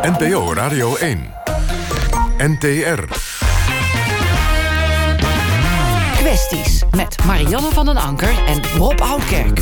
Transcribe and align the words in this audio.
NPO 0.00 0.54
Radio 0.54 0.96
1. 0.96 1.34
NTR. 2.38 3.04
Kwesties 6.16 6.82
met 6.90 7.24
Marianne 7.24 7.70
van 7.70 7.86
den 7.86 7.96
Anker 7.96 8.44
en 8.46 8.62
Rob 8.76 9.00
Oudkerk. 9.00 9.60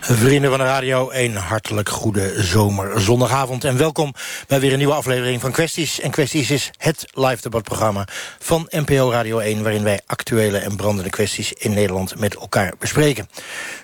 Vrienden 0.00 0.50
van 0.50 0.58
de 0.58 0.64
Radio, 0.64 1.10
een 1.12 1.36
hartelijk 1.36 1.88
goede 1.88 2.42
zomer 2.42 3.00
zondagavond. 3.00 3.64
En 3.64 3.76
welkom 3.76 4.14
bij 4.46 4.60
weer 4.60 4.72
een 4.72 4.78
nieuwe 4.78 4.94
aflevering 4.94 5.40
van 5.40 5.52
Kwesties. 5.52 6.00
En 6.00 6.10
Kwesties 6.10 6.50
is 6.50 6.70
het 6.76 7.06
live 7.12 7.42
debatprogramma 7.42 8.06
van 8.38 8.66
NPO 8.70 9.10
Radio 9.10 9.38
1... 9.38 9.62
waarin 9.62 9.82
wij 9.82 10.00
actuele 10.06 10.58
en 10.58 10.76
brandende 10.76 11.10
kwesties 11.10 11.52
in 11.52 11.74
Nederland 11.74 12.18
met 12.18 12.34
elkaar 12.34 12.72
bespreken. 12.78 13.28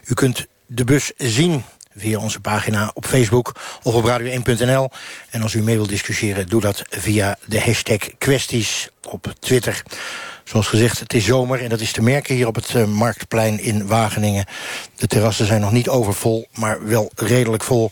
U 0.04 0.14
kunt 0.14 0.46
de 0.66 0.84
bus 0.84 1.12
zien 1.16 1.64
via 1.96 2.18
onze 2.18 2.40
pagina 2.40 2.90
op 2.94 3.06
Facebook 3.06 3.54
of 3.82 3.94
op 3.94 4.04
radio1.nl. 4.04 4.90
En 5.30 5.42
als 5.42 5.54
u 5.54 5.62
mee 5.62 5.76
wilt 5.76 5.88
discussiëren, 5.88 6.46
doe 6.46 6.60
dat 6.60 6.82
via 6.88 7.38
de 7.46 7.60
hashtag 7.60 7.98
kwesties 8.18 8.88
op 9.08 9.32
Twitter. 9.38 9.82
Zoals 10.44 10.66
gezegd, 10.66 10.98
het 10.98 11.14
is 11.14 11.24
zomer 11.24 11.62
en 11.62 11.68
dat 11.68 11.80
is 11.80 11.92
te 11.92 12.02
merken 12.02 12.34
hier 12.34 12.46
op 12.46 12.54
het 12.54 12.74
uh, 12.74 12.84
Marktplein 12.84 13.60
in 13.60 13.86
Wageningen. 13.86 14.44
De 14.96 15.06
terrassen 15.06 15.46
zijn 15.46 15.60
nog 15.60 15.72
niet 15.72 15.88
overvol, 15.88 16.46
maar 16.54 16.86
wel 16.86 17.10
redelijk 17.14 17.62
vol. 17.62 17.90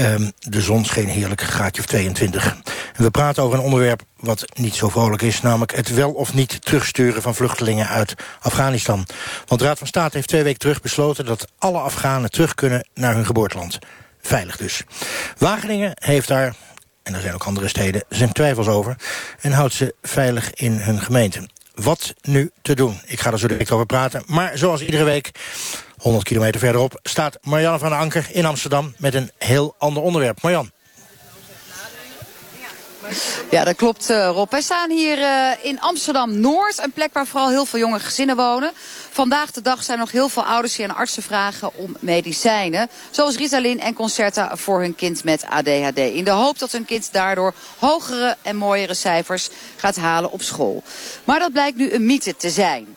Um, 0.00 0.32
de 0.38 0.60
zon 0.60 0.84
scheen 0.84 1.08
heerlijk, 1.08 1.40
graadje 1.40 1.82
of 1.82 1.88
22. 1.88 2.56
En 2.94 3.04
we 3.04 3.10
praten 3.10 3.42
over 3.42 3.58
een 3.58 3.64
onderwerp 3.64 4.02
wat 4.16 4.44
niet 4.54 4.74
zo 4.74 4.88
vrolijk 4.88 5.22
is... 5.22 5.40
namelijk 5.40 5.76
het 5.76 5.94
wel 5.94 6.12
of 6.12 6.34
niet 6.34 6.64
terugsturen 6.64 7.22
van 7.22 7.34
vluchtelingen 7.34 7.88
uit 7.88 8.14
Afghanistan. 8.40 9.06
Want 9.46 9.60
de 9.60 9.66
Raad 9.66 9.78
van 9.78 9.86
State 9.86 10.16
heeft 10.16 10.28
twee 10.28 10.42
weken 10.42 10.58
terug 10.58 10.80
besloten... 10.80 11.24
dat 11.24 11.48
alle 11.58 11.78
Afghanen 11.78 12.30
terug 12.30 12.54
kunnen 12.54 12.88
naar 12.94 13.14
hun 13.14 13.26
geboorteland. 13.26 13.78
Veilig 14.20 14.56
dus. 14.56 14.82
Wageningen 15.38 15.92
heeft 15.94 16.28
daar 16.28 16.54
en 17.02 17.14
er 17.14 17.20
zijn 17.20 17.34
ook 17.34 17.44
andere 17.44 17.68
steden, 17.68 18.04
zijn 18.08 18.32
twijfels 18.32 18.66
over... 18.66 18.96
en 19.40 19.52
houdt 19.52 19.74
ze 19.74 19.94
veilig 20.02 20.54
in 20.54 20.72
hun 20.72 21.00
gemeente. 21.00 21.48
Wat 21.82 22.14
nu 22.22 22.50
te 22.62 22.74
doen? 22.74 23.00
Ik 23.06 23.20
ga 23.20 23.32
er 23.32 23.38
zo 23.38 23.46
direct 23.46 23.70
over 23.70 23.86
praten. 23.86 24.22
Maar 24.26 24.58
zoals 24.58 24.80
iedere 24.80 25.04
week, 25.04 25.30
100 25.96 26.24
kilometer 26.24 26.60
verderop... 26.60 26.98
staat 27.02 27.38
Marianne 27.42 27.78
van 27.78 27.92
Anker 27.92 28.26
in 28.32 28.44
Amsterdam 28.44 28.94
met 28.98 29.14
een 29.14 29.30
heel 29.38 29.74
ander 29.78 30.02
onderwerp. 30.02 30.42
Marjan. 30.42 30.70
Ja, 33.50 33.64
dat 33.64 33.76
klopt 33.76 34.10
uh, 34.10 34.30
Rob. 34.32 34.50
Wij 34.50 34.60
staan 34.60 34.90
hier 34.90 35.18
uh, 35.18 35.50
in 35.62 35.80
Amsterdam-Noord. 35.80 36.78
Een 36.82 36.92
plek 36.92 37.12
waar 37.12 37.26
vooral 37.26 37.48
heel 37.48 37.66
veel 37.66 37.78
jonge 37.78 37.98
gezinnen 37.98 38.36
wonen. 38.36 38.70
Vandaag 39.10 39.50
de 39.50 39.62
dag 39.62 39.82
zijn 39.82 39.98
nog 39.98 40.10
heel 40.10 40.28
veel 40.28 40.44
ouders 40.44 40.76
die 40.76 40.88
aan 40.88 40.96
artsen 40.96 41.22
vragen 41.22 41.74
om 41.74 41.96
medicijnen. 42.00 42.88
Zoals 43.10 43.36
Ritalin 43.36 43.80
en 43.80 43.94
Concerta 43.94 44.56
voor 44.56 44.80
hun 44.80 44.94
kind 44.94 45.24
met 45.24 45.44
ADHD. 45.44 45.98
In 45.98 46.24
de 46.24 46.30
hoop 46.30 46.58
dat 46.58 46.72
hun 46.72 46.84
kind 46.84 47.08
daardoor 47.12 47.54
hogere 47.78 48.36
en 48.42 48.56
mooiere 48.56 48.94
cijfers 48.94 49.48
gaat 49.76 49.96
halen 49.96 50.30
op 50.30 50.42
school. 50.42 50.82
Maar 51.24 51.38
dat 51.38 51.52
blijkt 51.52 51.76
nu 51.76 51.92
een 51.92 52.06
mythe 52.06 52.36
te 52.36 52.50
zijn. 52.50 52.96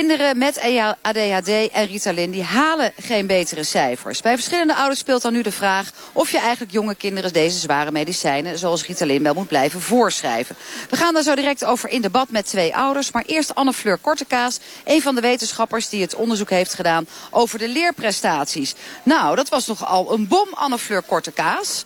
Kinderen 0.00 0.38
met 0.38 0.60
ADHD 1.02 1.70
en 1.72 1.86
Ritalin 1.86 2.30
die 2.30 2.42
halen 2.42 2.92
geen 3.00 3.26
betere 3.26 3.64
cijfers. 3.64 4.20
Bij 4.20 4.34
verschillende 4.34 4.74
ouders 4.74 5.00
speelt 5.00 5.22
dan 5.22 5.32
nu 5.32 5.42
de 5.42 5.52
vraag 5.52 5.90
of 6.12 6.30
je 6.30 6.38
eigenlijk 6.38 6.72
jonge 6.72 6.94
kinderen 6.94 7.32
deze 7.32 7.58
zware 7.58 7.90
medicijnen 7.90 8.58
zoals 8.58 8.86
Ritalin 8.86 9.22
wel 9.22 9.34
moet 9.34 9.48
blijven 9.48 9.80
voorschrijven. 9.80 10.56
We 10.90 10.96
gaan 10.96 11.14
daar 11.14 11.22
zo 11.22 11.34
direct 11.34 11.64
over 11.64 11.88
in 11.88 12.00
debat 12.00 12.30
met 12.30 12.46
twee 12.46 12.76
ouders. 12.76 13.12
Maar 13.12 13.24
eerst 13.26 13.54
Anne 13.54 13.72
Fleur 13.72 13.98
Kortekaas, 13.98 14.58
een 14.84 15.02
van 15.02 15.14
de 15.14 15.20
wetenschappers 15.20 15.88
die 15.88 16.02
het 16.02 16.14
onderzoek 16.14 16.50
heeft 16.50 16.74
gedaan 16.74 17.06
over 17.30 17.58
de 17.58 17.68
leerprestaties. 17.68 18.74
Nou, 19.02 19.36
dat 19.36 19.48
was 19.48 19.66
nogal 19.66 20.12
een 20.12 20.28
bom, 20.28 20.48
Anne 20.54 20.78
Fleur 20.78 21.02
Kortekaas. 21.02 21.84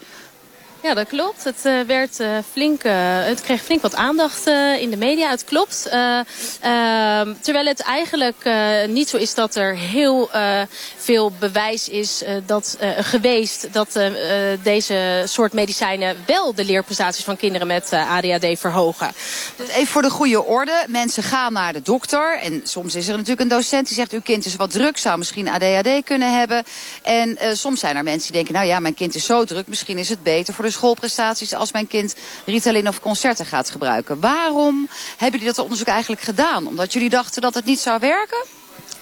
Ja, 0.82 0.94
dat 0.94 1.08
klopt. 1.08 1.44
Het, 1.44 1.64
uh, 1.64 1.80
werd, 1.80 2.20
uh, 2.20 2.38
flink, 2.52 2.84
uh, 2.84 2.92
het 3.24 3.40
kreeg 3.40 3.62
flink 3.62 3.82
wat 3.82 3.94
aandacht 3.94 4.46
in 4.78 4.90
de 4.90 4.96
media. 4.96 5.30
Het 5.30 5.44
klopt. 5.44 5.88
Ehm, 5.90 7.34
terwijl 7.40 7.66
het 7.66 7.80
eigenlijk 7.80 8.50
niet 8.88 9.08
zo 9.08 9.16
is 9.16 9.34
dat 9.34 9.54
er 9.54 9.76
heel 9.76 10.30
veel 10.96 11.32
bewijs 11.38 11.88
is 11.88 12.22
dat, 12.46 12.78
geweest... 12.98 13.72
dat 13.72 14.00
deze 14.62 15.22
soort 15.24 15.52
medicijnen 15.52 16.16
wel 16.26 16.54
de 16.54 16.64
leerprestaties 16.64 17.24
van 17.24 17.36
kinderen 17.36 17.66
met 17.66 17.92
ADHD 17.92 18.58
verhogen. 18.58 19.12
Dus 19.56 19.68
even 19.68 19.86
voor 19.86 20.02
de 20.02 20.10
goede 20.10 20.44
orde. 20.44 20.84
Mensen 20.88 21.22
gaan 21.22 21.52
naar 21.52 21.72
de 21.72 21.82
dokter. 21.82 22.38
En 22.38 22.60
soms 22.64 22.94
is 22.94 23.08
er 23.08 23.12
natuurlijk 23.12 23.40
een 23.40 23.48
docent 23.48 23.86
die 23.86 23.96
zegt... 23.96 24.12
uw 24.12 24.20
kind 24.20 24.46
is 24.46 24.56
wat 24.56 24.70
druk, 24.70 24.98
zou 24.98 25.18
misschien 25.18 25.48
ADHD 25.48 26.04
kunnen 26.04 26.38
hebben. 26.38 26.64
En 27.02 27.38
soms 27.52 27.80
zijn 27.80 27.96
er 27.96 28.04
mensen 28.04 28.32
die 28.32 28.42
denken... 28.42 28.54
nou 28.54 28.66
ja, 28.66 28.80
mijn 28.80 28.94
kind 28.94 29.14
is 29.14 29.24
zo 29.24 29.44
druk, 29.44 29.66
misschien 29.66 29.98
is 29.98 30.08
het 30.08 30.22
beter 30.22 30.54
voor 30.54 30.64
de 30.64 30.67
schoolprestaties 30.72 31.54
als 31.54 31.72
mijn 31.72 31.86
kind 31.86 32.14
Ritalin 32.44 32.88
of 32.88 33.00
concerten 33.00 33.46
gaat 33.46 33.70
gebruiken. 33.70 34.20
Waarom 34.20 34.88
hebben 35.16 35.40
jullie 35.40 35.54
dat 35.54 35.64
onderzoek 35.64 35.86
eigenlijk 35.86 36.22
gedaan? 36.22 36.66
Omdat 36.66 36.92
jullie 36.92 37.10
dachten 37.10 37.42
dat 37.42 37.54
het 37.54 37.64
niet 37.64 37.80
zou 37.80 38.00
werken? 38.00 38.57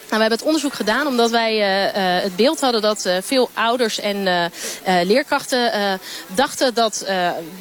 Nou, 0.06 0.22
we 0.22 0.24
hebben 0.28 0.38
het 0.38 0.46
onderzoek 0.46 0.74
gedaan 0.74 1.06
omdat 1.06 1.30
wij 1.30 1.52
uh, 1.52 1.84
uh, 1.84 2.22
het 2.22 2.36
beeld 2.36 2.60
hadden 2.60 2.82
dat 2.82 3.04
uh, 3.06 3.16
veel 3.22 3.50
ouders 3.54 4.00
en 4.00 4.50
leerkrachten 5.02 6.00
dachten 6.26 6.74
dat 6.74 7.06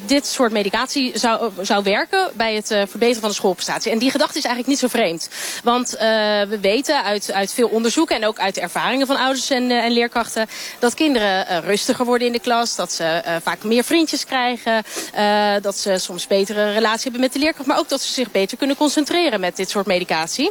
dit 0.06 0.26
soort 0.26 0.52
medicatie 0.52 1.18
zou, 1.18 1.50
zou 1.60 1.82
werken 1.82 2.30
bij 2.34 2.54
het 2.54 2.66
verbeteren 2.66 3.20
van 3.20 3.28
de 3.28 3.34
schoolprestatie. 3.34 3.92
En 3.92 3.98
die 3.98 4.10
gedachte 4.10 4.38
is 4.38 4.44
eigenlijk 4.44 4.68
niet 4.68 4.90
zo 4.90 4.98
vreemd. 4.98 5.28
Want 5.62 5.90
we 5.90 6.58
weten 6.60 7.04
uit, 7.04 7.32
uit 7.32 7.52
veel 7.52 7.68
onderzoeken 7.68 8.16
en 8.16 8.26
ook 8.26 8.38
uit 8.38 8.54
de 8.54 8.60
ervaringen 8.60 9.06
van 9.06 9.16
ouders 9.16 9.50
en, 9.50 9.70
en 9.70 9.90
leerkrachten 9.90 10.46
dat 10.78 10.94
kinderen 10.94 11.60
rustiger 11.60 12.04
worden 12.04 12.26
in 12.26 12.32
de 12.32 12.40
klas, 12.40 12.76
dat 12.76 12.92
ze 12.92 13.22
vaak 13.42 13.62
meer 13.62 13.84
vriendjes 13.84 14.24
krijgen, 14.24 14.84
dat 15.62 15.78
ze 15.78 15.98
soms 15.98 16.26
betere 16.26 16.72
relatie 16.72 17.02
hebben 17.02 17.20
met 17.20 17.32
de 17.32 17.38
leerkracht, 17.38 17.68
maar 17.68 17.78
ook 17.78 17.88
dat 17.88 18.02
ze 18.02 18.12
zich 18.12 18.30
beter 18.30 18.56
kunnen 18.56 18.76
concentreren 18.76 19.40
met 19.40 19.56
dit 19.56 19.70
soort 19.70 19.86
medicatie. 19.86 20.50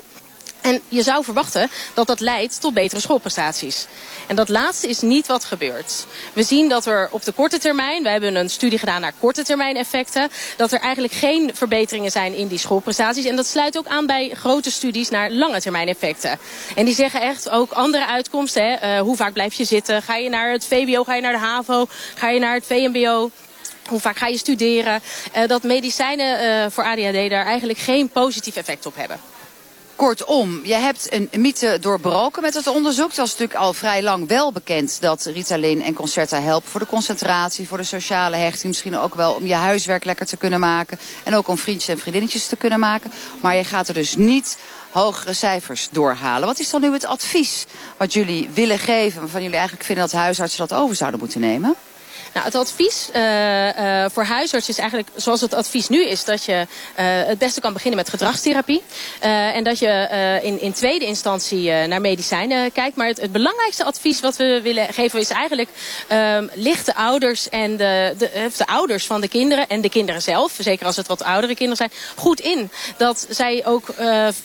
En 0.65 0.81
je 0.87 1.03
zou 1.03 1.23
verwachten 1.23 1.69
dat 1.93 2.07
dat 2.07 2.19
leidt 2.19 2.61
tot 2.61 2.73
betere 2.73 3.01
schoolprestaties. 3.01 3.87
En 4.27 4.35
dat 4.35 4.49
laatste 4.49 4.87
is 4.87 5.01
niet 5.01 5.27
wat 5.27 5.43
gebeurt. 5.43 6.05
We 6.33 6.43
zien 6.43 6.69
dat 6.69 6.85
er 6.85 7.07
op 7.11 7.23
de 7.23 7.31
korte 7.31 7.57
termijn, 7.57 8.03
we 8.03 8.09
hebben 8.09 8.35
een 8.35 8.49
studie 8.49 8.79
gedaan 8.79 9.01
naar 9.01 9.13
korte 9.19 9.43
termijn 9.43 9.77
effecten, 9.77 10.29
dat 10.57 10.71
er 10.71 10.79
eigenlijk 10.79 11.13
geen 11.13 11.51
verbeteringen 11.53 12.11
zijn 12.11 12.35
in 12.35 12.47
die 12.47 12.57
schoolprestaties. 12.57 13.25
En 13.25 13.35
dat 13.35 13.47
sluit 13.47 13.77
ook 13.77 13.87
aan 13.87 14.05
bij 14.05 14.29
grote 14.33 14.71
studies 14.71 15.09
naar 15.09 15.31
lange 15.31 15.61
termijn 15.61 15.87
effecten. 15.87 16.39
En 16.75 16.85
die 16.85 16.95
zeggen 16.95 17.21
echt 17.21 17.49
ook 17.49 17.71
andere 17.71 18.07
uitkomsten. 18.07 18.63
Hè? 18.63 18.97
Uh, 18.97 19.01
hoe 19.01 19.15
vaak 19.15 19.33
blijf 19.33 19.53
je 19.53 19.65
zitten? 19.65 20.01
Ga 20.01 20.15
je 20.15 20.29
naar 20.29 20.51
het 20.51 20.65
VBO, 20.65 21.03
ga 21.03 21.15
je 21.15 21.21
naar 21.21 21.33
de 21.33 21.39
HAVO, 21.39 21.87
ga 22.15 22.29
je 22.29 22.39
naar 22.39 22.53
het 22.53 22.65
VMBO? 22.65 23.31
Hoe 23.89 23.99
vaak 23.99 24.17
ga 24.17 24.27
je 24.27 24.37
studeren? 24.37 25.01
Uh, 25.35 25.47
dat 25.47 25.63
medicijnen 25.63 26.43
uh, 26.43 26.71
voor 26.71 26.83
ADHD 26.83 27.29
daar 27.29 27.45
eigenlijk 27.45 27.79
geen 27.79 28.09
positief 28.09 28.55
effect 28.55 28.85
op 28.85 28.95
hebben. 28.95 29.34
Kortom, 29.95 30.61
je 30.63 30.73
hebt 30.73 31.13
een 31.13 31.29
mythe 31.31 31.77
doorbroken 31.81 32.41
met 32.41 32.53
het 32.53 32.67
onderzoek. 32.67 33.07
Het 33.07 33.17
was 33.17 33.31
natuurlijk 33.31 33.59
al 33.59 33.73
vrij 33.73 34.03
lang 34.03 34.27
wel 34.27 34.51
bekend 34.51 35.01
dat 35.01 35.25
Ritalin 35.25 35.83
en 35.83 35.93
Concerta 35.93 36.41
helpen 36.41 36.69
voor 36.69 36.79
de 36.79 36.85
concentratie, 36.85 37.67
voor 37.67 37.77
de 37.77 37.83
sociale 37.83 38.35
hechting. 38.35 38.63
Misschien 38.63 38.97
ook 38.97 39.15
wel 39.15 39.33
om 39.33 39.45
je 39.45 39.53
huiswerk 39.53 40.03
lekker 40.03 40.25
te 40.25 40.37
kunnen 40.37 40.59
maken. 40.59 40.99
En 41.23 41.35
ook 41.35 41.47
om 41.47 41.57
vriendjes 41.57 41.95
en 41.95 41.99
vriendinnetjes 41.99 42.47
te 42.47 42.55
kunnen 42.55 42.79
maken. 42.79 43.11
Maar 43.41 43.55
je 43.55 43.63
gaat 43.63 43.87
er 43.87 43.93
dus 43.93 44.15
niet 44.15 44.57
hogere 44.91 45.33
cijfers 45.33 45.89
doorhalen. 45.91 46.47
Wat 46.47 46.59
is 46.59 46.69
dan 46.69 46.81
nu 46.81 46.91
het 46.91 47.05
advies 47.05 47.65
wat 47.97 48.13
jullie 48.13 48.49
willen 48.53 48.79
geven, 48.79 49.19
waarvan 49.19 49.41
jullie 49.41 49.57
eigenlijk 49.57 49.85
vinden 49.85 50.05
dat 50.09 50.19
huisartsen 50.19 50.67
dat 50.67 50.77
over 50.79 50.95
zouden 50.95 51.19
moeten 51.19 51.41
nemen? 51.41 51.75
Nou, 52.35 52.47
het 52.47 52.55
advies 52.55 53.09
uh, 53.15 53.77
uh, 53.77 54.05
voor 54.11 54.23
huisarts 54.23 54.69
is 54.69 54.77
eigenlijk 54.77 55.09
zoals 55.15 55.41
het 55.41 55.53
advies 55.53 55.89
nu 55.89 56.05
is... 56.05 56.23
dat 56.23 56.43
je 56.43 56.51
uh, 56.51 57.05
het 57.27 57.37
beste 57.37 57.61
kan 57.61 57.73
beginnen 57.73 57.97
met 57.97 58.09
gedragstherapie. 58.09 58.81
en 59.19 59.63
dat 59.63 59.79
je 59.79 60.39
in, 60.43 60.61
in 60.61 60.73
tweede 60.73 61.05
instantie 61.05 61.71
naar 61.71 62.01
medicijnen 62.01 62.71
kijkt. 62.71 62.95
Maar 62.95 63.07
het, 63.07 63.31
belangrijkste 63.31 63.83
advies 63.83 64.19
wat 64.19 64.35
we 64.35 64.59
willen 64.63 64.93
geven 64.93 65.19
is 65.19 65.29
eigenlijk... 65.29 65.69
Um, 66.11 66.49
licht 66.53 66.85
de 66.85 66.95
ouders, 66.95 67.49
en 67.49 67.77
de, 67.77 68.13
de, 68.17 68.49
de, 68.57 68.67
ouders 68.67 69.05
van 69.05 69.21
de 69.21 69.27
kinderen 69.27 69.67
en 69.67 69.81
de 69.81 69.89
kinderen 69.89 70.21
zelf... 70.21 70.55
zeker 70.59 70.85
als 70.85 70.95
het 70.95 71.07
wat 71.07 71.23
oudere 71.23 71.55
kinderen 71.55 71.77
zijn, 71.77 71.91
goed 72.15 72.39
in. 72.39 72.71
Dat 72.97 73.27
zij 73.29 73.65
ook 73.65 73.93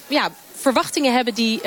ja, 0.06 0.30
verwachtingen 0.60 1.14
hebben 1.14 1.34
die, 1.34 1.60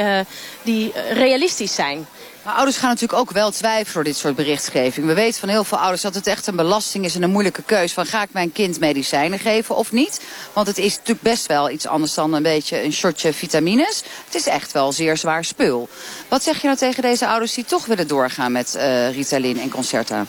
die 0.63 0.91
realistisch 1.09 1.75
zijn. 1.75 2.07
Maar 2.43 2.53
ouders 2.53 2.77
gaan 2.77 2.89
natuurlijk 2.89 3.19
ook 3.19 3.31
wel 3.31 3.51
twijfelen 3.51 3.93
door 3.93 4.03
dit 4.03 4.17
soort 4.17 4.35
berichtgeving. 4.35 5.05
We 5.05 5.13
weten 5.13 5.39
van 5.39 5.49
heel 5.49 5.63
veel 5.63 5.77
ouders 5.77 6.01
dat 6.01 6.15
het 6.15 6.27
echt 6.27 6.47
een 6.47 6.55
belasting 6.55 7.05
is 7.05 7.15
en 7.15 7.23
een 7.23 7.29
moeilijke 7.29 7.63
keus. 7.63 7.93
Van 7.93 8.05
ga 8.05 8.23
ik 8.23 8.29
mijn 8.31 8.51
kind 8.51 8.79
medicijnen 8.79 9.39
geven 9.39 9.75
of 9.75 9.91
niet? 9.91 10.21
Want 10.53 10.67
het 10.67 10.77
is 10.77 10.91
natuurlijk 10.91 11.21
best 11.21 11.45
wel 11.45 11.69
iets 11.69 11.87
anders 11.87 12.13
dan 12.13 12.33
een 12.33 12.43
beetje 12.43 12.83
een 12.83 12.93
shotje 12.93 13.33
vitamines. 13.33 14.03
Het 14.25 14.35
is 14.35 14.47
echt 14.47 14.71
wel 14.71 14.91
zeer 14.91 15.17
zwaar 15.17 15.43
spul. 15.43 15.89
Wat 16.27 16.43
zeg 16.43 16.61
je 16.61 16.67
nou 16.67 16.77
tegen 16.77 17.01
deze 17.01 17.27
ouders 17.27 17.53
die 17.53 17.65
toch 17.65 17.85
willen 17.85 18.07
doorgaan 18.07 18.51
met 18.51 18.73
uh, 18.75 19.13
Ritalin 19.13 19.59
en 19.59 19.69
Concerta? 19.69 20.25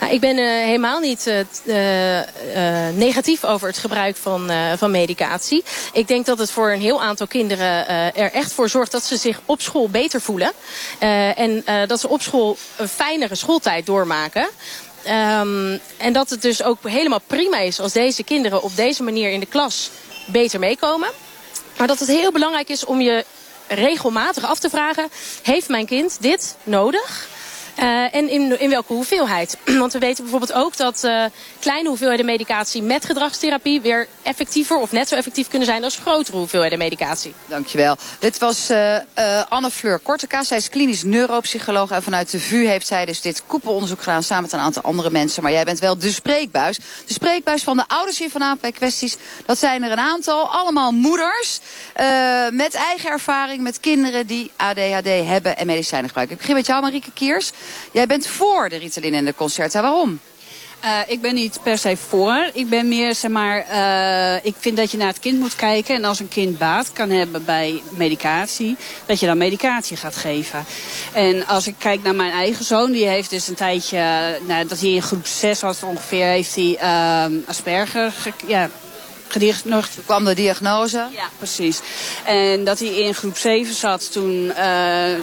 Nou, 0.00 0.12
ik 0.12 0.20
ben 0.20 0.38
uh, 0.38 0.46
helemaal 0.46 1.00
niet 1.00 1.26
uh, 1.26 1.38
uh, 2.16 2.88
negatief 2.94 3.44
over 3.44 3.68
het 3.68 3.78
gebruik 3.78 4.16
van, 4.16 4.50
van 4.76 4.90
medicatie. 4.90 5.64
Ik 5.92 6.08
denk 6.08 6.26
dat 6.26 6.38
het 6.38 6.50
voor 6.50 6.72
een 6.72 6.80
heel 6.80 7.02
aantal 7.02 7.26
kinderen 7.26 7.88
er 8.14 8.32
echt 8.32 8.52
voor 8.52 8.68
zorgt 8.68 8.92
dat 8.92 9.04
ze 9.04 9.16
zich 9.16 9.40
op 9.44 9.60
school 9.60 9.88
beter 9.88 10.20
voelen. 10.20 10.52
en 10.98 11.64
dat 11.86 12.00
ze 12.00 12.08
op 12.08 12.22
school 12.22 12.56
een 12.76 12.88
fijnere 12.88 13.34
schooltijd 13.34 13.86
doormaken. 13.86 14.48
Ehm, 15.02 15.78
en 15.96 16.12
dat 16.12 16.30
het 16.30 16.42
dus 16.42 16.62
ook 16.62 16.88
helemaal 16.88 17.22
prima 17.26 17.58
is 17.58 17.80
als 17.80 17.92
deze 17.92 18.22
kinderen 18.22 18.62
op 18.62 18.76
deze 18.76 19.02
manier 19.02 19.30
in 19.30 19.40
de 19.40 19.46
klas 19.46 19.90
beter 20.26 20.58
meekomen. 20.58 21.10
Maar 21.76 21.86
dat 21.86 21.98
het 21.98 22.08
heel 22.08 22.32
belangrijk 22.32 22.68
is 22.68 22.84
om 22.84 23.00
je 23.00 23.24
regelmatig 23.68 24.44
af 24.44 24.58
te 24.58 24.70
vragen... 24.70 25.08
heeft 25.42 25.68
mijn 25.68 25.86
kind 25.86 26.16
dit 26.20 26.56
nodig? 26.62 27.28
Uh, 27.78 28.14
en 28.14 28.28
in, 28.28 28.60
in 28.60 28.70
welke 28.70 28.92
hoeveelheid? 28.92 29.58
Want 29.78 29.92
we 29.92 29.98
weten 29.98 30.22
bijvoorbeeld 30.22 30.52
ook 30.52 30.76
dat 30.76 31.04
uh, 31.04 31.24
kleine 31.58 31.88
hoeveelheden 31.88 32.26
medicatie 32.26 32.82
met 32.82 33.04
gedragstherapie 33.04 33.80
weer 33.80 34.08
effectiever 34.22 34.76
of 34.76 34.92
net 34.92 35.08
zo 35.08 35.14
effectief 35.14 35.48
kunnen 35.48 35.68
zijn 35.68 35.84
als 35.84 35.96
grotere 35.96 36.36
hoeveelheden 36.36 36.78
medicatie. 36.78 37.34
Dankjewel. 37.46 37.96
Dit 38.18 38.38
was 38.38 38.70
uh, 38.70 38.96
Anne 39.48 39.70
Fleur 39.70 39.98
Korteka. 39.98 40.42
Zij 40.42 40.56
is 40.56 40.68
klinisch 40.68 41.02
neuropsycholoog 41.02 41.90
en 41.90 42.02
vanuit 42.02 42.30
de 42.30 42.40
VU 42.40 42.66
heeft 42.66 42.86
zij 42.86 43.04
dus 43.04 43.20
dit 43.20 43.42
koepelonderzoek 43.46 44.02
gedaan 44.02 44.22
samen 44.22 44.42
met 44.42 44.52
een 44.52 44.58
aantal 44.58 44.82
andere 44.82 45.10
mensen. 45.10 45.42
Maar 45.42 45.52
jij 45.52 45.64
bent 45.64 45.78
wel 45.78 45.98
de 45.98 46.10
spreekbuis. 46.10 46.76
De 47.06 47.12
spreekbuis 47.12 47.62
van 47.62 47.76
de 47.76 47.84
ouders 47.88 48.18
hier 48.18 48.30
vanavond 48.30 48.60
bij 48.60 48.72
kwesties. 48.72 49.16
Dat 49.46 49.58
zijn 49.58 49.82
er 49.82 49.92
een 49.92 49.98
aantal, 49.98 50.50
allemaal 50.50 50.92
moeders 50.92 51.60
met 52.50 52.74
eigen 52.74 53.10
ervaring 53.10 53.62
met 53.62 53.80
kinderen 53.80 54.26
die 54.26 54.50
ADHD 54.56 55.26
hebben 55.26 55.56
en 55.56 55.66
medicijnen 55.66 56.08
gebruiken. 56.08 56.36
Ik 56.36 56.40
begin 56.40 56.56
met 56.56 56.66
jou 56.66 56.82
Marieke 56.82 57.12
Kiers. 57.12 57.50
Jij 57.90 58.06
bent 58.06 58.26
voor 58.26 58.68
de 58.68 58.76
Ritalin 58.76 59.14
en 59.14 59.24
de 59.24 59.34
Concerta. 59.34 59.82
Waarom? 59.82 60.20
Uh, 60.84 60.98
ik 61.06 61.20
ben 61.20 61.34
niet 61.34 61.58
per 61.62 61.78
se 61.78 61.96
voor. 61.96 62.50
Ik 62.52 62.68
ben 62.68 62.88
meer, 62.88 63.14
zeg 63.14 63.30
maar, 63.30 63.66
uh, 63.70 64.44
ik 64.44 64.54
vind 64.58 64.76
dat 64.76 64.90
je 64.90 64.96
naar 64.96 65.06
het 65.08 65.18
kind 65.18 65.38
moet 65.38 65.56
kijken. 65.56 65.94
En 65.94 66.04
als 66.04 66.20
een 66.20 66.28
kind 66.28 66.58
baat 66.58 66.92
kan 66.92 67.10
hebben 67.10 67.44
bij 67.44 67.82
medicatie, 67.90 68.76
dat 69.06 69.20
je 69.20 69.26
dan 69.26 69.38
medicatie 69.38 69.96
gaat 69.96 70.16
geven. 70.16 70.64
En 71.12 71.46
als 71.46 71.66
ik 71.66 71.74
kijk 71.78 72.02
naar 72.02 72.14
mijn 72.14 72.32
eigen 72.32 72.64
zoon, 72.64 72.92
die 72.92 73.06
heeft 73.06 73.30
dus 73.30 73.48
een 73.48 73.54
tijdje, 73.54 73.98
nou, 74.46 74.66
dat 74.66 74.80
hij 74.80 74.90
in 74.90 75.02
groep 75.02 75.26
6 75.26 75.60
was 75.60 75.82
ongeveer, 75.82 76.26
heeft 76.26 76.54
hij 76.54 76.78
uh, 76.82 77.48
Asperger, 77.48 78.12
ja, 78.46 78.70
nog 79.64 79.88
kwam 80.06 80.24
de 80.24 80.34
diagnose. 80.34 80.96
Ja, 80.96 81.28
precies. 81.38 81.80
En 82.24 82.64
dat 82.64 82.78
hij 82.78 82.88
in 82.88 83.14
groep 83.14 83.36
7 83.36 83.74
zat, 83.74 84.12
toen 84.12 84.44
uh, 84.44 84.54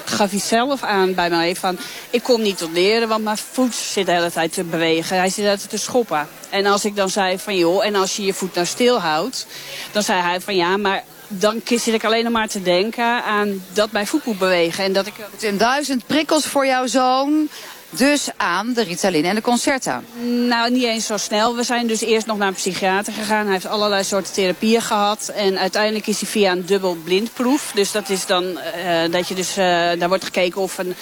gaf 0.05 0.29
hij 0.29 0.39
zelf 0.39 0.83
aan 0.83 1.13
bij 1.13 1.29
mij 1.29 1.55
van... 1.55 1.77
ik 2.09 2.23
kom 2.23 2.41
niet 2.41 2.57
tot 2.57 2.71
leren, 2.71 3.07
want 3.07 3.23
mijn 3.23 3.37
voet 3.37 3.75
zit 3.75 4.05
de 4.05 4.11
hele 4.11 4.31
tijd 4.31 4.53
te 4.53 4.63
bewegen. 4.63 5.17
Hij 5.17 5.29
zit 5.29 5.47
altijd 5.47 5.69
te 5.69 5.77
schoppen. 5.77 6.27
En 6.49 6.65
als 6.65 6.85
ik 6.85 6.95
dan 6.95 7.09
zei 7.09 7.39
van 7.39 7.57
joh, 7.57 7.85
en 7.85 7.95
als 7.95 8.15
je 8.15 8.23
je 8.23 8.33
voet 8.33 8.53
nou 8.53 8.65
stil 8.65 8.99
houdt... 8.99 9.47
dan 9.91 10.03
zei 10.03 10.21
hij 10.21 10.41
van 10.41 10.55
ja, 10.55 10.77
maar 10.77 11.03
dan 11.27 11.61
zit 11.65 11.93
ik 11.93 12.03
alleen 12.03 12.23
nog 12.23 12.33
maar 12.33 12.47
te 12.47 12.61
denken 12.61 13.23
aan 13.23 13.63
dat 13.73 13.91
mijn 13.91 14.07
voet 14.07 14.25
moet 14.25 14.37
bewegen. 14.37 14.83
En 14.83 14.93
dat 14.93 15.05
ik... 15.07 15.13
Het 15.31 15.41
zijn 15.41 15.57
duizend 15.57 16.05
prikkels 16.05 16.45
voor 16.45 16.65
jouw 16.65 16.87
zoon 16.87 17.49
dus 17.89 18.29
aan 18.37 18.73
de 18.73 18.83
Ritalin 18.83 19.25
en 19.25 19.35
de 19.35 19.41
Concerta? 19.41 20.01
Nou, 20.47 20.71
niet 20.71 20.83
eens 20.83 21.05
zo 21.05 21.17
snel. 21.17 21.55
We 21.55 21.63
zijn 21.63 21.87
dus 21.87 22.01
eerst 22.01 22.25
nog 22.25 22.37
naar 22.37 22.47
een 22.47 22.53
psychiater 22.53 23.13
gegaan. 23.13 23.43
Hij 23.43 23.53
heeft 23.53 23.65
allerlei 23.65 24.03
soorten 24.03 24.33
therapieën 24.33 24.81
gehad. 24.81 25.31
En 25.35 25.59
uiteindelijk 25.59 26.07
is 26.07 26.21
hij 26.21 26.29
via 26.29 26.51
een 26.51 26.65
dubbel 26.65 26.97
blindproef. 27.03 27.71
Dus 27.73 27.91
dat 27.91 28.09
is 28.09 28.25
dan 28.25 28.43
uh, 28.43 29.11
dat 29.11 29.27
je 29.27 29.35
dus, 29.35 29.49
uh, 29.49 29.65
daar 29.99 30.07
wordt 30.07 30.23
gekeken 30.23 30.61
of, 30.61 30.77
een, 30.77 30.95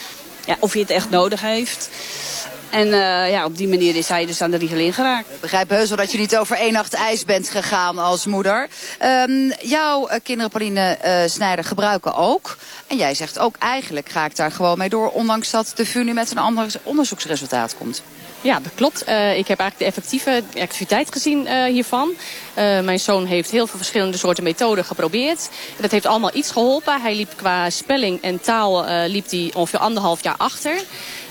ja, 0.46 0.58
of 0.60 0.72
hij 0.72 0.82
het 0.82 0.90
echt 0.90 1.10
nodig 1.10 1.42
heeft. 1.42 1.90
En 2.70 2.88
uh, 2.88 3.30
ja, 3.32 3.46
op 3.46 3.58
die 3.58 3.68
manier 3.68 3.96
is 3.96 4.08
hij 4.08 4.26
dus 4.26 4.42
aan 4.42 4.52
de 4.52 4.58
Ritalin 4.58 4.94
geraakt. 4.94 5.30
Ik 5.30 5.42
begrijp 5.42 5.70
heus 5.70 5.88
wel 5.88 5.98
dat 5.98 6.12
je 6.12 6.18
niet 6.18 6.38
over 6.38 6.58
één 6.58 6.74
nacht 6.74 6.94
ijs 6.94 7.26
bent 7.26 7.50
gegaan 7.50 8.00
als 8.00 8.26
moeder. 8.26 8.68
Um, 9.04 9.54
jouw 9.62 10.10
uh, 10.10 10.16
kinderen, 10.24 10.52
Pauline 10.52 10.98
uh, 11.06 11.14
Snijder, 11.26 11.66
gebruiken 11.66 12.16
ook. 12.16 12.58
En 12.88 12.98
jij 12.98 13.14
zegt 13.14 13.40
ook, 13.40 13.56
eigenlijk 13.60 14.10
ga 14.10 14.26
ik 14.26 14.36
daar 14.36 14.52
gewoon 14.52 14.78
mee 14.78 14.90
door... 14.90 15.10
ondanks 15.10 15.52
dat 15.52 15.72
de 15.76 15.86
VU 15.86 16.04
nu 16.04 16.14
met 16.14 16.32
een 16.32 16.38
ander 16.38 16.74
onderzoeksresultaat 16.84 17.76
komt. 17.78 18.02
Ja, 18.46 18.60
dat 18.60 18.72
klopt. 18.76 19.10
Uh, 19.10 19.38
ik 19.38 19.48
heb 19.48 19.60
eigenlijk 19.60 19.78
de 19.78 19.86
effectieve 19.86 20.44
activiteit 20.60 21.12
gezien 21.12 21.46
uh, 21.48 21.64
hiervan. 21.64 22.10
Uh, 22.10 22.80
mijn 22.80 23.00
zoon 23.00 23.26
heeft 23.26 23.52
heel 23.52 23.68
veel 23.68 23.78
verschillende 23.78 24.18
soorten 24.18 24.44
methoden 24.44 24.86
geprobeerd. 24.86 25.50
Dat 25.78 25.92
heeft 25.92 26.06
allemaal 26.06 26.36
iets 26.36 26.52
geholpen. 26.52 27.02
Hij 27.02 27.16
liep 27.16 27.34
qua 27.36 27.70
spelling 27.70 28.22
en 28.22 28.42
taal 28.42 28.86
liep 29.08 29.30
hij 29.30 29.52
ongeveer 29.56 29.80
anderhalf 29.80 30.24
jaar 30.24 30.36
achter. 30.38 30.82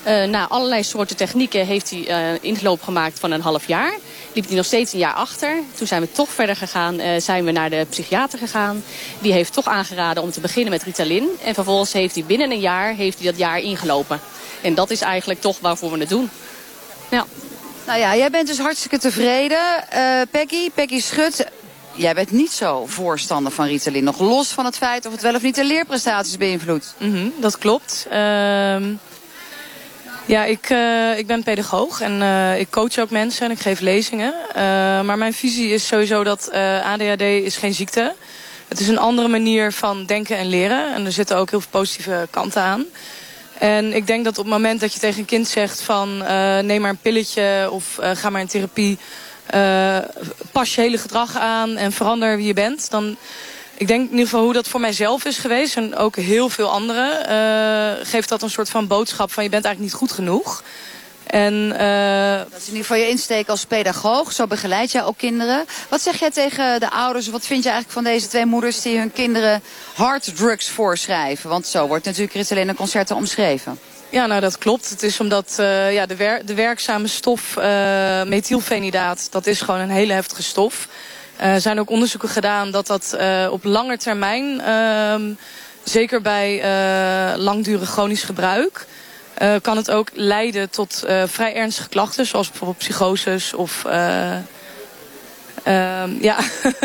Na 0.04 0.48
allerlei 0.48 0.82
soorten 0.82 1.16
technieken 1.16 1.66
heeft 1.66 1.90
hij 1.90 2.38
inloop 2.40 2.82
gemaakt 2.82 3.18
van 3.18 3.30
een 3.30 3.40
half 3.40 3.66
jaar. 3.66 3.92
Liep 4.32 4.46
hij 4.46 4.56
nog 4.56 4.64
steeds 4.64 4.92
een 4.92 4.98
jaar 4.98 5.12
achter. 5.12 5.56
Toen 5.74 5.86
zijn 5.86 6.00
we 6.00 6.12
toch 6.12 6.28
verder 6.28 6.56
gegaan. 6.56 7.00
zijn 7.20 7.44
we 7.44 7.50
naar 7.50 7.70
de 7.70 7.86
psychiater 7.90 8.38
gegaan. 8.38 8.84
Die 9.18 9.32
heeft 9.32 9.52
toch 9.52 9.66
aangeraden 9.66 10.22
om 10.22 10.30
te 10.30 10.40
beginnen 10.40 10.72
met 10.72 10.82
Ritalin. 10.82 11.28
En 11.44 11.54
vervolgens 11.54 11.92
heeft 11.92 12.14
hij 12.14 12.24
binnen 12.24 12.50
een 12.50 12.60
jaar 12.60 12.94
heeft 12.94 13.18
hij 13.18 13.26
dat 13.26 13.38
jaar 13.38 13.58
ingelopen. 13.58 14.20
En 14.62 14.74
dat 14.74 14.90
is 14.90 15.00
eigenlijk 15.00 15.40
toch 15.40 15.58
waarvoor 15.60 15.90
we 15.90 15.98
het 15.98 16.08
doen. 16.08 16.30
Ja. 17.10 17.26
Nou 17.86 17.98
ja, 17.98 18.16
jij 18.16 18.30
bent 18.30 18.46
dus 18.46 18.58
hartstikke 18.58 18.98
tevreden. 18.98 19.84
Uh, 19.94 20.20
Peggy, 20.30 20.70
Peggy 20.74 21.00
Schut, 21.00 21.46
jij 21.94 22.14
bent 22.14 22.30
niet 22.30 22.52
zo 22.52 22.86
voorstander 22.86 23.52
van 23.52 23.66
Ritalin. 23.66 24.04
Nog 24.04 24.20
los 24.20 24.48
van 24.48 24.64
het 24.64 24.76
feit 24.76 25.06
of 25.06 25.12
het 25.12 25.22
wel 25.22 25.34
of 25.34 25.42
niet 25.42 25.54
de 25.54 25.64
leerprestaties 25.64 26.36
beïnvloedt. 26.36 26.94
Mm 26.98 27.12
-hmm, 27.12 27.32
dat 27.36 27.58
klopt. 27.58 28.06
Uh, 28.12 28.76
ja, 30.26 30.44
ik, 30.44 30.70
uh, 30.70 31.18
ik 31.18 31.26
ben 31.26 31.42
pedagoog 31.42 32.00
en 32.00 32.20
uh, 32.20 32.58
ik 32.58 32.70
coach 32.70 32.98
ook 32.98 33.10
mensen 33.10 33.46
en 33.46 33.50
ik 33.50 33.58
geef 33.58 33.80
lezingen. 33.80 34.34
Uh, 34.48 34.54
maar 35.00 35.18
mijn 35.18 35.32
visie 35.32 35.68
is 35.68 35.86
sowieso 35.86 36.24
dat 36.24 36.52
ADHD 36.82 37.20
is 37.20 37.56
geen 37.56 37.74
ziekte. 37.74 38.14
Het 38.68 38.80
is 38.80 38.88
een 38.88 38.98
andere 38.98 39.28
manier 39.28 39.72
van 39.72 40.06
denken 40.06 40.36
en 40.36 40.46
leren. 40.46 40.94
En 40.94 41.06
er 41.06 41.12
zitten 41.12 41.36
ook 41.36 41.50
heel 41.50 41.60
veel 41.60 41.80
positieve 41.80 42.26
kanten 42.30 42.62
aan. 42.62 42.84
En 43.58 43.92
ik 43.92 44.06
denk 44.06 44.24
dat 44.24 44.38
op 44.38 44.44
het 44.44 44.52
moment 44.52 44.80
dat 44.80 44.92
je 44.92 44.98
tegen 44.98 45.18
een 45.18 45.24
kind 45.24 45.48
zegt 45.48 45.80
van 45.80 46.18
neem 46.66 46.80
maar 46.80 46.90
een 46.90 46.96
pilletje 46.96 47.68
of 47.70 47.98
ga 48.00 48.30
maar 48.30 48.40
in 48.40 48.46
therapie. 48.46 48.98
Pas 50.52 50.74
je 50.74 50.80
hele 50.80 50.98
gedrag 50.98 51.36
aan 51.36 51.76
en 51.76 51.92
verander 51.92 52.36
wie 52.36 52.46
je 52.46 52.54
bent. 52.54 52.90
Dan, 52.90 53.16
ik 53.76 53.88
denk 53.88 54.00
in 54.00 54.10
ieder 54.10 54.24
geval 54.24 54.44
hoe 54.44 54.52
dat 54.52 54.68
voor 54.68 54.80
mijzelf 54.80 55.24
is 55.24 55.38
geweest 55.38 55.76
en 55.76 55.96
ook 55.96 56.16
heel 56.16 56.48
veel 56.48 56.70
anderen. 56.70 58.06
geeft 58.06 58.28
dat 58.28 58.42
een 58.42 58.50
soort 58.50 58.70
van 58.70 58.86
boodschap 58.86 59.32
van 59.32 59.42
je 59.42 59.50
bent 59.50 59.64
eigenlijk 59.64 59.92
niet 59.92 60.00
goed 60.00 60.12
genoeg. 60.12 60.62
En, 61.26 61.54
uh... 61.72 62.36
Dat 62.50 62.60
is 62.60 62.66
in 62.66 62.72
ieder 62.72 62.80
geval 62.80 62.96
je 62.96 63.08
insteek 63.08 63.48
als 63.48 63.64
pedagoog. 63.64 64.32
Zo 64.32 64.46
begeleid 64.46 64.92
jij 64.92 65.04
ook 65.04 65.18
kinderen. 65.18 65.64
Wat 65.88 66.00
zeg 66.00 66.18
jij 66.18 66.30
tegen 66.30 66.80
de 66.80 66.90
ouders? 66.90 67.28
Wat 67.28 67.46
vind 67.46 67.62
je 67.62 67.70
eigenlijk 67.70 68.00
van 68.00 68.12
deze 68.12 68.28
twee 68.28 68.46
moeders 68.46 68.82
die 68.82 68.98
hun 68.98 69.12
kinderen 69.12 69.62
harddrugs 69.94 70.68
voorschrijven? 70.68 71.50
Want 71.50 71.66
zo 71.66 71.86
wordt 71.86 72.04
natuurlijk 72.04 72.34
Ritalin 72.34 72.68
en 72.68 72.74
concerten 72.74 73.16
omschreven. 73.16 73.78
Ja, 74.08 74.26
nou 74.26 74.40
dat 74.40 74.58
klopt. 74.58 74.90
Het 74.90 75.02
is 75.02 75.20
omdat 75.20 75.56
uh, 75.60 75.92
ja, 75.92 76.06
de, 76.06 76.16
wer 76.16 76.46
de 76.46 76.54
werkzame 76.54 77.06
stof 77.06 77.56
uh, 77.56 77.64
methylfenidaat, 78.22 79.28
dat 79.30 79.46
is 79.46 79.60
gewoon 79.60 79.80
een 79.80 79.90
hele 79.90 80.12
heftige 80.12 80.42
stof. 80.42 80.88
Er 81.36 81.60
zijn 81.60 81.80
ook 81.80 81.90
onderzoeken 81.90 82.28
gedaan 82.28 82.70
dat 82.70 82.86
dat 82.86 83.16
op 83.50 83.64
lange 83.64 83.98
termijn, 83.98 84.60
uh, 84.60 85.36
zeker 85.82 86.20
bij 86.20 86.62
langdurig 87.36 87.90
chronisch 87.90 88.22
gebruik 88.22 88.86
kan 89.62 89.76
het 89.76 89.90
ook 89.90 90.08
leiden 90.12 90.70
tot 90.70 91.04
vrij 91.26 91.54
ernstige 91.54 91.88
klachten, 91.88 92.26
zoals 92.26 92.48
bijvoorbeeld 92.48 92.78
psychoses 92.78 93.54
of... 93.54 93.84
Uh, 95.66 96.04
ja. 96.20 96.36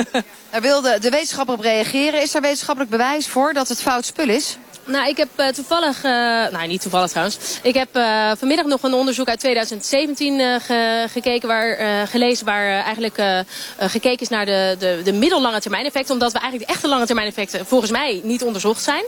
Daar 0.51 0.61
wilde 0.61 0.99
de 0.99 1.09
wetenschapper 1.09 1.55
op 1.55 1.61
reageren. 1.61 2.21
Is 2.21 2.35
er 2.35 2.41
wetenschappelijk 2.41 2.91
bewijs 2.91 3.27
voor 3.27 3.53
dat 3.53 3.67
het 3.67 3.81
fout 3.81 4.05
spul 4.05 4.29
is? 4.29 4.57
Nou, 4.89 5.09
ik 5.09 5.17
heb 5.17 5.29
uh, 5.37 5.47
toevallig, 5.47 5.97
uh, 6.03 6.11
nou 6.51 6.67
niet 6.67 6.81
toevallig 6.81 7.09
trouwens, 7.09 7.37
ik 7.61 7.73
heb 7.73 7.97
uh, 7.97 8.31
vanmiddag 8.37 8.65
nog 8.65 8.83
een 8.83 8.93
onderzoek 8.93 9.27
uit 9.27 9.39
2017 9.39 10.39
ge, 10.61 11.05
gekeken, 11.09 11.47
waar, 11.47 12.07
gelezen 12.07 12.45
waar 12.45 12.83
eigenlijk 12.83 13.45
gekeken 13.79 14.19
is 14.19 14.29
naar 14.29 14.45
de, 14.45 14.75
de, 14.79 15.01
de 15.03 15.13
middellange 15.13 15.59
termijn 15.59 15.85
effecten, 15.85 16.13
omdat 16.13 16.31
we 16.31 16.39
eigenlijk 16.39 16.69
de 16.69 16.75
echte 16.75 16.87
lange 16.87 17.05
termijn 17.05 17.27
effecten 17.27 17.65
volgens 17.65 17.91
mij 17.91 18.21
niet 18.23 18.43
onderzocht 18.43 18.83
zijn. 18.83 19.03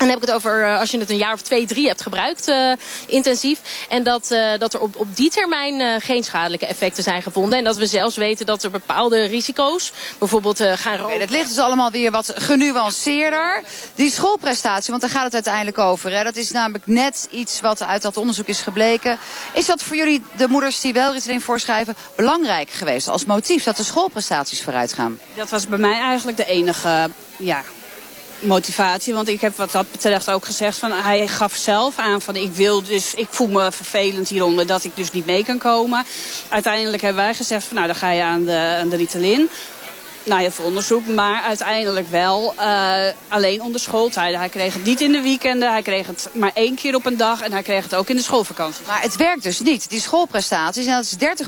En 0.00 0.06
dan 0.06 0.14
heb 0.14 0.24
ik 0.24 0.28
het 0.28 0.36
over 0.36 0.60
uh, 0.60 0.78
als 0.78 0.90
je 0.90 0.98
het 0.98 1.10
een 1.10 1.16
jaar 1.16 1.32
of 1.32 1.42
twee, 1.42 1.66
drie 1.66 1.86
hebt 1.86 2.02
gebruikt 2.02 2.48
uh, 2.48 2.72
intensief. 3.06 3.60
En 3.88 4.02
dat, 4.02 4.30
uh, 4.30 4.58
dat 4.58 4.74
er 4.74 4.80
op, 4.80 4.96
op 4.96 5.16
die 5.16 5.30
termijn 5.30 6.00
geen 6.00 6.24
schadelijke 6.24 6.66
effecten 6.66 7.02
zijn 7.02 7.22
gevonden. 7.22 7.58
En 7.58 7.64
dat 7.64 7.76
we 7.76 7.86
zelfs 7.86 8.16
weten 8.16 8.46
dat 8.46 8.62
er 8.62 8.70
bepaalde 8.70 9.24
risico's 9.24 9.92
bijvoorbeeld 10.18 10.58
gaan 10.58 10.92
roken. 10.92 11.04
Okay, 11.04 11.18
dat 11.18 11.30
ligt 11.30 11.48
dus 11.48 11.58
allemaal 11.58 11.90
weer 11.90 12.10
wat 12.10 12.32
genuanceerder. 12.36 13.62
Die 13.94 14.10
schoolprestatie, 14.10 14.90
want 14.90 15.00
daar 15.00 15.10
gaat 15.10 15.24
het 15.24 15.34
uiteindelijk 15.34 15.78
over. 15.78 16.12
Hè? 16.12 16.24
Dat 16.24 16.36
is 16.36 16.50
namelijk 16.50 16.86
net 16.86 17.28
iets 17.30 17.60
wat 17.60 17.82
uit 17.82 18.02
dat 18.02 18.16
onderzoek 18.16 18.46
is 18.46 18.60
gebleken. 18.60 19.18
Is 19.52 19.66
dat 19.66 19.82
voor 19.82 19.96
jullie, 19.96 20.22
de 20.36 20.48
moeders 20.48 20.80
die 20.80 20.92
wel 20.92 21.12
Ritalin 21.12 21.40
voorschrijven, 21.40 21.96
belangrijk 22.16 22.70
geweest 22.70 23.08
als 23.08 23.24
motief? 23.24 23.64
Dat 23.64 23.76
de 23.76 23.84
schoolprestaties 23.84 24.62
vooruit 24.62 24.92
gaan? 24.92 25.18
Dat 25.34 25.50
was 25.50 25.66
bij 25.66 25.78
mij 25.78 26.00
eigenlijk 26.00 26.36
de 26.36 26.46
enige... 26.46 27.10
Ja, 27.36 27.62
motivatie. 28.40 29.14
Want 29.14 29.28
ik 29.28 29.40
heb 29.40 29.56
wat 29.56 29.72
dat 29.72 29.90
betreft 29.90 30.30
ook 30.30 30.44
gezegd 30.44 30.78
van 30.78 30.92
hij 30.92 31.26
gaf 31.26 31.54
zelf 31.56 31.98
aan 31.98 32.20
van 32.20 32.36
ik 32.36 32.52
wil 32.52 32.82
dus 32.82 33.14
ik 33.14 33.26
voel 33.30 33.48
me 33.48 33.72
vervelend 33.72 34.28
hieronder 34.28 34.66
dat 34.66 34.84
ik 34.84 34.96
dus 34.96 35.10
niet 35.10 35.26
mee 35.26 35.44
kan 35.44 35.58
komen. 35.58 36.04
Uiteindelijk 36.48 37.02
hebben 37.02 37.22
wij 37.22 37.34
gezegd 37.34 37.64
van 37.64 37.76
nou 37.76 37.86
dan 37.86 37.96
ga 37.96 38.10
je 38.10 38.22
aan 38.22 38.44
de, 38.44 38.76
aan 38.80 38.88
de 38.88 38.96
Ritalin. 38.96 39.48
Nou, 40.30 40.42
heel 40.42 40.50
veel 40.50 40.64
onderzoek, 40.64 41.06
maar 41.06 41.42
uiteindelijk 41.42 42.08
wel 42.10 42.54
uh, 42.58 42.98
alleen 43.28 43.62
onder 43.62 43.80
schooltijden. 43.80 44.38
Hij 44.38 44.48
kreeg 44.48 44.74
het 44.74 44.84
niet 44.84 45.00
in 45.00 45.12
de 45.12 45.20
weekenden, 45.20 45.70
hij 45.70 45.82
kreeg 45.82 46.06
het 46.06 46.28
maar 46.32 46.50
één 46.54 46.74
keer 46.74 46.94
op 46.94 47.06
een 47.06 47.16
dag 47.16 47.40
en 47.40 47.52
hij 47.52 47.62
kreeg 47.62 47.82
het 47.82 47.94
ook 47.94 48.08
in 48.08 48.16
de 48.16 48.22
schoolvakantie. 48.22 48.84
Maar 48.86 49.02
het 49.02 49.16
werkt 49.16 49.42
dus 49.42 49.60
niet. 49.60 49.90
Die 49.90 50.00
schoolprestaties, 50.00 50.86
en 50.86 50.92
dat 50.92 51.04
is 51.04 51.44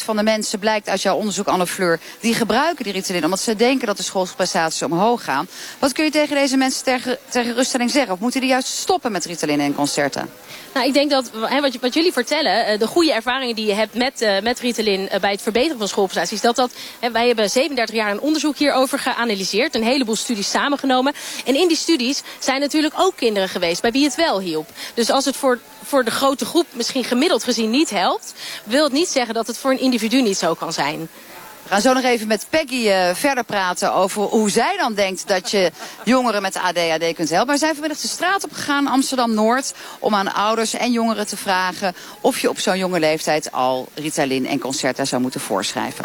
30% 0.00 0.04
van 0.04 0.16
de 0.16 0.22
mensen, 0.22 0.58
blijkt 0.58 0.88
uit 0.88 1.02
jouw 1.02 1.16
onderzoek 1.16 1.46
Anne 1.46 1.66
Fleur, 1.66 2.00
die 2.20 2.34
gebruiken 2.34 2.84
die 2.84 2.92
Ritalin 2.92 3.24
omdat 3.24 3.40
ze 3.40 3.56
denken 3.56 3.86
dat 3.86 3.96
de 3.96 4.02
schoolprestaties 4.02 4.82
omhoog 4.82 5.24
gaan. 5.24 5.48
Wat 5.78 5.92
kun 5.92 6.04
je 6.04 6.10
tegen 6.10 6.36
deze 6.36 6.56
mensen 6.56 6.84
ter, 6.84 7.18
ter 7.28 7.44
geruststelling 7.44 7.90
zeggen? 7.90 8.12
Of 8.12 8.18
moeten 8.18 8.40
die 8.40 8.50
juist 8.50 8.68
stoppen 8.68 9.12
met 9.12 9.24
Ritalin 9.24 9.60
en 9.60 9.74
concerten? 9.74 10.30
Nou, 10.74 10.88
ik 10.88 10.94
denk 10.94 11.10
dat 11.10 11.30
wat, 11.30 11.76
wat, 11.80 11.94
jullie 11.94 12.12
vertellen, 12.12 12.66
eh, 12.66 12.78
de 12.78 12.86
goede 12.86 13.12
ervaringen 13.12 13.54
die 13.54 13.66
je 13.66 13.74
hebt 13.74 13.94
met, 13.94 14.22
uh, 14.22 14.40
met 14.40 14.60
Ritalin 14.60 15.08
bij 15.20 15.30
het 15.30 15.42
verbeteren 15.42 15.78
van 15.78 15.88
schoolprestaties, 15.88 16.40
dat 16.40 16.56
dat, 16.56 16.72
wij 17.12 17.26
hebben 17.26 17.50
37 17.50 17.94
jaar 17.94 18.10
een 18.10 18.20
onderzoek 18.26 18.56
hierover 18.56 18.98
geanalyseerd, 18.98 19.74
een 19.74 19.82
heleboel 19.82 20.16
studies 20.16 20.50
samengenomen. 20.50 21.14
En 21.44 21.54
in 21.54 21.68
die 21.68 21.76
studies 21.76 22.22
zijn 22.38 22.60
natuurlijk 22.60 22.94
ook 22.96 23.16
kinderen 23.16 23.48
geweest 23.48 23.82
bij 23.82 23.92
wie 23.92 24.04
het 24.04 24.14
wel 24.14 24.40
hielp. 24.40 24.68
Dus 24.94 25.10
als 25.10 25.24
het 25.24 25.36
voor, 25.36 25.58
voor 25.84 26.04
de 26.04 26.10
grote 26.10 26.44
groep 26.44 26.66
misschien 26.72 27.04
gemiddeld 27.04 27.44
gezien 27.44 27.70
niet 27.70 27.90
helpt, 27.90 28.34
wil 28.64 28.84
het 28.84 28.92
niet 28.92 29.08
zeggen 29.08 29.34
dat 29.34 29.46
het 29.46 29.58
voor 29.58 29.70
een 29.70 29.80
individu 29.80 30.22
niet 30.22 30.38
zo 30.38 30.54
kan 30.54 30.72
zijn. 30.72 31.08
We 31.66 31.72
gaan 31.72 31.80
zo 31.80 31.92
nog 31.92 32.04
even 32.04 32.26
met 32.26 32.46
Peggy 32.50 32.88
uh, 32.88 33.14
verder 33.14 33.44
praten 33.44 33.94
over 33.94 34.22
hoe 34.22 34.50
zij 34.50 34.76
dan 34.76 34.94
denkt 34.94 35.28
dat 35.28 35.50
je 35.50 35.70
jongeren 36.04 36.42
met 36.42 36.56
ADHD 36.56 37.14
kunt 37.14 37.28
helpen. 37.28 37.46
Maar 37.46 37.58
zijn 37.58 37.72
vanmiddag 37.72 38.00
de 38.00 38.08
straat 38.08 38.44
op 38.44 38.52
gegaan, 38.52 38.86
Amsterdam-Noord, 38.86 39.74
om 39.98 40.14
aan 40.14 40.34
ouders 40.34 40.74
en 40.74 40.92
jongeren 40.92 41.26
te 41.26 41.36
vragen 41.36 41.94
of 42.20 42.38
je 42.38 42.48
op 42.48 42.58
zo'n 42.58 42.78
jonge 42.78 43.00
leeftijd 43.00 43.52
al 43.52 43.88
Ritalin 43.94 44.46
en 44.46 44.58
Concerta 44.58 45.04
zou 45.04 45.22
moeten 45.22 45.40
voorschrijven. 45.40 46.04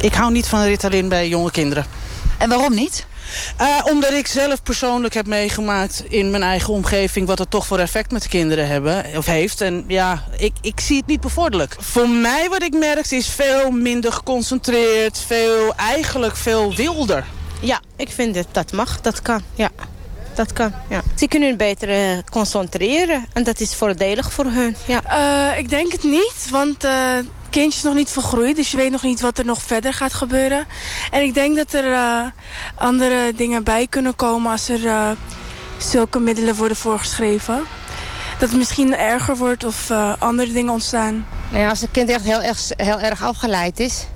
Ik 0.00 0.14
hou 0.14 0.32
niet 0.32 0.46
van 0.46 0.62
Ritalin 0.62 1.08
bij 1.08 1.28
jonge 1.28 1.50
kinderen. 1.50 1.86
En 2.38 2.48
waarom 2.48 2.74
niet? 2.74 3.06
Uh, 3.60 3.80
omdat 3.84 4.12
ik 4.12 4.26
zelf 4.26 4.62
persoonlijk 4.62 5.14
heb 5.14 5.26
meegemaakt 5.26 6.04
in 6.08 6.30
mijn 6.30 6.42
eigen 6.42 6.72
omgeving... 6.72 7.26
wat 7.26 7.38
het 7.38 7.50
toch 7.50 7.66
voor 7.66 7.78
effect 7.78 8.10
met 8.10 8.22
de 8.22 8.28
kinderen 8.28 8.66
hebben, 8.66 9.04
of 9.16 9.26
heeft. 9.26 9.60
En 9.60 9.84
ja, 9.88 10.24
ik, 10.36 10.52
ik 10.60 10.80
zie 10.80 10.96
het 10.96 11.06
niet 11.06 11.20
bevorderlijk. 11.20 11.76
Voor 11.78 12.08
mij 12.08 12.48
wat 12.48 12.62
ik 12.62 12.72
merk 12.72 13.10
is 13.10 13.28
veel 13.28 13.70
minder 13.70 14.12
geconcentreerd. 14.12 15.18
Veel, 15.26 15.74
eigenlijk 15.76 16.36
veel 16.36 16.74
wilder. 16.74 17.24
Ja, 17.60 17.80
ik 17.96 18.08
vind 18.10 18.34
dat 18.34 18.46
dat 18.52 18.72
mag. 18.72 19.00
Dat 19.00 19.22
kan, 19.22 19.42
ja. 19.54 19.70
Dat 20.34 20.52
kan, 20.52 20.72
ja. 20.88 21.02
Ze 21.14 21.28
kunnen 21.28 21.56
beter 21.56 21.88
uh, 21.88 22.18
concentreren. 22.30 23.26
En 23.32 23.44
dat 23.44 23.60
is 23.60 23.74
voordelig 23.74 24.32
voor 24.32 24.44
hun, 24.44 24.76
ja. 24.86 25.02
Uh, 25.52 25.58
ik 25.58 25.68
denk 25.68 25.92
het 25.92 26.02
niet, 26.02 26.48
want 26.50 26.84
kindje 27.54 27.78
is 27.78 27.84
nog 27.84 27.94
niet 27.94 28.10
volgroeid, 28.10 28.56
dus 28.56 28.70
je 28.70 28.76
weet 28.76 28.90
nog 28.90 29.02
niet 29.02 29.20
wat 29.20 29.38
er 29.38 29.44
nog 29.44 29.62
verder 29.62 29.92
gaat 29.92 30.14
gebeuren. 30.14 30.66
En 31.10 31.22
ik 31.22 31.34
denk 31.34 31.56
dat 31.56 31.72
er 31.72 31.84
uh, 31.84 32.26
andere 32.74 33.32
dingen 33.36 33.64
bij 33.64 33.86
kunnen 33.86 34.16
komen 34.16 34.50
als 34.50 34.68
er 34.68 34.80
uh, 34.80 35.10
zulke 35.78 36.18
middelen 36.18 36.54
worden 36.54 36.76
voorgeschreven. 36.76 37.62
Dat 38.38 38.48
het 38.48 38.58
misschien 38.58 38.96
erger 38.96 39.36
wordt 39.36 39.64
of 39.64 39.90
uh, 39.90 40.12
andere 40.18 40.52
dingen 40.52 40.72
ontstaan. 40.72 41.26
Nou 41.50 41.62
ja, 41.62 41.68
als 41.68 41.80
het 41.80 41.90
kind 41.90 42.08
echt 42.08 42.24
heel, 42.24 42.42
erg, 42.42 42.70
heel 42.76 43.00
erg 43.00 43.22
afgeleid 43.22 43.80
is 43.80 44.06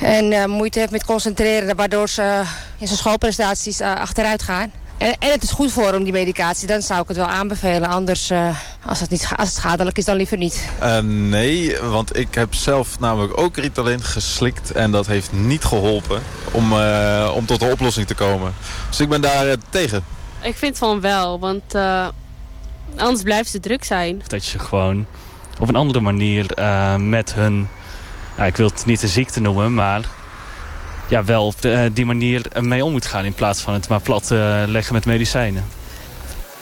en 0.00 0.50
moeite 0.50 0.78
heeft 0.78 0.90
met 0.90 1.04
concentreren... 1.04 1.76
waardoor 1.76 2.08
ze 2.08 2.42
in 2.78 2.86
zijn 2.86 2.98
schoolprestaties 2.98 3.80
achteruit 3.80 4.42
gaan 4.42 4.72
en, 5.04 5.16
en, 5.18 5.30
het 5.30 5.42
is 5.42 5.50
goed 5.50 5.72
voor 5.72 5.92
hem, 5.92 6.04
die 6.04 6.12
medicatie. 6.12 6.66
Dan 6.66 6.82
zou 6.82 7.02
ik 7.02 7.08
het 7.08 7.16
wel 7.16 7.26
aanbevelen. 7.26 7.88
Anders, 7.88 8.30
uh, 8.30 8.56
als, 8.86 9.00
het 9.00 9.10
niet, 9.10 9.28
als 9.36 9.48
het 9.48 9.56
schadelijk 9.56 9.98
is, 9.98 10.04
dan 10.04 10.16
liever 10.16 10.36
niet. 10.36 10.68
Uh, 10.82 10.98
nee, 10.98 11.76
want 11.80 12.16
ik 12.18 12.34
heb 12.34 12.54
zelf 12.54 13.00
namelijk 13.00 13.38
ook 13.38 13.56
Ritalin 13.56 14.02
geslikt. 14.02 14.72
En 14.72 14.90
dat 14.90 15.06
heeft 15.06 15.32
niet 15.32 15.64
geholpen 15.64 16.22
om, 16.50 16.72
uh, 16.72 17.32
om 17.34 17.46
tot 17.46 17.62
een 17.62 17.70
oplossing 17.70 18.06
te 18.06 18.14
komen. 18.14 18.54
Dus 18.88 19.00
ik 19.00 19.08
ben 19.08 19.20
daar 19.20 19.56
tegen. 19.70 20.04
Ik 20.42 20.56
vind 20.56 20.78
van 20.78 21.00
wel, 21.00 21.38
want 21.38 21.74
anders 22.96 23.22
blijft 23.22 23.50
ze 23.50 23.60
druk 23.60 23.84
zijn. 23.84 24.22
Dat 24.26 24.46
je 24.46 24.58
gewoon 24.58 25.06
op 25.60 25.68
een 25.68 25.76
andere 25.76 26.00
manier 26.00 26.46
met 26.98 27.34
hun... 27.34 27.68
Nou, 28.36 28.48
ik 28.48 28.56
wil 28.56 28.68
het 28.68 28.86
niet 28.86 29.00
de 29.00 29.08
ziekte 29.08 29.40
noemen, 29.40 29.74
maar 29.74 30.04
ja, 31.08 31.24
wel 31.24 31.46
op 31.46 31.64
eh, 31.64 31.80
die 31.92 32.06
manier 32.06 32.42
mee 32.60 32.84
om 32.84 32.92
moet 32.92 33.06
gaan... 33.06 33.24
in 33.24 33.34
plaats 33.34 33.60
van 33.60 33.74
het 33.74 33.88
maar 33.88 34.00
plat 34.00 34.30
uh, 34.30 34.62
leggen 34.66 34.94
met 34.94 35.04
medicijnen. 35.04 35.64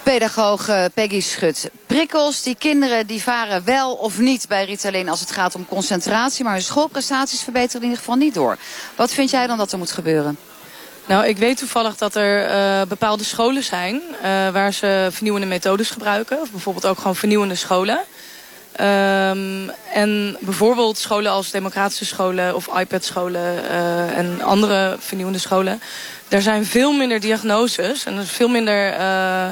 Pedagoog 0.03 0.69
eh, 0.69 0.85
Peggy 0.95 1.21
Schut. 1.21 1.71
Prikkels, 1.87 2.43
die 2.43 2.55
kinderen 2.55 3.07
die 3.07 3.23
varen 3.23 3.65
wel 3.65 3.93
of 3.95 4.19
niet 4.19 4.49
bij 4.49 4.65
Ritalin 4.65 5.09
als 5.09 5.21
het 5.21 5.31
gaat 5.31 5.55
om 5.55 5.67
concentratie... 5.67 6.45
maar 6.45 6.53
hun 6.53 6.63
schoolprestaties 6.63 7.43
verbeteren 7.43 7.81
in 7.83 7.89
ieder 7.89 7.99
geval 7.99 8.17
niet 8.17 8.35
door. 8.35 8.57
Wat 8.97 9.13
vind 9.13 9.31
jij 9.31 9.47
dan 9.47 9.59
dat 9.59 9.73
er 9.73 9.79
moet 9.79 9.93
gebeuren? 9.93 10.39
Nou, 11.07 11.27
ik 11.27 11.37
weet 11.37 11.57
toevallig 11.57 11.97
dat 11.97 12.15
er 12.15 12.51
uh, 12.51 12.83
bepaalde 12.89 13.25
scholen 13.25 13.63
zijn... 13.63 13.95
Uh, 13.95 14.23
waar 14.49 14.73
ze 14.73 15.09
vernieuwende 15.11 15.47
methodes 15.47 15.91
gebruiken. 15.91 16.41
Of 16.41 16.51
bijvoorbeeld 16.51 16.87
ook 16.87 16.99
gewoon 16.99 17.17
vernieuwende 17.17 17.55
scholen. 17.55 18.01
Um, 18.81 19.71
en 19.93 20.37
bijvoorbeeld 20.41 20.99
scholen 20.99 21.33
als 21.33 21.51
democratische 21.51 22.05
scholen 22.05 22.55
of 22.55 22.79
iPad-scholen 22.79 23.65
uh, 23.65 24.19
en 24.19 24.43
andere 24.43 24.97
vernieuwende 24.99 25.39
scholen. 25.39 25.83
Daar 26.29 26.41
zijn 26.43 26.67
veel 26.67 26.93
minder 26.93 27.21
diagnoses 27.21 28.05
en 28.05 28.15
er 28.15 28.23
is 28.23 28.31
veel 28.31 28.49
minder, 28.49 28.99
uh, 28.99 29.51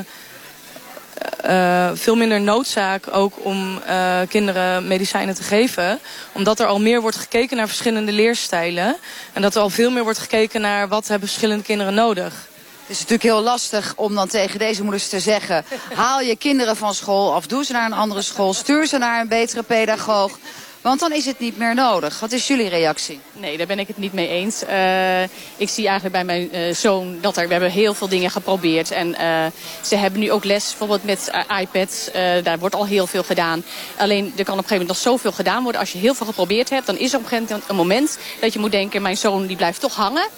uh, 1.47 1.91
veel 1.95 2.17
minder 2.17 2.41
noodzaak 2.41 3.05
ook 3.11 3.45
om 3.45 3.81
kinderen 4.29 4.87
medicijnen 4.87 5.35
te 5.35 5.43
geven. 5.43 5.99
Omdat 6.33 6.61
er 6.61 6.67
al 6.67 6.81
meer 6.81 7.01
wordt 7.01 7.17
gekeken 7.17 7.57
naar 7.57 7.69
verschillende 7.69 8.13
leerstijlen. 8.13 8.97
En 9.33 9.43
dat 9.43 9.55
er 9.55 9.61
al 9.61 9.71
veel 9.71 9.91
meer 9.91 10.03
wordt 10.03 10.19
gekeken 10.19 10.61
naar 10.61 10.89
wat 10.89 11.09
hebben 11.09 11.29
verschillende 11.29 11.65
kinderen 11.65 11.95
nodig. 11.95 12.49
Het 12.91 12.99
is 12.99 13.05
natuurlijk 13.05 13.35
heel 13.35 13.45
lastig 13.45 13.93
om 13.97 14.15
dan 14.15 14.29
tegen 14.29 14.59
deze 14.59 14.83
moeders 14.83 15.09
te 15.09 15.21
zeggen... 15.21 15.65
haal 15.95 16.21
je 16.21 16.37
kinderen 16.37 16.77
van 16.77 16.95
school 16.95 17.35
of 17.35 17.47
doe 17.47 17.65
ze 17.65 17.73
naar 17.73 17.87
een 17.87 17.93
andere 17.93 18.23
school... 18.23 18.55
stuur 18.55 18.87
ze 18.87 18.99
naar 18.99 19.21
een 19.21 19.29
betere 19.29 19.63
pedagoog. 19.63 20.39
Want 20.81 21.01
dan 21.01 21.13
is 21.13 21.27
het 21.27 21.39
niet 21.39 21.57
meer 21.57 21.75
nodig. 21.75 22.21
Wat 22.21 22.33
is 22.33 22.47
jullie 22.47 22.69
reactie? 22.69 23.21
Nee, 23.33 23.57
daar 23.57 23.67
ben 23.67 23.79
ik 23.79 23.87
het 23.87 23.97
niet 23.97 24.13
mee 24.13 24.29
eens. 24.29 24.63
Uh, 24.63 25.23
ik 25.57 25.69
zie 25.69 25.87
eigenlijk 25.89 26.13
bij 26.13 26.25
mijn 26.25 26.57
uh, 26.57 26.75
zoon 26.75 27.19
dat 27.21 27.37
er, 27.37 27.47
we 27.47 27.53
hebben 27.53 27.71
heel 27.71 27.95
veel 27.95 28.09
dingen 28.09 28.31
geprobeerd. 28.31 28.91
En 28.91 29.09
uh, 29.09 29.47
ze 29.83 29.97
hebben 29.97 30.21
nu 30.21 30.31
ook 30.31 30.45
les, 30.45 30.69
bijvoorbeeld 30.69 31.05
met 31.05 31.31
iPads. 31.61 32.11
daar 32.43 32.59
wordt 32.59 32.75
al 32.75 32.87
heel 32.87 33.07
veel 33.07 33.23
gedaan. 33.23 33.65
Alleen, 33.97 34.33
er 34.37 34.45
kan 34.45 34.59
op 34.59 34.63
een 34.63 34.69
gegeven 34.69 34.71
moment 34.71 34.89
nog 34.89 34.97
zoveel 34.97 35.33
gedaan 35.33 35.63
worden. 35.63 35.81
Als 35.81 35.93
je 35.93 35.99
heel 35.99 36.15
veel 36.15 36.27
geprobeerd 36.27 36.71
hebt, 36.71 36.87
dan 36.87 36.99
is 36.99 37.13
er 37.13 37.19
op 37.19 37.23
een 37.23 37.29
gegeven 37.29 37.49
moment 37.51 37.71
een 37.71 37.77
moment... 37.77 38.19
dat 38.41 38.53
je 38.53 38.59
moet 38.59 38.73
denken, 38.73 39.03
mijn 39.03 39.17
zoon 39.17 39.47
die 39.47 39.57
blijft 39.57 39.81
toch 39.81 39.95
hangen. 39.95 40.29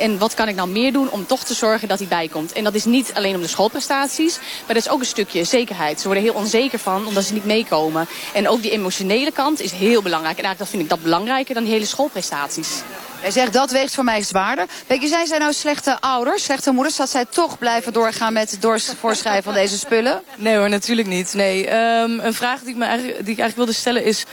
En 0.00 0.18
wat 0.18 0.34
kan 0.34 0.48
ik 0.48 0.54
nou 0.54 0.68
meer 0.68 0.92
doen 0.92 1.10
om 1.10 1.26
toch 1.26 1.44
te 1.44 1.54
zorgen 1.54 1.88
dat 1.88 1.98
hij 1.98 2.08
bijkomt? 2.08 2.52
En 2.52 2.64
dat 2.64 2.74
is 2.74 2.84
niet 2.84 3.12
alleen 3.14 3.34
om 3.34 3.40
de 3.40 3.48
schoolprestaties, 3.48 4.38
maar 4.38 4.74
dat 4.74 4.84
is 4.84 4.88
ook 4.88 5.00
een 5.00 5.06
stukje 5.06 5.44
zekerheid. 5.44 6.00
Ze 6.00 6.06
worden 6.06 6.24
heel 6.24 6.34
onzeker 6.34 6.78
van, 6.78 7.06
omdat 7.06 7.24
ze 7.24 7.32
niet 7.32 7.44
meekomen. 7.44 8.06
En 8.34 8.48
ook 8.48 8.62
die 8.62 8.70
emotionele 8.70 9.32
kant 9.32 9.60
is 9.60 9.72
heel 9.72 10.02
belangrijk. 10.02 10.38
En 10.38 10.44
eigenlijk 10.44 10.70
vind 10.70 10.82
ik 10.82 10.88
dat 10.88 11.02
belangrijker 11.02 11.54
dan 11.54 11.64
die 11.64 11.72
hele 11.72 11.86
schoolprestaties. 11.86 12.82
Hij 13.20 13.30
zegt, 13.30 13.52
dat 13.52 13.70
weegt 13.70 13.94
voor 13.94 14.04
mij 14.04 14.22
zwaarder. 14.22 14.66
Becky, 14.86 15.06
zijn 15.06 15.26
zij 15.26 15.38
nou 15.38 15.52
slechte 15.52 16.00
ouders, 16.00 16.44
slechte 16.44 16.70
moeders... 16.72 16.96
dat 16.96 17.10
zij 17.10 17.24
toch 17.24 17.58
blijven 17.58 17.92
doorgaan 17.92 18.32
met 18.32 18.50
het 18.50 18.94
voorschrijven 19.00 19.42
van 19.42 19.54
deze 19.54 19.78
spullen? 19.78 20.22
Nee 20.36 20.56
hoor, 20.56 20.68
natuurlijk 20.68 21.08
niet. 21.08 21.34
Nee. 21.34 21.72
Um, 21.74 22.20
een 22.20 22.34
vraag 22.34 22.60
die 22.60 22.70
ik, 22.70 22.76
me 22.76 22.84
eigenlijk, 22.84 23.24
die 23.24 23.32
ik 23.32 23.38
eigenlijk 23.40 23.56
wilde 23.56 23.72
stellen 23.72 24.04
is... 24.04 24.24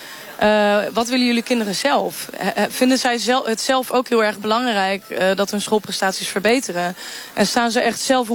Uh, 0.43 0.77
wat 0.93 1.07
willen 1.07 1.25
jullie 1.25 1.43
kinderen 1.43 1.75
zelf? 1.75 2.29
Vinden 2.69 2.97
zij 2.97 3.17
zelf, 3.17 3.45
het 3.45 3.61
zelf 3.61 3.91
ook 3.91 4.07
heel 4.07 4.23
erg 4.23 4.39
belangrijk 4.39 5.03
uh, 5.09 5.35
dat 5.35 5.51
hun 5.51 5.61
schoolprestaties 5.61 6.27
verbeteren? 6.27 6.95
En 7.33 7.47
staan 7.47 7.71
ze 7.71 7.79
echt 7.79 7.99
zelf 7.99 8.27
100% 8.27 8.31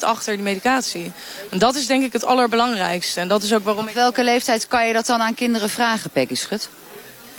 achter 0.00 0.34
die 0.34 0.42
medicatie? 0.42 1.12
En 1.50 1.58
dat 1.58 1.74
is 1.74 1.86
denk 1.86 2.04
ik 2.04 2.12
het 2.12 2.24
allerbelangrijkste. 2.24 3.20
En 3.20 3.28
dat 3.28 3.42
is 3.42 3.54
ook 3.54 3.64
waarom 3.64 3.86
Op 3.88 3.94
welke 3.94 4.24
leeftijd 4.24 4.68
kan 4.68 4.86
je 4.86 4.92
dat 4.92 5.06
dan 5.06 5.20
aan 5.20 5.34
kinderen 5.34 5.70
vragen, 5.70 6.10
Peggy 6.10 6.34
Schut? 6.34 6.68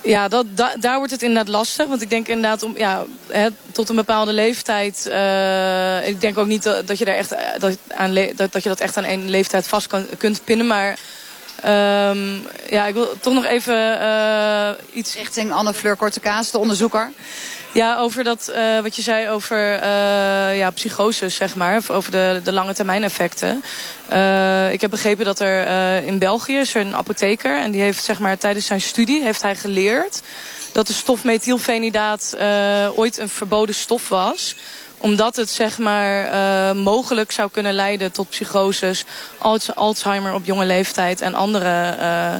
Ja, 0.04 0.28
dat, 0.28 0.46
da, 0.50 0.76
daar 0.80 0.98
wordt 0.98 1.12
het 1.12 1.22
inderdaad 1.22 1.54
lastig. 1.54 1.88
Want 1.88 2.02
ik 2.02 2.10
denk 2.10 2.28
inderdaad, 2.28 2.64
om, 2.64 2.78
ja, 2.78 3.06
hè, 3.28 3.48
tot 3.72 3.90
een 3.90 3.96
bepaalde 3.96 4.34
leeftijd... 4.34 5.06
Uh, 5.08 6.08
ik 6.08 6.22
denk 6.22 6.38
ook 6.38 6.48
niet 6.48 6.64
dat, 6.64 6.88
dat 6.88 6.98
je, 6.98 7.06
daar 7.06 7.16
echt, 7.16 7.36
dat, 7.58 7.78
aan 7.88 8.14
dat, 8.36 8.52
dat 8.52 8.64
je 8.64 8.70
dat 8.70 8.80
echt 8.80 8.98
aan 8.98 9.04
één 9.04 9.30
leeftijd 9.30 9.68
vast 9.68 9.88
kan, 9.88 10.06
kunt 10.18 10.44
pinnen. 10.44 10.68
Maar 10.68 10.98
Um, 11.66 12.48
ja, 12.70 12.86
ik 12.86 12.94
wil 12.94 13.14
toch 13.20 13.34
nog 13.34 13.46
even 13.46 14.02
uh, 14.02 14.70
iets... 14.94 15.16
Richting 15.16 15.52
Anne 15.52 15.74
Fleur 15.74 15.96
Kortekaas, 15.96 16.52
de 16.52 16.58
onderzoeker. 16.58 17.12
Ja, 17.72 17.98
over 17.98 18.24
dat, 18.24 18.52
uh, 18.56 18.80
wat 18.80 18.96
je 18.96 19.02
zei 19.02 19.30
over 19.30 19.74
uh, 19.74 20.58
ja, 20.58 20.70
psychoses, 20.74 21.36
zeg 21.36 21.56
maar. 21.56 21.82
Over 21.88 22.12
de, 22.12 22.42
de 22.44 22.52
lange 22.52 22.74
termijn 22.74 23.04
effecten. 23.04 23.64
Uh, 24.12 24.72
ik 24.72 24.82
heb 24.82 24.90
begrepen 24.90 25.26
dat 25.26 25.40
er 25.40 25.66
in 26.04 26.20
België 26.20 26.58
is 26.58 26.76
er 26.76 26.82
een 26.82 26.96
apotheker. 26.96 27.60
En 27.60 27.72
die 27.72 27.82
heeft 27.82 28.04
zeg 28.04 28.20
maar 28.20 28.38
tijdens 28.38 28.66
zijn 28.66 28.82
studie 28.82 29.24
heeft 29.24 29.42
hij 29.42 29.56
geleerd... 29.56 30.22
dat 30.72 30.88
de 30.88 30.94
stof 30.94 31.24
methylfenidaat 31.24 32.36
ooit 32.96 33.18
een 33.18 33.30
verboden 33.30 33.76
stof 33.76 34.10
was 34.10 34.56
omdat 35.00 35.36
het 35.36 35.50
zeg 35.50 35.78
maar 35.78 36.34
uh, 36.34 36.84
mogelijk 36.84 37.32
zou 37.32 37.50
kunnen 37.52 37.74
leiden 37.74 38.12
tot 38.12 38.30
psychoses, 38.30 39.06
Alzheimer 39.76 40.34
op 40.34 40.46
jonge 40.46 40.66
leeftijd 40.66 41.22
en 41.22 41.34
andere 41.34 41.96
uh, 42.00 42.36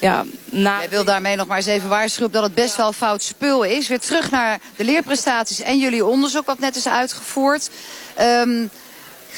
ja, 0.00 0.24
na... 0.44 0.88
Wil 0.88 1.04
daarmee 1.04 1.36
nog 1.36 1.46
maar 1.46 1.56
eens 1.56 1.66
even 1.66 1.88
waarschuwen 1.88 2.32
dat 2.32 2.42
het 2.42 2.54
best 2.54 2.76
wel 2.76 2.92
fout 2.92 3.22
spul 3.22 3.62
is. 3.62 3.88
Weer 3.88 4.00
terug 4.00 4.30
naar 4.30 4.58
de 4.76 4.84
leerprestaties 4.84 5.60
en 5.60 5.78
jullie 5.78 6.04
onderzoek 6.04 6.46
wat 6.46 6.58
net 6.58 6.76
is 6.76 6.88
uitgevoerd. 6.88 7.70
Ehm, 8.14 8.66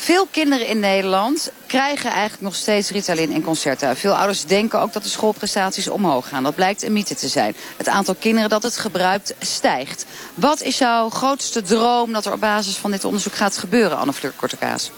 veel 0.00 0.26
kinderen 0.30 0.66
in 0.66 0.80
Nederland 0.80 1.50
krijgen 1.66 2.11
eigenlijk 2.11 2.42
nog 2.42 2.54
steeds 2.54 2.90
Ritalin 2.90 3.33
en 3.33 3.42
Concerta. 3.42 3.97
Veel 3.97 4.16
ouders 4.16 4.45
denken 4.45 4.80
ook 4.80 4.92
dat 4.92 5.02
de 5.02 5.09
schoolprestaties 5.09 5.88
omhoog 5.88 6.28
gaan. 6.28 6.42
Dat 6.42 6.54
blijkt 6.54 6.83
een 6.83 6.92
mythe 6.92 7.14
te 7.14 7.28
zijn. 7.28 7.57
Het 7.76 7.88
aantal 7.88 8.14
kinderen 8.14 8.49
dat 8.49 8.62
het 8.62 8.76
gebruikt 8.76 9.35
stijgt. 9.38 10.07
Wat 10.35 10.62
is 10.62 10.78
jouw 10.78 11.09
grootste 11.09 11.62
droom 11.62 12.12
dat 12.12 12.26
er 12.26 12.33
op 12.33 12.40
basis 12.40 12.76
van 12.76 12.90
dit 12.90 13.04
onderzoek 13.04 13.35
gaat 13.35 13.57
gebeuren, 13.57 13.99
Anne 13.99 14.12
Fleur 14.12 14.33
Kortekaas? 14.37 14.90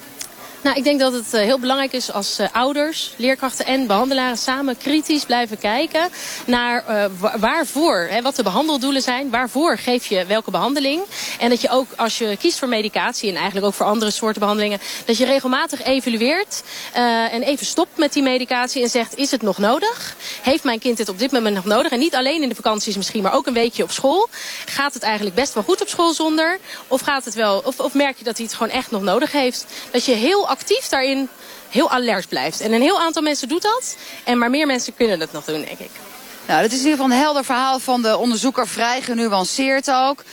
Nou, 0.62 0.76
ik 0.76 0.84
denk 0.84 1.00
dat 1.00 1.12
het 1.12 1.32
heel 1.32 1.58
belangrijk 1.58 1.92
is 1.92 2.12
als 2.12 2.40
uh, 2.40 2.46
ouders, 2.52 3.14
leerkrachten 3.16 3.66
en 3.66 3.86
behandelaren 3.86 4.36
samen 4.36 4.76
kritisch 4.76 5.24
blijven 5.24 5.58
kijken 5.58 6.08
naar 6.46 6.84
uh, 6.88 7.04
waarvoor, 7.40 8.06
hè, 8.10 8.22
wat 8.22 8.36
de 8.36 8.42
behandeldoelen 8.42 9.02
zijn, 9.02 9.30
waarvoor 9.30 9.78
geef 9.78 10.06
je 10.06 10.24
welke 10.24 10.50
behandeling. 10.50 11.02
En 11.38 11.48
dat 11.48 11.60
je 11.60 11.68
ook 11.70 11.86
als 11.96 12.18
je 12.18 12.36
kiest 12.36 12.58
voor 12.58 12.68
medicatie 12.68 13.28
en 13.28 13.36
eigenlijk 13.36 13.66
ook 13.66 13.74
voor 13.74 13.86
andere 13.86 14.10
soorten 14.10 14.40
behandelingen, 14.40 14.80
dat 15.04 15.16
je 15.16 15.24
regelmatig 15.24 15.84
evalueert 15.84 16.62
en 16.92 17.42
even 17.42 17.66
stopt 17.66 17.96
met 17.96 18.12
die 18.12 18.22
medicatie 18.22 18.82
en 18.82 18.88
zegt, 18.88 19.16
is 19.16 19.30
het 19.30 19.42
nog 19.42 19.58
nodig? 19.58 20.16
Heeft 20.42 20.64
mijn 20.64 20.78
kind 20.78 20.96
dit 20.96 21.08
op 21.08 21.18
dit 21.18 21.30
moment 21.30 21.54
nog 21.54 21.64
nodig? 21.64 21.92
En 21.92 21.98
niet 21.98 22.14
alleen 22.14 22.42
in 22.42 22.48
de 22.48 22.54
vakanties 22.54 22.96
misschien, 22.96 23.22
maar 23.22 23.34
ook 23.34 23.46
een 23.46 23.52
weekje 23.52 23.82
op 23.82 23.90
school. 23.90 24.28
Gaat 24.66 24.94
het 24.94 25.02
eigenlijk 25.02 25.34
best 25.34 25.54
wel 25.54 25.62
goed 25.62 25.80
op 25.80 25.88
school 25.88 26.12
zonder? 26.12 26.58
Of, 26.88 27.00
gaat 27.00 27.24
het 27.24 27.34
wel, 27.34 27.62
of, 27.64 27.80
of 27.80 27.94
merk 27.94 28.18
je 28.18 28.24
dat 28.24 28.36
hij 28.36 28.46
het 28.46 28.54
gewoon 28.54 28.72
echt 28.72 28.90
nog 28.90 29.02
nodig 29.02 29.32
heeft? 29.32 29.66
Dat 29.90 30.04
je 30.04 30.12
heel 30.12 30.50
actief 30.52 30.88
daarin 30.88 31.28
heel 31.68 31.90
alert 31.90 32.28
blijft. 32.28 32.60
En 32.60 32.72
een 32.72 32.80
heel 32.80 33.00
aantal 33.00 33.22
mensen 33.22 33.48
doet 33.48 33.62
dat. 33.62 33.96
En 34.24 34.38
maar 34.38 34.50
meer 34.50 34.66
mensen 34.66 34.94
kunnen 34.94 35.20
het 35.20 35.32
nog 35.32 35.44
doen, 35.44 35.64
denk 35.64 35.78
ik. 35.78 35.90
Nou, 36.46 36.62
dat 36.62 36.72
is 36.72 36.78
in 36.78 36.84
ieder 36.84 36.98
geval 36.98 37.10
een 37.10 37.22
helder 37.22 37.44
verhaal 37.44 37.78
van 37.78 38.02
de 38.02 38.16
onderzoeker. 38.16 38.68
Vrij 38.68 39.00
genuanceerd 39.02 39.90
ook. 39.90 40.24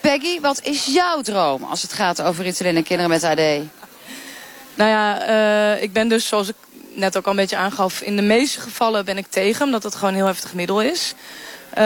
Peggy, 0.00 0.40
wat 0.40 0.60
is 0.62 0.84
jouw 0.84 1.20
droom 1.20 1.64
als 1.64 1.82
het 1.82 1.92
gaat 1.92 2.22
over 2.22 2.44
Ritalin 2.44 2.76
en 2.76 2.82
kinderen 2.82 3.10
met 3.10 3.24
AD? 3.24 3.64
Nou 4.74 4.90
ja, 4.90 5.28
uh, 5.28 5.82
ik 5.82 5.92
ben 5.92 6.08
dus, 6.08 6.26
zoals 6.26 6.48
ik 6.48 6.54
net 6.94 7.16
ook 7.16 7.24
al 7.24 7.30
een 7.30 7.36
beetje 7.36 7.56
aangaf... 7.56 8.00
in 8.00 8.16
de 8.16 8.22
meeste 8.22 8.60
gevallen 8.60 9.04
ben 9.04 9.18
ik 9.18 9.26
tegen, 9.28 9.64
omdat 9.64 9.82
het 9.82 9.94
gewoon 9.94 10.10
een 10.10 10.16
heel 10.16 10.26
heftig 10.26 10.54
middel 10.54 10.82
is. 10.82 11.14
Uh, 11.78 11.82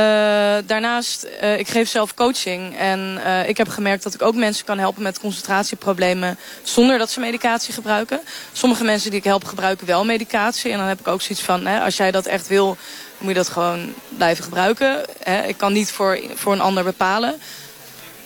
daarnaast, 0.67 1.27
uh, 1.43 1.59
ik 1.59 1.69
geef 1.69 1.89
zelf 1.89 2.15
coaching. 2.15 2.77
En 2.79 3.21
uh, 3.27 3.49
ik 3.49 3.57
heb 3.57 3.69
gemerkt 3.69 4.03
dat 4.03 4.15
ik 4.15 4.23
ook 4.23 4.35
mensen 4.35 4.65
kan 4.65 4.79
helpen 4.79 5.03
met 5.03 5.21
concentratieproblemen... 5.21 6.39
zonder 6.63 6.99
dat 6.99 7.11
ze 7.11 7.21
medicatie 7.21 7.75
gebruiken. 7.75 8.21
Sommige 8.53 8.85
mensen 8.85 9.11
die 9.11 9.19
ik 9.19 9.25
help 9.25 9.45
gebruiken 9.45 9.87
wel 9.87 10.05
medicatie. 10.05 10.73
En 10.73 10.79
dan 10.79 10.87
heb 10.87 11.01
ik 11.01 11.09
ook 11.09 11.23
zoiets 11.23 11.45
van, 11.45 11.67
hè, 11.67 11.81
als 11.81 11.97
jij 11.97 12.11
dat 12.11 12.27
echt 12.27 12.49
wil... 12.49 12.77
moet 13.19 13.29
je 13.29 13.35
dat 13.35 13.49
gewoon 13.49 13.95
blijven 14.09 14.45
gebruiken. 14.45 15.05
Hè. 15.23 15.43
Ik 15.43 15.57
kan 15.57 15.73
niet 15.73 15.91
voor, 15.91 16.21
voor 16.35 16.53
een 16.53 16.61
ander 16.61 16.85
bepalen. 16.85 17.41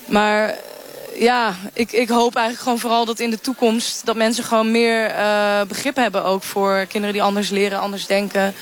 Maar 0.04 0.54
ja, 1.18 1.54
ik, 1.72 1.92
ik 1.92 2.08
hoop 2.08 2.34
eigenlijk 2.34 2.64
gewoon 2.64 2.78
vooral 2.78 3.04
dat 3.04 3.20
in 3.20 3.30
de 3.30 3.40
toekomst... 3.40 4.06
dat 4.06 4.16
mensen 4.16 4.44
gewoon 4.44 4.70
meer 4.70 5.10
uh, 5.10 5.62
begrip 5.62 5.96
hebben 5.96 6.24
ook 6.24 6.42
voor 6.42 6.86
kinderen 6.88 7.12
die 7.12 7.22
anders 7.22 7.50
leren, 7.50 7.80
anders 7.80 8.06
denken. 8.06 8.54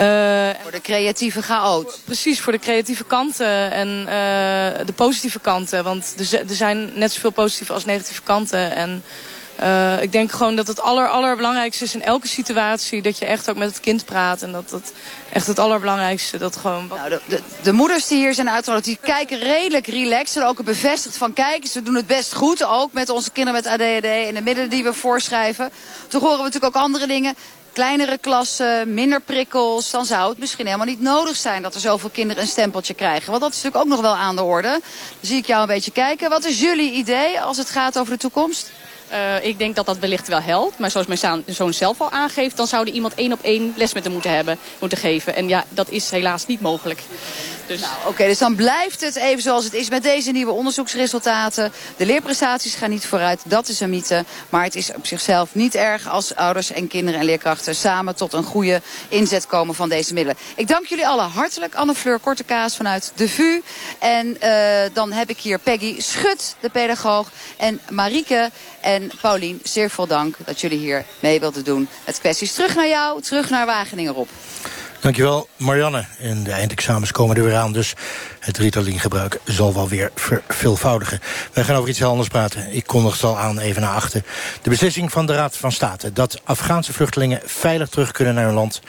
Uh, 0.00 0.48
voor 0.62 0.70
de 0.70 0.80
creatieve 0.82 1.42
chaot. 1.42 2.00
Precies, 2.04 2.40
voor 2.40 2.52
de 2.52 2.58
creatieve 2.58 3.04
kanten 3.04 3.70
en 3.70 3.88
uh, 3.88 4.86
de 4.86 4.92
positieve 4.94 5.40
kanten. 5.40 5.84
Want 5.84 6.14
er, 6.18 6.48
er 6.48 6.54
zijn 6.54 6.90
net 6.94 7.12
zoveel 7.12 7.30
positieve 7.30 7.72
als 7.72 7.84
negatieve 7.84 8.22
kanten. 8.22 8.74
En 8.74 9.02
uh, 9.62 10.02
ik 10.02 10.12
denk 10.12 10.32
gewoon 10.32 10.56
dat 10.56 10.66
het 10.66 10.80
aller, 10.80 11.08
allerbelangrijkste 11.08 11.84
is 11.84 11.94
in 11.94 12.02
elke 12.02 12.28
situatie... 12.28 13.02
dat 13.02 13.18
je 13.18 13.24
echt 13.24 13.50
ook 13.50 13.56
met 13.56 13.68
het 13.68 13.80
kind 13.80 14.04
praat. 14.04 14.42
En 14.42 14.52
dat 14.52 14.70
dat 14.70 14.92
echt 15.32 15.46
het 15.46 15.58
allerbelangrijkste... 15.58 16.38
Dat 16.38 16.56
gewoon... 16.56 16.86
Nou, 16.88 17.08
de, 17.08 17.20
de, 17.28 17.40
de, 17.62 17.72
moeders 17.72 18.06
die 18.06 18.18
hier 18.18 18.34
zijn 18.34 18.50
uitgenodigd, 18.50 18.86
die 18.86 18.98
kijken 19.02 19.38
redelijk 19.38 19.86
relaxed. 19.86 20.42
En 20.42 20.48
ook 20.48 20.64
bevestigd 20.64 21.16
van 21.16 21.32
kijk, 21.32 21.66
ze 21.66 21.82
doen 21.82 21.94
het 21.94 22.06
best 22.06 22.34
goed. 22.34 22.64
Ook 22.64 22.92
met 22.92 23.08
onze 23.08 23.30
kinderen 23.30 23.62
met 23.62 23.72
ADHD 23.72 24.04
en 24.04 24.34
de 24.34 24.42
middelen 24.42 24.70
die 24.70 24.82
we 24.82 24.92
voorschrijven. 24.92 25.70
Toch 26.08 26.22
horen 26.22 26.38
we 26.38 26.44
natuurlijk 26.44 26.76
ook 26.76 26.82
andere 26.82 27.06
dingen 27.06 27.34
kleinere 27.72 28.18
klassen, 28.18 28.94
minder 28.94 29.20
prikkels... 29.20 29.90
dan 29.90 30.04
zou 30.04 30.30
het 30.30 30.38
misschien 30.38 30.66
helemaal 30.66 30.86
niet 30.86 31.00
nodig 31.00 31.36
zijn 31.36 31.62
dat 31.62 31.74
er 31.74 31.80
zoveel 31.80 32.10
kinderen 32.10 32.42
een 32.42 32.48
stempeltje 32.48 32.94
krijgen. 32.94 33.30
Want 33.30 33.42
dat 33.42 33.50
is 33.50 33.62
natuurlijk 33.62 33.84
ook 33.84 33.90
nog 33.96 34.00
wel 34.00 34.16
aan 34.16 34.36
de 34.36 34.42
orde. 34.42 34.68
Dan 34.68 34.80
zie 35.20 35.36
ik 35.36 35.46
jou 35.46 35.60
een 35.60 35.66
beetje 35.66 35.90
kijken. 35.90 36.30
Wat 36.30 36.44
is 36.44 36.60
jullie 36.60 36.92
idee 36.92 37.40
als 37.40 37.56
het 37.56 37.70
gaat 37.70 37.98
over 37.98 38.12
de 38.12 38.18
toekomst? 38.18 38.70
Uh, 39.12 39.44
ik 39.44 39.58
denk 39.58 39.76
dat 39.76 39.86
dat 39.86 39.98
wellicht 39.98 40.28
wel 40.28 40.40
helpt. 40.40 40.78
Maar 40.78 40.90
zoals 40.90 41.06
mijn 41.06 41.44
zoon 41.46 41.74
zelf 41.74 42.00
al 42.00 42.10
aangeeft... 42.10 42.56
dan 42.56 42.66
zou 42.66 42.86
er 42.86 42.92
iemand 42.92 43.14
één 43.14 43.32
op 43.32 43.42
één 43.42 43.74
les 43.76 43.94
met 43.94 44.04
hem 44.04 44.12
moeten, 44.12 44.34
hebben, 44.34 44.58
moeten 44.78 44.98
geven. 44.98 45.36
En 45.36 45.48
ja, 45.48 45.64
dat 45.68 45.90
is 45.90 46.10
helaas 46.10 46.46
niet 46.46 46.60
mogelijk. 46.60 47.02
Dus... 47.70 47.80
Nou, 47.80 47.94
oké, 48.06 48.26
dus 48.26 48.38
dan 48.38 48.54
blijft 48.54 49.00
het 49.00 49.16
even 49.16 49.42
zoals 49.42 49.64
het 49.64 49.74
is 49.74 49.90
met 49.90 50.02
deze 50.02 50.30
nieuwe 50.30 50.52
onderzoeksresultaten. 50.52 51.72
De 51.96 52.06
leerprestaties 52.06 52.74
gaan 52.74 52.90
niet 52.90 53.06
vooruit, 53.06 53.40
dat 53.44 53.68
is 53.68 53.80
een 53.80 53.90
mythe. 53.90 54.24
Maar 54.48 54.64
het 54.64 54.74
is 54.74 54.94
op 54.94 55.06
zichzelf 55.06 55.54
niet 55.54 55.74
erg 55.74 56.08
als 56.08 56.34
ouders 56.34 56.72
en 56.72 56.88
kinderen 56.88 57.20
en 57.20 57.26
leerkrachten... 57.26 57.74
samen 57.74 58.16
tot 58.16 58.32
een 58.32 58.44
goede 58.44 58.82
inzet 59.08 59.46
komen 59.46 59.74
van 59.74 59.88
deze 59.88 60.14
middelen. 60.14 60.38
Ik 60.56 60.68
dank 60.68 60.86
jullie 60.86 61.06
allen 61.06 61.28
hartelijk. 61.30 61.74
Anne-Fleur 61.74 62.18
Kortekaas 62.18 62.76
vanuit 62.76 63.12
de 63.14 63.28
VU. 63.28 63.62
En 63.98 64.36
uh, 64.42 64.80
dan 64.92 65.12
heb 65.12 65.30
ik 65.30 65.38
hier 65.38 65.58
Peggy 65.58 66.00
Schut, 66.00 66.56
de 66.60 66.70
pedagoog. 66.70 67.30
En 67.56 67.80
Marieke 67.90 68.50
en 68.80 69.10
Paulien, 69.20 69.60
zeer 69.62 69.90
veel 69.90 70.06
dank 70.06 70.36
dat 70.44 70.60
jullie 70.60 70.78
hier 70.78 71.04
mee 71.20 71.40
wilden 71.40 71.64
doen. 71.64 71.88
Het 72.04 72.18
kwesties 72.18 72.52
terug 72.52 72.74
naar 72.74 72.88
jou, 72.88 73.22
terug 73.22 73.50
naar 73.50 73.66
Wageningen, 73.66 74.12
Rob. 74.12 74.28
Dankjewel, 75.00 75.48
Marianne. 75.56 76.04
En 76.18 76.42
de 76.42 76.52
eindexamens 76.52 77.12
komen 77.12 77.36
er 77.36 77.44
weer 77.44 77.56
aan, 77.56 77.72
dus 77.72 77.94
het 78.38 78.58
Ritalin-gebruik 78.58 79.40
zal 79.44 79.74
wel 79.74 79.88
weer 79.88 80.10
verveelvoudigen. 80.14 81.20
Wij 81.52 81.64
gaan 81.64 81.76
over 81.76 81.88
iets 81.88 81.98
heel 81.98 82.08
anders 82.08 82.28
praten. 82.28 82.72
Ik 82.72 82.86
kondig 82.86 83.12
het 83.12 83.24
al 83.24 83.38
aan, 83.38 83.58
even 83.58 83.82
naar 83.82 83.94
achter. 83.94 84.22
De 84.62 84.70
beslissing 84.70 85.12
van 85.12 85.26
de 85.26 85.34
Raad 85.34 85.56
van 85.56 85.72
State 85.72 86.12
dat 86.12 86.40
Afghaanse 86.44 86.92
vluchtelingen 86.92 87.40
veilig 87.44 87.88
terug 87.88 88.10
kunnen 88.10 88.34
naar 88.34 88.44
hun 88.44 88.54
land. 88.54 88.80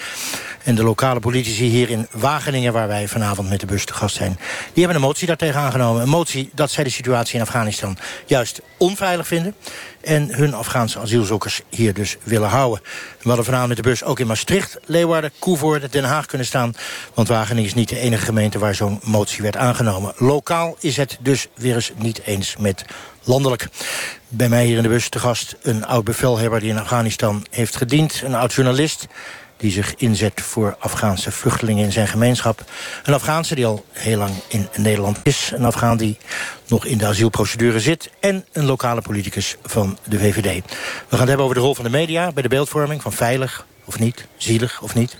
En 0.63 0.75
de 0.75 0.83
lokale 0.83 1.19
politici 1.19 1.65
hier 1.65 1.89
in 1.89 2.07
Wageningen, 2.11 2.73
waar 2.73 2.87
wij 2.87 3.07
vanavond 3.07 3.49
met 3.49 3.59
de 3.59 3.65
bus 3.65 3.85
te 3.85 3.93
gast 3.93 4.15
zijn... 4.15 4.39
die 4.73 4.83
hebben 4.83 4.95
een 4.95 5.07
motie 5.07 5.27
daartegen 5.27 5.59
aangenomen. 5.59 6.01
Een 6.01 6.09
motie 6.09 6.49
dat 6.53 6.71
zij 6.71 6.83
de 6.83 6.89
situatie 6.89 7.35
in 7.35 7.41
Afghanistan 7.41 7.97
juist 8.25 8.61
onveilig 8.77 9.27
vinden... 9.27 9.55
en 10.03 10.33
hun 10.33 10.53
Afghaanse 10.53 10.99
asielzoekers 10.99 11.61
hier 11.69 11.93
dus 11.93 12.17
willen 12.23 12.49
houden. 12.49 12.83
We 13.21 13.27
hadden 13.27 13.45
vanavond 13.45 13.67
met 13.67 13.77
de 13.77 13.89
bus 13.89 14.03
ook 14.03 14.19
in 14.19 14.27
Maastricht, 14.27 14.77
Leeuwarden, 14.85 15.31
Koevoorde, 15.39 15.89
Den 15.89 16.03
Haag 16.03 16.25
kunnen 16.25 16.47
staan. 16.47 16.73
Want 17.13 17.27
Wageningen 17.27 17.69
is 17.69 17.75
niet 17.75 17.89
de 17.89 17.99
enige 17.99 18.25
gemeente 18.25 18.59
waar 18.59 18.75
zo'n 18.75 18.99
motie 19.03 19.41
werd 19.41 19.57
aangenomen. 19.57 20.13
Lokaal 20.17 20.75
is 20.79 20.97
het 20.97 21.17
dus 21.19 21.47
weer 21.55 21.75
eens 21.75 21.91
niet 21.95 22.21
eens 22.25 22.55
met 22.57 22.85
landelijk. 23.23 23.67
Bij 24.27 24.49
mij 24.49 24.65
hier 24.65 24.77
in 24.77 24.83
de 24.83 24.89
bus 24.89 25.09
te 25.09 25.19
gast 25.19 25.55
een 25.61 25.85
oud 25.85 26.03
bevelhebber 26.03 26.59
die 26.59 26.69
in 26.69 26.79
Afghanistan 26.79 27.45
heeft 27.49 27.75
gediend. 27.75 28.21
Een 28.23 28.35
oud 28.35 28.53
journalist 28.53 29.07
die 29.61 29.71
zich 29.71 29.95
inzet 29.95 30.41
voor 30.41 30.75
Afghaanse 30.79 31.31
vluchtelingen 31.31 31.85
in 31.85 31.91
zijn 31.91 32.07
gemeenschap. 32.07 32.63
Een 33.03 33.13
Afghaanse 33.13 33.55
die 33.55 33.65
al 33.65 33.85
heel 33.91 34.17
lang 34.17 34.31
in 34.47 34.67
Nederland 34.77 35.19
is. 35.23 35.51
Een 35.53 35.65
Afghaan 35.65 35.97
die 35.97 36.17
nog 36.67 36.85
in 36.85 36.97
de 36.97 37.05
asielprocedure 37.05 37.79
zit. 37.79 38.09
En 38.19 38.45
een 38.51 38.65
lokale 38.65 39.01
politicus 39.01 39.57
van 39.63 39.97
de 40.07 40.19
VVD. 40.19 40.43
We 40.43 40.71
gaan 41.09 41.19
het 41.19 41.27
hebben 41.27 41.45
over 41.45 41.55
de 41.55 41.61
rol 41.61 41.75
van 41.75 41.83
de 41.83 41.91
media 41.91 42.31
bij 42.31 42.43
de 42.43 42.49
beeldvorming 42.49 43.01
van 43.01 43.13
veilig, 43.13 43.65
of 43.85 43.99
niet, 43.99 44.27
zielig 44.37 44.81
of 44.81 44.95
niet. 44.95 45.17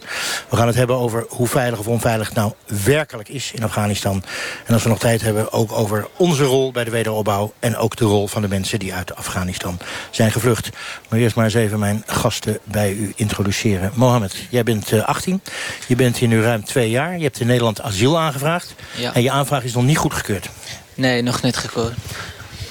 We 0.50 0.56
gaan 0.56 0.68
het 0.68 0.76
hebben 0.76 0.96
over 0.96 1.26
hoe 1.30 1.48
veilig 1.48 1.80
of 1.80 1.88
onveilig 1.88 2.28
het 2.28 2.38
nou 2.38 2.52
werkelijk 2.84 3.30
is 3.30 3.52
in 3.52 3.64
Afghanistan. 3.64 4.24
En 4.66 4.74
als 4.74 4.84
we 4.84 4.90
nog 4.90 5.00
tijd 5.00 5.22
hebben, 5.22 5.54
ook 5.54 5.72
over 5.72 6.08
onze 6.18 6.44
rol 6.44 6.72
bij 6.72 6.84
de 6.84 6.92
wederopbouw... 6.92 7.54
en 7.60 7.78
ook 7.78 7.96
de 7.96 8.06
rol 8.06 8.28
van 8.28 8.42
de 8.42 8.48
mensen 8.48 8.80
die 8.80 8.94
uit 8.94 9.16
Afghanistan 9.16 9.80
zijn 10.10 10.32
gevlucht. 10.32 10.70
Maar 11.10 11.20
eerst 11.20 11.36
maar 11.36 11.46
eens 11.46 11.54
even 11.54 11.80
mijn 11.80 12.04
gasten 12.06 12.60
bij 12.64 12.94
u 12.94 13.14
introduceren. 13.16 13.92
Mohammed, 13.94 14.36
jij 14.50 14.64
bent 14.64 15.04
18. 15.04 15.42
Je 15.88 15.96
bent 15.96 16.18
hier 16.18 16.28
nu 16.28 16.42
ruim 16.42 16.66
twee 16.66 16.90
jaar. 16.90 17.18
Je 17.18 17.24
hebt 17.24 17.40
in 17.40 17.48
Nederland 17.48 17.82
asiel 17.82 18.20
aangevraagd. 18.20 18.76
Ja. 18.98 19.14
En 19.14 19.22
je 19.22 19.32
aanvraag 19.32 19.64
is 19.64 19.74
nog 19.74 19.84
niet 19.84 19.98
goedgekeurd. 19.98 20.50
Nee, 20.96 21.22
nog 21.22 21.42
niet 21.42 21.56
gekeurd. 21.56 21.94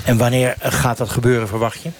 En 0.04 0.16
wanneer 0.16 0.54
gaat 0.58 0.96
dat 0.96 1.10
gebeuren, 1.10 1.48
verwacht 1.48 1.82
je? 1.82 1.90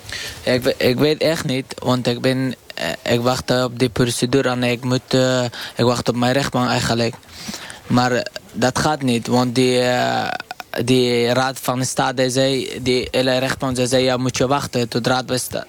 Ik, 0.51 0.75
ik 0.77 0.99
weet 0.99 1.23
echt 1.23 1.45
niet, 1.45 1.75
want 1.79 2.07
ik 2.07 2.21
ben... 2.21 2.55
Ik 3.03 3.21
wacht 3.21 3.51
op 3.65 3.79
die 3.79 3.89
procedure 3.89 4.49
en 4.49 4.63
ik 4.63 4.85
moet... 4.85 5.15
Uh, 5.15 5.45
ik 5.77 5.85
wacht 5.85 6.09
op 6.09 6.17
mijn 6.17 6.33
rechtbank 6.33 6.69
eigenlijk. 6.69 7.15
Maar 7.87 8.27
dat 8.53 8.79
gaat 8.79 9.03
niet, 9.03 9.27
want 9.27 9.55
die... 9.55 9.83
Die 10.85 11.33
raad 11.33 11.59
van 11.63 11.85
state 11.85 12.31
zei, 12.31 12.79
die 12.83 13.09
hele 13.11 13.39
rechtbank 13.39 13.77
zei, 13.83 14.05
ja, 14.05 14.17
moet 14.17 14.37
je 14.37 14.47
wachten 14.47 14.89
tot 14.89 15.05
de 15.05 15.11
raad 15.11 15.25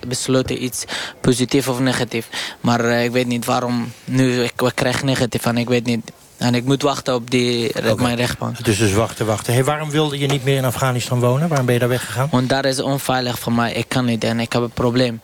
besloten 0.08 0.64
iets 0.64 0.84
positief 1.22 1.68
of 1.68 1.80
negatief. 1.80 2.28
Maar 2.60 2.86
ik 2.86 3.12
weet 3.12 3.28
niet 3.28 3.46
waarom 3.46 3.92
nu 4.06 4.44
ik, 4.44 4.62
ik 4.62 4.72
krijg 4.76 5.04
negatief 5.04 5.46
en 5.46 5.58
ik 5.58 5.70
weet 5.70 5.86
niet. 5.86 6.12
En 6.38 6.56
ik 6.56 6.66
moet 6.66 6.82
wachten 6.82 7.16
op 7.16 7.32
die, 7.32 7.70
okay. 7.70 7.94
mijn 7.94 8.16
rechtbank. 8.16 8.64
Dus 8.64 8.78
dus 8.78 8.94
wachten, 8.94 9.26
wachten. 9.26 9.54
Hey, 9.54 9.64
waarom 9.64 9.90
wilde 9.90 10.20
je 10.20 10.28
niet 10.28 10.44
meer 10.44 10.58
in 10.58 10.66
Afghanistan 10.66 11.20
wonen? 11.20 11.48
Waarom 11.48 11.66
ben 11.66 11.74
je 11.74 11.80
daar 11.80 11.90
weggegaan? 11.90 12.28
Want 12.32 12.50
daar 12.50 12.66
is 12.66 12.80
onveilig 12.82 13.40
voor 13.40 13.54
mij. 13.54 13.74
Ik 13.74 13.86
kan 13.88 14.06
niet 14.06 14.24
en 14.24 14.40
ik 14.40 14.54
heb 14.54 14.62
een 14.62 14.70
probleem. 14.70 15.22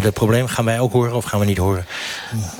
Dat 0.00 0.14
probleem 0.14 0.46
gaan 0.46 0.64
wij 0.64 0.80
ook 0.80 0.92
horen 0.92 1.14
of 1.14 1.24
gaan 1.24 1.40
we 1.40 1.46
niet 1.46 1.58
horen? 1.58 1.86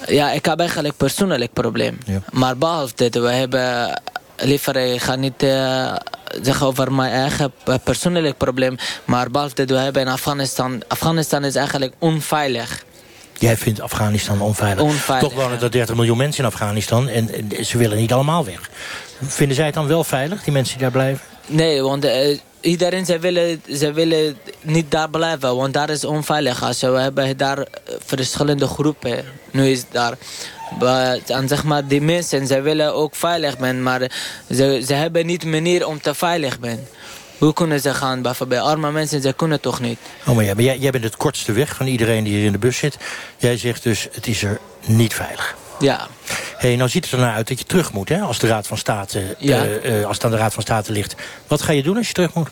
Ja, 0.07 0.31
ik 0.31 0.45
heb 0.45 0.59
eigenlijk 0.59 0.97
persoonlijk 0.97 1.53
probleem. 1.53 1.99
Maar 2.33 2.57
behalve 2.57 2.93
dit, 2.97 3.15
we 3.15 3.31
hebben... 3.31 4.01
Liever, 4.37 4.77
ik 4.77 5.01
ga 5.03 5.15
niet 5.15 5.43
uh, 5.43 5.95
zeggen 6.43 6.67
over 6.67 6.93
mijn 6.93 7.13
eigen 7.13 7.53
persoonlijk 7.85 8.37
probleem. 8.37 8.77
Maar 9.05 9.31
behalve 9.31 9.55
dit, 9.55 9.71
we 9.71 9.77
hebben 9.77 10.03
in 10.03 10.09
Afghanistan... 10.09 10.83
Afghanistan 10.89 11.45
is 11.45 11.55
eigenlijk 11.55 11.95
onveilig. 11.99 12.85
Jij 13.39 13.57
vindt 13.57 13.81
Afghanistan 13.81 14.41
onveilig. 14.41 14.85
onveilig 14.85 15.29
Toch 15.29 15.39
wonen 15.39 15.61
er 15.61 15.71
30 15.71 15.95
miljoen 15.97 16.17
mensen 16.17 16.45
in 16.45 16.51
Afghanistan 16.51 17.09
en, 17.09 17.35
en, 17.35 17.65
ze 17.65 17.79
willen 17.79 17.97
niet 17.97 18.13
allemaal 18.13 18.45
weg. 18.45 18.71
Vinden 19.27 19.57
zij 19.57 19.67
het 19.67 19.75
dan 19.75 19.87
wel 19.87 20.05
veilig, 20.05 20.43
die 20.43 20.53
mensen 20.53 20.73
die 20.73 20.83
daar 20.83 20.93
blijven? 20.93 21.25
Nee, 21.47 21.83
want 21.83 22.05
uh, 22.05 22.39
iedereen 22.67 23.07
ze 23.07 23.19
willen, 23.19 23.63
ze 23.73 23.93
willen 23.93 24.37
niet 24.61 24.91
daar 24.91 25.11
blijven, 25.11 25.57
want 25.57 25.75
daar 25.75 25.91
is 25.91 26.05
onveilig. 26.05 26.63
Als 26.63 26.81
we 26.81 26.87
hebben 26.87 27.37
daar 27.37 27.67
verschillende 28.07 28.67
groepen. 28.67 29.25
Nu 29.51 29.69
is 29.69 29.85
daar... 29.91 30.17
En 31.27 31.49
zeg 31.49 31.65
maar, 31.65 31.87
die 31.87 32.01
mensen, 32.01 32.47
ze 32.47 32.61
willen 32.61 32.95
ook 32.95 33.15
veilig 33.15 33.55
zijn, 33.61 33.83
maar 33.83 34.11
ze, 34.51 34.83
ze 34.87 34.95
hebben 34.95 35.27
niet 35.27 35.45
manier 35.45 35.87
om 35.87 36.01
te 36.01 36.15
veilig 36.15 36.59
zijn. 36.63 36.87
Hoe 37.39 37.53
kunnen 37.53 37.81
ze 37.81 37.95
gaan? 37.95 38.23
Bij 38.49 38.61
arme 38.61 38.93
mensen, 38.93 39.23
ze 39.23 39.33
kunnen 39.33 39.61
toch 39.61 39.81
niet. 39.81 39.99
Oh, 40.27 40.35
maar, 40.35 40.45
ja, 40.45 40.55
maar 40.55 40.65
jij, 40.65 40.79
jij 40.79 40.91
bent 40.91 41.05
het 41.05 41.17
kortste 41.17 41.53
weg 41.53 41.75
van 41.75 41.87
iedereen 41.87 42.25
die 42.25 42.35
hier 42.35 42.45
in 42.45 42.53
de 42.53 42.59
bus 42.59 42.79
zit. 42.79 42.97
Jij 43.37 43.57
zegt 43.57 43.83
dus, 43.83 44.09
het 44.13 44.27
is 44.27 44.43
er 44.43 44.61
niet 44.87 45.15
veilig. 45.15 45.57
Ja. 45.79 46.09
Hey, 46.57 46.77
nou 46.77 46.89
ziet 46.89 47.05
het 47.05 47.13
er 47.13 47.19
nou 47.19 47.35
uit 47.35 47.49
dat 47.49 47.59
je 47.59 47.65
terug 47.65 47.93
moet, 47.93 48.09
hè? 48.09 48.21
Als 48.21 48.39
de 48.39 48.47
Raad 48.47 48.67
van 48.67 48.79
State, 48.79 49.37
ja. 49.39 49.67
uh, 49.67 49.99
uh, 49.99 50.07
als 50.07 50.17
het 50.17 50.25
aan 50.25 50.31
de 50.31 50.37
Raad 50.37 50.55
van 50.55 50.63
State 50.63 50.93
ligt. 50.93 51.15
Wat 51.47 51.63
ga 51.63 51.73
je 51.73 51.83
doen 51.83 51.97
als 51.97 52.07
je 52.07 52.13
terug 52.13 52.35
moet? 52.35 52.49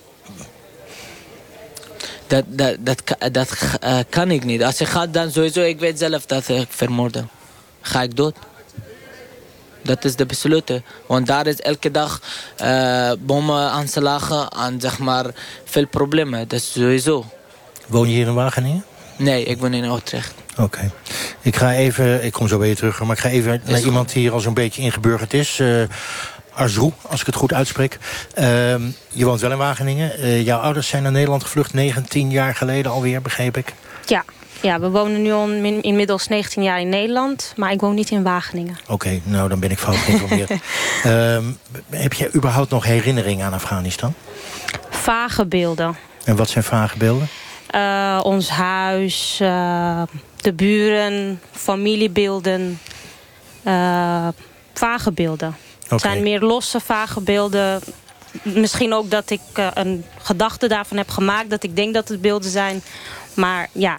Dat, 2.27 2.45
dat, 2.47 2.77
dat, 2.81 3.03
dat 3.33 3.57
uh, 3.85 3.99
kan 4.09 4.31
ik 4.31 4.45
niet. 4.45 4.65
Als 4.65 4.81
ik 4.81 4.87
ga, 4.87 5.07
dan 5.07 5.31
sowieso, 5.31 5.61
ik 5.61 5.79
weet 5.79 5.99
zelf 5.99 6.27
dat 6.27 6.49
ik 6.49 6.67
vermoorden. 6.71 7.29
Ga 7.81 8.03
ik 8.03 8.17
dood. 8.17 8.37
Dat 9.83 10.05
is 10.05 10.17
de 10.17 10.27
besluiten. 10.27 10.85
Want 11.07 11.27
daar 11.27 11.47
is 11.47 11.61
elke 11.61 11.91
dag 11.91 12.21
bommen 13.19 13.71
aanslagen 13.71 14.49
en 14.49 14.81
zeg 14.81 14.99
maar 14.99 15.27
veel 15.65 15.87
problemen. 15.87 16.49
Dat 16.49 16.59
is 16.59 16.73
sowieso. 16.73 17.25
Woon 17.87 18.09
je 18.09 18.15
hier 18.15 18.27
in 18.27 18.35
Wageningen? 18.35 18.85
Nee, 19.17 19.45
ik 19.45 19.59
woon 19.59 19.75
in 19.75 19.85
Utrecht. 19.85 20.35
Oké. 20.57 20.63
Okay. 20.63 20.91
Ik 21.41 21.57
ga 21.57 21.73
even, 21.73 22.25
ik 22.25 22.33
kom 22.33 22.49
zo 22.49 22.59
bij 22.59 22.69
je 22.69 22.75
terug, 22.75 23.01
maar 23.03 23.17
ik 23.17 23.23
ga 23.23 23.29
even 23.29 23.61
naar 23.65 23.77
goed. 23.77 23.85
iemand 23.85 24.13
die 24.13 24.23
hier 24.23 24.33
al 24.33 24.41
zo'n 24.41 24.55
beetje 24.55 24.83
ingeburgerd 24.83 25.35
is. 25.35 25.59
Uh, 25.59 25.83
Arzroe, 26.55 26.93
als 27.03 27.21
ik 27.21 27.27
het 27.27 27.35
goed 27.35 27.53
uitspreek. 27.53 27.99
Uh, 28.39 28.45
je 29.09 29.25
woont 29.25 29.41
wel 29.41 29.51
in 29.51 29.59
Wageningen. 29.59 30.21
Uh, 30.21 30.45
jouw 30.45 30.61
ouders 30.61 30.89
zijn 30.89 31.03
naar 31.03 31.13
Nederland 31.13 31.43
gevlucht 31.43 31.75
19 31.75 32.31
jaar 32.31 32.55
geleden 32.55 32.93
alweer, 32.93 33.23
begreep 33.23 33.57
ik. 33.57 33.73
Ja, 34.07 34.25
ja, 34.65 34.81
we 34.81 34.91
wonen 34.91 35.23
nu 35.23 35.33
al 35.33 35.49
inmiddels 35.81 36.29
19 36.29 36.63
jaar 36.63 36.81
in 36.81 36.89
Nederland, 36.89 37.53
maar 37.57 37.73
ik 37.73 37.81
woon 37.81 37.95
niet 37.95 38.11
in 38.11 38.23
Wageningen. 38.23 38.77
Oké, 38.83 38.93
okay, 38.93 39.23
nou 39.25 39.49
dan 39.49 39.61
ben 39.61 39.71
ik 39.71 39.79
fout 39.79 39.97
geïnformeerd. 39.97 40.51
um, 41.07 41.59
heb 41.91 42.13
je 42.13 42.31
überhaupt 42.35 42.71
nog 42.71 42.85
herinneringen 42.85 43.47
aan 43.47 43.53
Afghanistan? 43.53 44.15
Vage 44.91 45.47
beelden. 45.47 45.97
En 46.25 46.37
wat 46.37 46.49
zijn 46.49 46.65
vage 46.65 46.99
beelden? 46.99 47.29
Uh, 47.75 48.21
ons 48.23 48.49
huis, 48.49 49.39
uh, 49.43 50.03
de 50.45 50.53
buren, 50.53 51.41
familiebeelden, 51.51 52.81
uh, 53.67 54.29
vage 54.75 55.13
beelden. 55.13 55.49
Okay. 55.49 55.89
Het 55.89 56.01
zijn 56.01 56.23
meer 56.23 56.41
losse 56.41 56.81
vage 56.81 57.21
beelden. 57.21 57.81
Misschien 58.43 58.93
ook 58.95 59.11
dat 59.11 59.31
ik 59.31 59.41
een 59.75 60.05
gedachte 60.19 60.69
daarvan 60.69 60.97
heb 60.97 61.11
gemaakt, 61.11 61.51
dat 61.51 61.63
ik 61.63 61.77
denk 61.77 61.95
dat 61.95 62.09
het 62.09 62.21
beelden 62.21 62.51
zijn. 62.51 62.83
Maar 63.35 63.69
ja, 63.73 63.99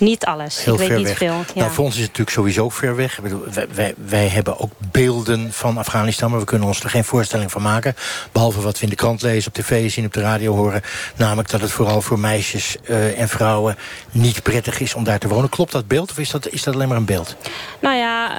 niet 0.00 0.24
alles. 0.24 0.64
Heel 0.64 0.72
ik 0.72 0.78
weet 0.78 0.96
niet 0.96 1.06
weg. 1.06 1.16
veel. 1.16 1.44
Ja. 1.54 1.60
Nou, 1.60 1.70
voor 1.70 1.84
ons 1.84 1.94
is 1.94 2.00
het 2.00 2.08
natuurlijk 2.08 2.36
sowieso 2.36 2.68
ver 2.68 2.96
weg. 2.96 3.16
Ik 3.16 3.22
bedoel, 3.22 3.44
wij, 3.52 3.66
wij, 3.74 3.94
wij, 3.96 4.28
hebben 4.28 4.58
ook 4.58 4.72
beelden 4.78 5.52
van 5.52 5.78
Afghanistan... 5.78 6.30
maar 6.30 6.38
we 6.40 6.44
kunnen 6.44 6.66
ons 6.66 6.82
er 6.82 6.90
geen 6.90 7.04
voorstelling 7.04 7.50
van 7.50 7.62
maken. 7.62 7.94
Behalve 8.32 8.60
wat 8.60 8.78
we 8.78 8.84
in 8.84 8.90
de 8.90 8.96
krant 8.96 9.22
lezen, 9.22 9.48
op 9.48 9.54
tv 9.54 9.90
zien, 9.90 10.04
op 10.04 10.12
de 10.12 10.20
radio 10.20 10.54
horen. 10.54 10.82
Namelijk 11.16 11.50
dat 11.50 11.60
het 11.60 11.70
vooral 11.70 12.02
voor 12.02 12.18
meisjes 12.18 12.76
uh, 12.82 13.20
en 13.20 13.28
vrouwen 13.28 13.76
niet 14.10 14.42
prettig 14.42 14.80
is 14.80 14.94
om 14.94 15.04
daar 15.04 15.18
te 15.18 15.28
wonen. 15.28 15.48
Klopt 15.48 15.72
dat 15.72 15.88
beeld 15.88 16.10
of 16.10 16.18
is 16.18 16.30
dat, 16.30 16.48
is 16.48 16.62
dat 16.62 16.74
alleen 16.74 16.88
maar 16.88 16.96
een 16.96 17.04
beeld? 17.04 17.36
Nou 17.80 17.96
ja, 17.96 18.38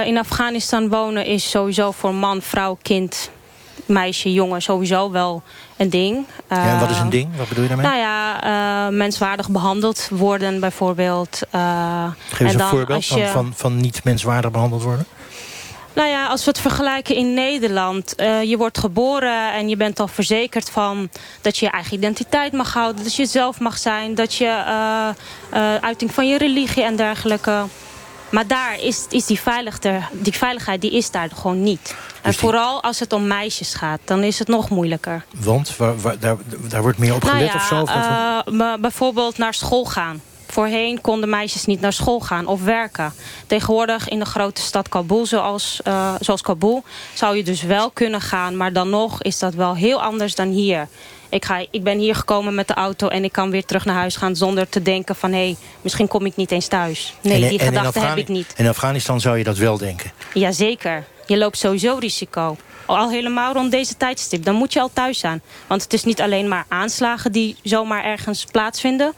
uh, 0.00 0.06
in 0.06 0.18
Afghanistan 0.18 0.88
wonen 0.88 1.24
is 1.24 1.50
sowieso 1.50 1.90
voor 1.90 2.14
man, 2.14 2.42
vrouw, 2.42 2.78
kind 2.82 3.30
meisje, 3.86 4.32
jongen 4.32 4.62
sowieso 4.62 5.10
wel 5.10 5.42
een 5.82 5.90
ding. 5.90 6.26
Ja, 6.48 6.72
en 6.72 6.80
wat 6.80 6.90
is 6.90 6.98
een 6.98 7.10
ding? 7.10 7.36
Wat 7.36 7.48
bedoel 7.48 7.62
je 7.62 7.68
daarmee? 7.68 7.86
Nou 7.86 7.98
ja, 7.98 8.44
uh, 8.88 8.96
menswaardig 8.96 9.48
behandeld 9.48 10.08
worden 10.10 10.60
bijvoorbeeld. 10.60 11.40
Uh, 11.54 12.06
Geef 12.28 12.40
eens 12.40 12.54
een 12.54 12.60
voorbeeld 12.60 13.06
je... 13.06 13.14
van, 13.14 13.30
van, 13.32 13.52
van 13.56 13.76
niet 13.76 14.04
menswaardig 14.04 14.50
behandeld 14.50 14.82
worden. 14.82 15.06
Nou 15.92 16.08
ja, 16.08 16.26
als 16.26 16.44
we 16.44 16.50
het 16.50 16.60
vergelijken 16.60 17.14
in 17.14 17.34
Nederland. 17.34 18.14
Uh, 18.16 18.42
je 18.42 18.56
wordt 18.56 18.78
geboren 18.78 19.52
en 19.52 19.68
je 19.68 19.76
bent 19.76 20.00
al 20.00 20.08
verzekerd 20.08 20.70
van 20.70 21.08
dat 21.40 21.58
je 21.58 21.66
je 21.66 21.72
eigen 21.72 21.96
identiteit 21.96 22.52
mag 22.52 22.72
houden. 22.72 23.02
Dat 23.02 23.14
je 23.14 23.26
zelf 23.26 23.60
mag 23.60 23.78
zijn. 23.78 24.14
Dat 24.14 24.34
je 24.34 24.64
uiting 25.80 26.12
van 26.12 26.28
je 26.28 26.38
religie 26.38 26.84
en 26.84 26.96
dergelijke. 26.96 27.64
Maar 28.32 28.46
daar 28.46 28.80
is, 28.80 29.06
is 29.08 29.26
die, 29.26 29.40
die 30.10 30.32
veiligheid 30.32 30.80
die 30.80 30.92
is 30.92 31.10
daar 31.10 31.30
gewoon 31.34 31.62
niet. 31.62 31.82
Dus 31.82 31.94
en 32.22 32.30
die... 32.30 32.38
vooral 32.38 32.82
als 32.82 33.00
het 33.00 33.12
om 33.12 33.26
meisjes 33.26 33.74
gaat, 33.74 34.00
dan 34.04 34.22
is 34.22 34.38
het 34.38 34.48
nog 34.48 34.68
moeilijker. 34.68 35.24
Want 35.36 35.76
waar, 35.76 36.00
waar, 36.00 36.18
daar, 36.18 36.36
daar 36.68 36.82
wordt 36.82 36.98
meer 36.98 37.14
op 37.14 37.24
gelet 37.24 37.38
nou 37.38 37.50
ja, 37.50 37.54
of 37.54 37.66
zo? 37.66 37.80
Of 37.80 38.54
uh, 38.54 38.74
bijvoorbeeld 38.80 39.38
naar 39.38 39.54
school 39.54 39.84
gaan. 39.84 40.20
Voorheen 40.52 41.00
konden 41.00 41.28
meisjes 41.28 41.64
niet 41.64 41.80
naar 41.80 41.92
school 41.92 42.20
gaan 42.20 42.46
of 42.46 42.62
werken. 42.62 43.12
Tegenwoordig 43.46 44.08
in 44.08 44.18
de 44.18 44.24
grote 44.24 44.60
stad 44.60 44.88
Kabul, 44.88 45.26
zoals, 45.26 45.80
uh, 45.84 46.14
zoals 46.20 46.42
Kabul, 46.42 46.84
zou 47.14 47.36
je 47.36 47.42
dus 47.42 47.62
wel 47.62 47.90
kunnen 47.90 48.20
gaan. 48.20 48.56
Maar 48.56 48.72
dan 48.72 48.90
nog 48.90 49.22
is 49.22 49.38
dat 49.38 49.54
wel 49.54 49.76
heel 49.76 50.02
anders 50.02 50.34
dan 50.34 50.48
hier. 50.48 50.88
Ik, 51.28 51.44
ga, 51.44 51.66
ik 51.70 51.82
ben 51.82 51.98
hier 51.98 52.14
gekomen 52.14 52.54
met 52.54 52.68
de 52.68 52.74
auto 52.74 53.08
en 53.08 53.24
ik 53.24 53.32
kan 53.32 53.50
weer 53.50 53.64
terug 53.64 53.84
naar 53.84 53.94
huis 53.94 54.16
gaan... 54.16 54.36
zonder 54.36 54.68
te 54.68 54.82
denken 54.82 55.16
van, 55.16 55.32
hé, 55.32 55.44
hey, 55.44 55.56
misschien 55.80 56.08
kom 56.08 56.26
ik 56.26 56.36
niet 56.36 56.50
eens 56.50 56.66
thuis. 56.66 57.14
Nee, 57.20 57.42
en, 57.42 57.48
die 57.48 57.58
gedachte 57.58 58.00
heb 58.00 58.16
ik 58.16 58.28
niet. 58.28 58.54
In 58.56 58.68
Afghanistan 58.68 59.20
zou 59.20 59.38
je 59.38 59.44
dat 59.44 59.56
wel 59.56 59.78
denken? 59.78 60.12
Jazeker. 60.34 61.04
Je 61.26 61.38
loopt 61.38 61.58
sowieso 61.58 61.96
risico. 62.00 62.56
Al 62.86 63.10
helemaal 63.10 63.52
rond 63.52 63.70
deze 63.70 63.96
tijdstip. 63.96 64.44
Dan 64.44 64.54
moet 64.54 64.72
je 64.72 64.80
al 64.80 64.90
thuis 64.92 65.18
zijn. 65.18 65.42
Want 65.66 65.82
het 65.82 65.92
is 65.92 66.04
niet 66.04 66.20
alleen 66.20 66.48
maar 66.48 66.64
aanslagen 66.68 67.32
die 67.32 67.56
zomaar 67.62 68.04
ergens 68.04 68.44
plaatsvinden... 68.44 69.14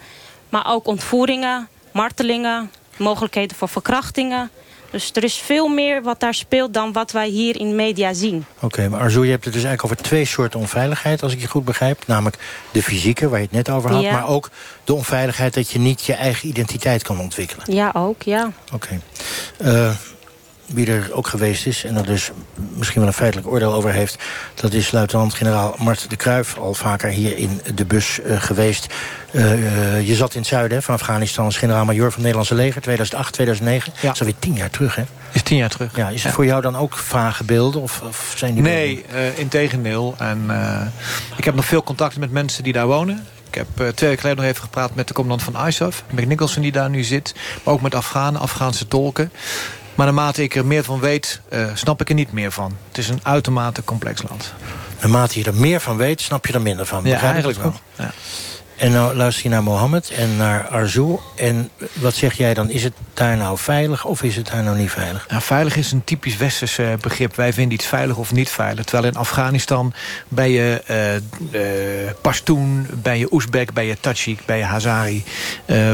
maar 0.55 0.73
ook 0.73 0.87
ontvoeringen, 0.87 1.69
martelingen, 1.93 2.71
mogelijkheden 2.97 3.57
voor 3.57 3.69
verkrachtingen... 3.69 4.51
Dus 4.91 5.11
er 5.13 5.25
is 5.25 5.35
veel 5.35 5.69
meer 5.69 6.03
wat 6.03 6.21
daar 6.21 6.35
speelt 6.35 6.75
dan 6.75 6.93
wat 6.93 7.13
wij 7.13 7.29
hier 7.29 7.61
in 7.61 7.75
media 7.75 8.13
zien. 8.13 8.45
Oké, 8.55 8.65
okay, 8.65 8.87
maar 8.87 9.01
Arzo, 9.01 9.25
je 9.25 9.31
hebt 9.31 9.45
het 9.45 9.55
dus 9.55 9.65
eigenlijk 9.65 9.93
over 9.93 10.09
twee 10.09 10.25
soorten 10.25 10.61
onveiligheid... 10.61 11.23
als 11.23 11.33
ik 11.33 11.41
je 11.41 11.47
goed 11.47 11.65
begrijp. 11.65 12.03
Namelijk 12.07 12.37
de 12.71 12.83
fysieke, 12.83 13.29
waar 13.29 13.39
je 13.39 13.45
het 13.45 13.55
net 13.55 13.71
over 13.71 13.91
had. 13.91 14.03
Ja. 14.03 14.13
Maar 14.13 14.29
ook 14.29 14.51
de 14.85 14.95
onveiligheid 14.95 15.55
dat 15.55 15.71
je 15.71 15.79
niet 15.79 16.05
je 16.05 16.13
eigen 16.13 16.49
identiteit 16.49 17.03
kan 17.03 17.21
ontwikkelen. 17.21 17.75
Ja, 17.75 17.91
ook, 17.95 18.23
ja. 18.23 18.53
Oké. 18.73 19.01
Okay. 19.59 19.75
Uh, 19.75 19.91
wie 20.75 20.87
er 20.87 21.11
ook 21.13 21.27
geweest 21.27 21.67
is 21.67 21.85
en 21.85 21.97
er 21.97 22.07
dus 22.07 22.31
misschien 22.75 23.01
wel 23.01 23.09
een 23.09 23.17
feitelijk 23.17 23.49
oordeel 23.49 23.73
over 23.73 23.93
heeft... 23.93 24.19
dat 24.55 24.73
is 24.73 24.93
luitenant-generaal 24.93 25.75
Mart 25.79 26.11
de 26.11 26.17
Kruijf, 26.17 26.59
al 26.59 26.75
vaker 26.75 27.09
hier 27.09 27.37
in 27.37 27.61
de 27.75 27.85
bus 27.85 28.21
uh, 28.27 28.43
geweest. 28.43 28.95
Uh, 29.33 29.53
uh, 29.53 30.07
je 30.07 30.15
zat 30.15 30.35
in 30.35 30.41
het 30.41 30.49
zuiden 30.49 30.83
van 30.83 30.95
Afghanistan 30.95 31.45
als 31.45 31.57
generaal-major 31.57 32.03
van 32.03 32.13
het 32.13 32.19
Nederlandse 32.19 32.55
leger... 32.55 32.81
2008, 32.81 33.33
2009. 33.33 33.93
Ja. 33.95 34.01
Dat 34.03 34.15
is 34.15 34.21
alweer 34.21 34.39
tien 34.39 34.55
jaar 34.55 34.71
terug, 34.71 34.95
hè? 34.95 35.03
Is 35.33 35.43
tien 35.43 35.57
jaar 35.57 35.69
terug. 35.69 35.97
Ja, 35.97 36.09
is 36.09 36.15
het 36.15 36.23
ja. 36.23 36.33
voor 36.33 36.45
jou 36.45 36.63
dan 36.63 36.77
ook 36.77 36.97
vage 36.97 37.45
beelden? 37.45 37.81
Of, 37.81 38.01
of 38.01 38.33
zijn 38.37 38.55
die 38.55 38.63
nee, 38.63 39.05
uh, 39.15 39.39
in 39.39 39.49
tegendeel. 39.49 40.15
En, 40.19 40.51
ik 41.37 41.45
heb 41.45 41.55
nog 41.55 41.65
veel 41.65 41.83
contacten 41.83 42.21
met 42.21 42.31
mensen 42.31 42.63
die 42.63 42.73
daar 42.73 42.87
wonen. 42.87 43.27
Ik 43.49 43.55
heb 43.55 43.69
twee 43.77 44.09
weken 44.09 44.19
geleden 44.19 44.37
nog 44.37 44.53
even 44.53 44.63
gepraat 44.63 44.95
met 44.95 45.09
de 45.09 45.15
commandant 45.15 45.53
van 45.53 45.67
ISAF. 45.67 46.05
Mick 46.11 46.27
Nicholson 46.27 46.63
die 46.63 46.73
daar 46.73 46.91
nu 46.91 47.03
zit. 47.03 47.35
Maar 47.65 47.75
ook 47.75 47.81
met 47.81 47.95
Afghanen, 47.95 48.41
Afghaanse 48.41 48.89
tolken. 48.89 49.33
Maar 49.95 50.07
naarmate 50.07 50.43
ik 50.43 50.55
er 50.55 50.67
meer 50.67 50.85
van 50.85 51.01
weet, 51.01 51.41
uh, 51.53 51.67
snap 51.75 52.01
ik 52.01 52.09
er 52.09 52.15
niet 52.15 52.33
meer 52.33 52.53
van. 52.53 52.77
Het 52.89 52.99
is 52.99 53.09
een 53.09 53.21
uitermate 53.23 53.85
complex 53.85 54.23
land. 54.29 54.53
Naarmate 55.01 55.39
je 55.39 55.45
er 55.45 55.55
meer 55.55 55.81
van 55.81 55.97
weet, 55.97 56.21
snap 56.21 56.47
je 56.47 56.53
er 56.53 56.63
minder 56.63 56.87
van. 56.87 57.05
Ja, 57.05 57.21
eigenlijk 57.21 57.59
wel. 57.59 57.75
Ja. 57.99 58.11
En 58.77 58.93
nou 58.93 59.17
luister 59.17 59.45
je 59.45 59.49
naar 59.51 59.63
Mohammed 59.63 60.11
en 60.11 60.37
naar 60.37 60.69
Arzu. 60.69 61.17
En 61.37 61.71
wat 61.93 62.15
zeg 62.15 62.35
jij 62.35 62.55
dan? 62.55 62.71
Is 62.71 62.83
het 62.83 62.93
daar 63.15 63.37
nou 63.37 63.59
veilig 63.59 64.05
of 64.05 64.23
is 64.23 64.37
het 64.37 64.47
daar 64.47 64.63
nou 64.63 64.79
niet 64.79 64.91
veilig? 64.91 65.27
Nou, 65.29 65.43
veilig 65.43 65.77
is 65.77 65.93
een 65.93 66.05
typisch 66.05 66.37
westers 66.37 66.79
uh, 66.79 66.93
begrip. 67.01 67.37
Wij 67.37 67.53
vinden 67.53 67.75
iets 67.75 67.87
veilig 67.87 68.17
of 68.17 68.33
niet 68.33 68.49
veilig. 68.49 68.85
Terwijl 68.85 69.13
in 69.13 69.19
Afghanistan 69.19 69.93
ben 70.29 70.51
je 70.51 70.83
uh, 70.91 71.15
uh, 72.15 72.83
ben 73.03 73.19
je 73.19 73.33
Oezbek, 73.33 73.73
ben 73.73 73.85
je 73.85 73.97
Tajik, 74.01 74.45
ben 74.45 74.57
je 74.57 74.65
Hazari. 74.65 75.25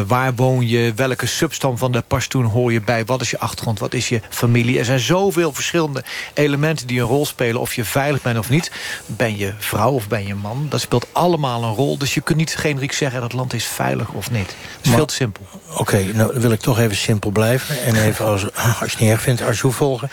waar 0.07 0.35
woon 0.35 0.69
je? 0.69 0.93
Welke 0.97 1.27
substam 1.27 1.79
van 1.79 1.93
de 1.93 2.03
Pashtun 2.07 2.45
hoor 2.45 2.73
je 2.73 2.81
bij? 2.81 3.05
Wat 3.05 3.21
is 3.21 3.31
je 3.31 3.39
achtergrond? 3.39 3.79
Wat 3.79 3.95
is 3.95 4.09
je 4.09 4.21
familie? 4.29 4.79
Er 4.79 4.85
zijn 4.85 5.01
zoveel 5.01 5.53
verschillende 5.53 6.05
elementen 6.35 6.87
die 6.87 7.01
een 7.01 7.07
rol 7.07 7.27
spelen. 7.27 7.61
Of 7.61 7.75
je 7.75 7.85
veilig 7.85 8.23
bent 8.23 8.39
of 8.39 8.51
niet. 8.51 8.71
Ben 9.07 9.37
je 9.37 9.53
vrouw 9.59 9.91
of 9.91 10.09
ben 10.09 10.27
je 10.27 10.35
man? 10.35 10.67
Dat 10.69 10.81
speelt 10.81 11.07
allemaal 11.13 11.63
een 11.63 11.75
rol. 11.75 11.99
Dus 11.99 12.15
je 12.15 12.21
kunt 12.21 12.39
niet 12.39 12.51
geven 12.51 12.70
generiek 12.71 12.93
zeggen... 12.93 13.21
dat 13.21 13.33
land 13.33 13.53
is 13.53 13.65
veilig 13.65 14.09
of 14.09 14.31
niet. 14.31 14.47
Dat 14.47 14.87
is 14.87 14.91
veel 14.91 15.07
te 15.07 15.15
simpel. 15.15 15.47
Oké, 15.77 16.03
nou 16.13 16.41
wil 16.41 16.53
ik 16.53 16.61
toch 16.61 16.79
even 16.79 16.97
simpel 16.97 17.31
blijven. 17.31 17.83
En 17.83 17.95
even, 17.95 18.25
als, 18.25 18.45
als 18.55 18.79
je 18.79 18.85
het 18.85 18.99
niet 18.99 19.11
erg 19.11 19.21
vindt, 19.21 19.43
Arjoe 19.43 19.73
volgen. 19.73 20.11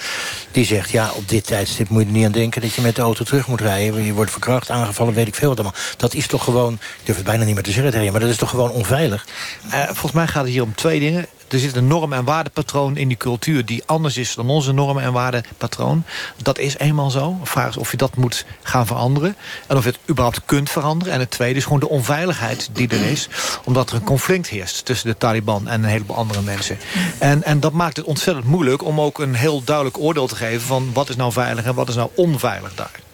Die 0.52 0.66
zegt, 0.66 0.90
ja, 0.90 1.12
op 1.14 1.30
dit 1.30 1.46
tijdstip 1.46 1.90
moet 1.90 2.02
je 2.02 2.08
er 2.08 2.14
niet 2.14 2.26
aan 2.26 2.32
denken... 2.32 2.62
dat 2.62 2.74
je 2.74 2.82
met 2.82 2.96
de 2.96 3.02
auto 3.02 3.24
terug 3.24 3.48
moet 3.48 3.62
rijden. 3.62 4.04
Je 4.04 4.14
wordt 4.14 4.32
verkracht, 4.32 4.70
aangevallen, 4.70 5.14
weet 5.14 5.28
ik 5.28 5.36
veel 5.36 5.50
wat 5.50 5.60
allemaal. 5.60 5.80
Dat 5.98 6.14
is 6.14 6.28
toch 6.28 6.44
gewoon, 6.44 6.74
ik 6.74 7.06
durf 7.06 7.18
het 7.18 7.26
bijna 7.26 7.44
niet 7.44 7.54
meer 7.54 7.64
te 7.64 7.72
zeggen 7.72 7.92
tegen 7.92 8.12
maar 8.12 8.22
dat 8.22 8.30
is 8.30 8.38
toch 8.38 8.50
gewoon 8.50 8.72
onveilig? 8.72 9.26
Uh, 9.66 9.84
volgens 9.84 10.12
mij 10.12 10.28
gaat 10.28 10.44
het 10.44 10.52
hier 10.52 10.62
om 10.62 10.76
twee 10.76 11.00
dingen 11.00 11.26
er 11.48 11.60
zit 11.60 11.76
een 11.76 11.88
norm- 11.88 12.14
en 12.14 12.24
waardepatroon 12.24 12.98
in 12.98 13.08
die 13.08 13.18
cultuur... 13.18 13.66
die 13.66 13.84
anders 13.86 14.18
is 14.18 14.36
dan 14.36 14.50
onze 14.50 14.72
normen- 14.72 15.04
en 15.04 15.14
waardepatroon. 15.14 16.04
Dat 16.42 16.58
is 16.60 16.78
eenmaal 16.78 17.10
zo. 17.10 17.38
De 17.40 17.46
vraag 17.50 17.70
is 17.70 17.78
of 17.78 17.92
je 17.92 17.98
dat 17.98 18.16
moet 18.16 18.46
gaan 18.64 18.88
veranderen. 18.88 19.36
En 19.68 19.78
of 19.78 19.84
je 19.84 19.90
het 19.90 20.00
überhaupt 20.10 20.42
kunt 20.46 20.70
veranderen. 20.70 21.14
En 21.14 21.20
het 21.20 21.32
tweede 21.32 21.58
is 21.58 21.64
gewoon 21.64 21.80
de 21.80 21.90
onveiligheid 21.90 22.70
die 22.74 22.88
er 22.88 23.06
is. 23.06 23.30
Omdat 23.64 23.90
er 23.90 23.96
een 23.96 24.04
conflict 24.04 24.48
heerst 24.48 24.86
tussen 24.86 25.10
de 25.10 25.18
Taliban 25.18 25.68
en 25.68 25.84
een 25.84 25.90
heleboel 25.90 26.16
andere 26.16 26.42
mensen. 26.42 26.78
En, 27.18 27.44
en 27.44 27.60
dat 27.60 27.74
maakt 27.74 27.98
het 27.98 28.06
ontzettend 28.06 28.46
moeilijk 28.46 28.84
om 28.84 29.02
ook 29.02 29.20
een 29.20 29.36
heel 29.36 29.64
duidelijk 29.64 29.98
oordeel 29.98 30.28
te 30.28 30.36
geven... 30.36 30.68
van 30.68 30.90
wat 30.94 31.10
is 31.10 31.16
nou 31.16 31.32
veilig 31.32 31.66
en 31.66 31.76
wat 31.76 31.90
is 31.90 31.96
nou 31.96 32.10
onveilig 32.16 32.76
daar 32.76 33.06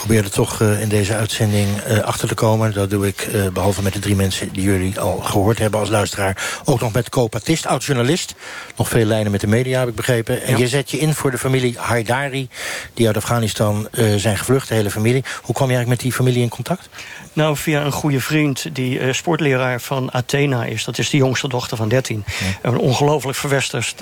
probeer 0.00 0.24
er 0.24 0.30
toch 0.30 0.60
uh, 0.60 0.80
in 0.80 0.88
deze 0.88 1.14
uitzending 1.14 1.68
uh, 1.88 1.98
achter 1.98 2.28
te 2.28 2.34
komen. 2.34 2.72
Dat 2.72 2.90
doe 2.90 3.06
ik, 3.06 3.28
uh, 3.34 3.48
behalve 3.48 3.82
met 3.82 3.92
de 3.92 3.98
drie 3.98 4.16
mensen 4.16 4.52
die 4.52 4.62
jullie 4.62 5.00
al 5.00 5.18
gehoord 5.18 5.58
hebben 5.58 5.80
als 5.80 5.88
luisteraar... 5.88 6.60
ook 6.64 6.80
nog 6.80 6.92
met 6.92 7.08
Co 7.08 7.26
Patist, 7.26 7.66
oud-journalist. 7.66 8.34
Nog 8.76 8.88
veel 8.88 9.04
lijnen 9.04 9.32
met 9.32 9.40
de 9.40 9.46
media, 9.46 9.78
heb 9.78 9.88
ik 9.88 9.94
begrepen. 9.94 10.42
En 10.42 10.58
je 10.58 10.68
zet 10.68 10.90
je 10.90 10.98
in 10.98 11.14
voor 11.14 11.30
de 11.30 11.38
familie 11.38 11.74
Haidari... 11.78 12.48
die 12.94 13.06
uit 13.06 13.16
Afghanistan 13.16 13.88
zijn 14.16 14.38
gevlucht, 14.38 14.68
de 14.68 14.74
hele 14.74 14.90
familie. 14.90 15.24
Hoe 15.42 15.54
kwam 15.54 15.68
je 15.68 15.74
eigenlijk 15.74 15.88
met 15.88 16.00
die 16.00 16.12
familie 16.12 16.42
in 16.42 16.48
contact? 16.48 16.88
Nou, 17.32 17.56
via 17.56 17.84
een 17.84 17.92
goede 17.92 18.20
vriend 18.20 18.74
die 18.74 19.12
sportleraar 19.12 19.80
van 19.80 20.12
Athena 20.12 20.64
is. 20.64 20.84
Dat 20.84 20.98
is 20.98 21.10
de 21.10 21.16
jongste 21.16 21.48
dochter 21.48 21.76
van 21.76 21.88
13. 21.88 22.24
Een 22.62 22.78
ongelooflijk 22.78 23.38
verwesterd 23.38 24.00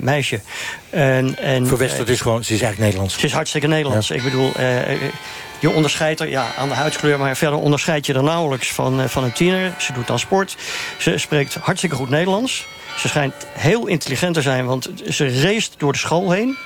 meisje. 0.00 0.40
En, 0.90 1.38
en, 1.38 1.66
verwesterd 1.66 2.08
is 2.08 2.20
gewoon, 2.20 2.44
ze 2.44 2.54
is 2.54 2.60
eigenlijk 2.60 2.78
Nederlands. 2.78 3.18
Ze 3.18 3.26
is 3.26 3.32
hartstikke 3.32 3.66
Nederlands. 3.66 4.08
Ja. 4.08 4.14
Ik 4.14 4.22
bedoel, 4.22 4.52
je 5.58 5.70
onderscheidt 5.70 6.20
er 6.20 6.28
ja, 6.28 6.46
aan 6.56 6.68
de 6.68 6.74
huidskleur, 6.74 7.18
maar 7.18 7.36
verder 7.36 7.58
onderscheid 7.58 8.06
je 8.06 8.14
er 8.14 8.22
nauwelijks 8.22 8.72
van, 8.72 9.08
van 9.08 9.24
een 9.24 9.32
tiener. 9.32 9.74
Ze 9.78 9.92
doet 9.92 10.06
dan 10.06 10.18
sport. 10.18 10.56
Ze 10.98 11.18
spreekt 11.18 11.54
hartstikke 11.54 11.96
goed 11.96 12.08
Nederlands. 12.08 12.66
Ze 12.98 13.08
schijnt 13.08 13.34
heel 13.52 13.86
intelligent 13.86 14.34
te 14.34 14.42
zijn, 14.42 14.66
want 14.66 14.90
ze 15.08 15.40
race 15.40 15.70
door 15.76 15.92
de 15.92 15.98
school 15.98 16.30
heen. 16.30 16.56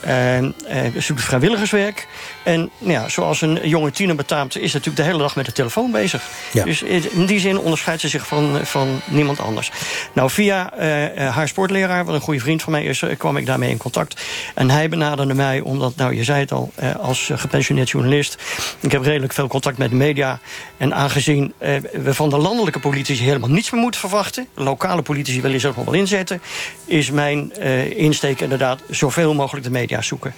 En, 0.00 0.54
uh, 0.68 1.00
ze 1.00 1.14
doet 1.14 1.24
vrijwilligerswerk. 1.24 2.06
En 2.44 2.70
nou 2.78 2.92
ja, 2.92 3.08
zoals 3.08 3.40
een 3.40 3.68
jonge 3.68 3.90
tiener 3.90 4.16
betaamt... 4.16 4.56
is 4.56 4.72
natuurlijk 4.72 4.96
de 4.96 5.10
hele 5.10 5.18
dag 5.18 5.36
met 5.36 5.46
de 5.46 5.52
telefoon 5.52 5.90
bezig. 5.90 6.22
Ja. 6.52 6.64
Dus 6.64 6.82
in 6.82 7.26
die 7.26 7.40
zin 7.40 7.58
onderscheidt 7.58 8.00
ze 8.00 8.08
zich 8.08 8.26
van, 8.26 8.58
van 8.62 9.00
niemand 9.04 9.40
anders. 9.40 9.70
Nou, 10.12 10.30
via 10.30 10.72
uh, 10.78 11.28
haar 11.28 11.48
sportleraar, 11.48 12.04
wat 12.04 12.14
een 12.14 12.20
goede 12.20 12.40
vriend 12.40 12.62
van 12.62 12.72
mij 12.72 12.84
is... 12.84 13.02
kwam 13.18 13.36
ik 13.36 13.46
daarmee 13.46 13.70
in 13.70 13.76
contact. 13.76 14.22
En 14.54 14.70
hij 14.70 14.88
benaderde 14.88 15.34
mij 15.34 15.60
omdat, 15.60 15.96
nou, 15.96 16.14
je 16.14 16.24
zei 16.24 16.40
het 16.40 16.52
al... 16.52 16.72
als 17.00 17.30
gepensioneerd 17.34 17.90
journalist... 17.90 18.42
ik 18.80 18.92
heb 18.92 19.02
redelijk 19.02 19.32
veel 19.32 19.48
contact 19.48 19.78
met 19.78 19.90
de 19.90 19.96
media... 19.96 20.40
en 20.76 20.94
aangezien 20.94 21.52
we 21.92 22.14
van 22.14 22.30
de 22.30 22.38
landelijke 22.38 22.80
politici 22.80 23.24
helemaal 23.24 23.50
niets 23.50 23.70
meer 23.70 23.80
moeten 23.80 24.00
verwachten... 24.00 24.46
lokale 24.54 25.02
politici 25.02 25.40
willen 25.40 25.60
zich 25.60 25.76
nog 25.76 25.84
wel 25.84 25.94
inzetten... 25.94 26.42
is 26.84 27.10
mijn 27.10 27.52
insteek 27.96 28.40
inderdaad 28.40 28.80
zoveel 28.90 29.34
mogelijk 29.34 29.66
de 29.66 29.72
media 29.72 30.02
zoeken. 30.02 30.34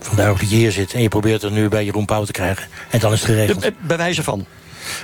Vandaar 0.00 0.30
ook 0.30 0.40
dat 0.40 0.50
je 0.50 0.56
hier 0.56 0.72
zit 0.72 0.92
en 0.92 1.02
je 1.02 1.08
probeert 1.08 1.42
het 1.42 1.52
nu 1.52 1.68
bij 1.68 1.84
Jeroen 1.84 2.04
Pauw 2.04 2.24
te 2.24 2.32
krijgen. 2.32 2.66
En 2.90 2.98
dan 2.98 3.12
is 3.12 3.20
het 3.20 3.28
geregeld. 3.28 3.62
De, 3.62 3.72
bij 3.80 3.96
wijze 3.96 4.22
van. 4.22 4.46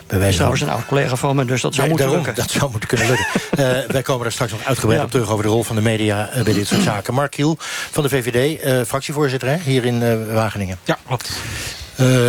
Bij 0.07 0.19
wijze 0.19 0.39
van. 0.39 0.61
een 0.61 0.69
oud 0.69 0.87
collega 0.87 1.17
van 1.17 1.37
me, 1.37 1.45
dus 1.45 1.61
dat 1.61 1.75
zou 1.75 1.89
moeten 1.89 2.11
lukken. 2.11 2.35
Dat 2.35 2.51
zou 2.51 2.71
moeten 2.71 2.89
kunnen 2.89 3.07
lukken. 3.07 3.27
uh, 3.59 3.91
wij 3.97 4.03
komen 4.03 4.23
daar 4.23 4.33
straks 4.33 4.53
nog 4.53 4.65
uitgebreid 4.65 4.99
ja. 4.99 5.05
op 5.05 5.11
terug 5.11 5.31
over 5.31 5.45
de 5.45 5.51
rol 5.51 5.63
van 5.63 5.77
de 5.77 5.83
media 5.83 6.31
uh, 6.37 6.43
bij 6.43 6.53
dit 6.53 6.67
soort 6.67 6.83
zaken. 6.83 7.15
Mark 7.15 7.31
Kiel 7.31 7.57
van 7.91 8.03
de 8.03 8.09
VVD, 8.09 8.65
uh, 8.65 8.83
fractievoorzitter 8.87 9.49
hè, 9.49 9.57
hier 9.57 9.85
in 9.85 10.27
Wageningen. 10.33 10.79
Ja, 10.85 10.99
klopt. 11.07 11.31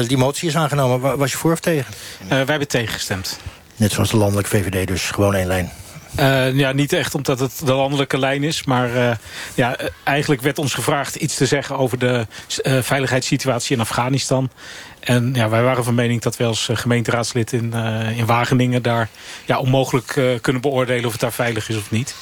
die 0.07 0.17
motie 0.17 0.47
is 0.47 0.55
aangenomen. 0.55 1.17
Was 1.17 1.31
je 1.31 1.37
voor 1.37 1.51
of 1.51 1.59
tegen? 1.59 1.93
wij 2.27 2.37
hebben 2.45 2.67
tegengestemd. 2.67 3.39
Net 3.75 3.91
zoals 3.91 4.09
de 4.09 4.17
landelijke 4.17 4.49
VVD, 4.49 4.87
dus 4.87 5.03
gewoon 5.03 5.35
één 5.35 5.47
lijn. 5.47 5.71
Uh, 6.19 6.53
ja, 6.53 6.71
niet 6.71 6.93
echt 6.93 7.15
omdat 7.15 7.39
het 7.39 7.61
de 7.65 7.73
landelijke 7.73 8.19
lijn 8.19 8.43
is. 8.43 8.63
Maar 8.63 8.95
uh, 8.95 9.11
ja, 9.53 9.77
eigenlijk 10.03 10.41
werd 10.41 10.57
ons 10.59 10.73
gevraagd 10.73 11.15
iets 11.15 11.35
te 11.35 11.45
zeggen 11.45 11.77
over 11.77 11.99
de 11.99 12.27
uh, 12.63 12.81
veiligheidssituatie 12.81 13.75
in 13.75 13.81
Afghanistan. 13.81 14.49
En 14.99 15.31
ja, 15.33 15.49
wij 15.49 15.63
waren 15.63 15.83
van 15.83 15.95
mening 15.95 16.21
dat 16.21 16.37
wij 16.37 16.47
als 16.47 16.69
gemeenteraadslid 16.73 17.53
in, 17.53 17.73
in 18.15 18.25
Wageningen... 18.25 18.81
daar 18.81 19.09
ja, 19.45 19.59
onmogelijk 19.59 20.39
kunnen 20.41 20.61
beoordelen 20.61 21.05
of 21.05 21.11
het 21.11 21.21
daar 21.21 21.33
veilig 21.33 21.69
is 21.69 21.77
of 21.77 21.91
niet. 21.91 22.15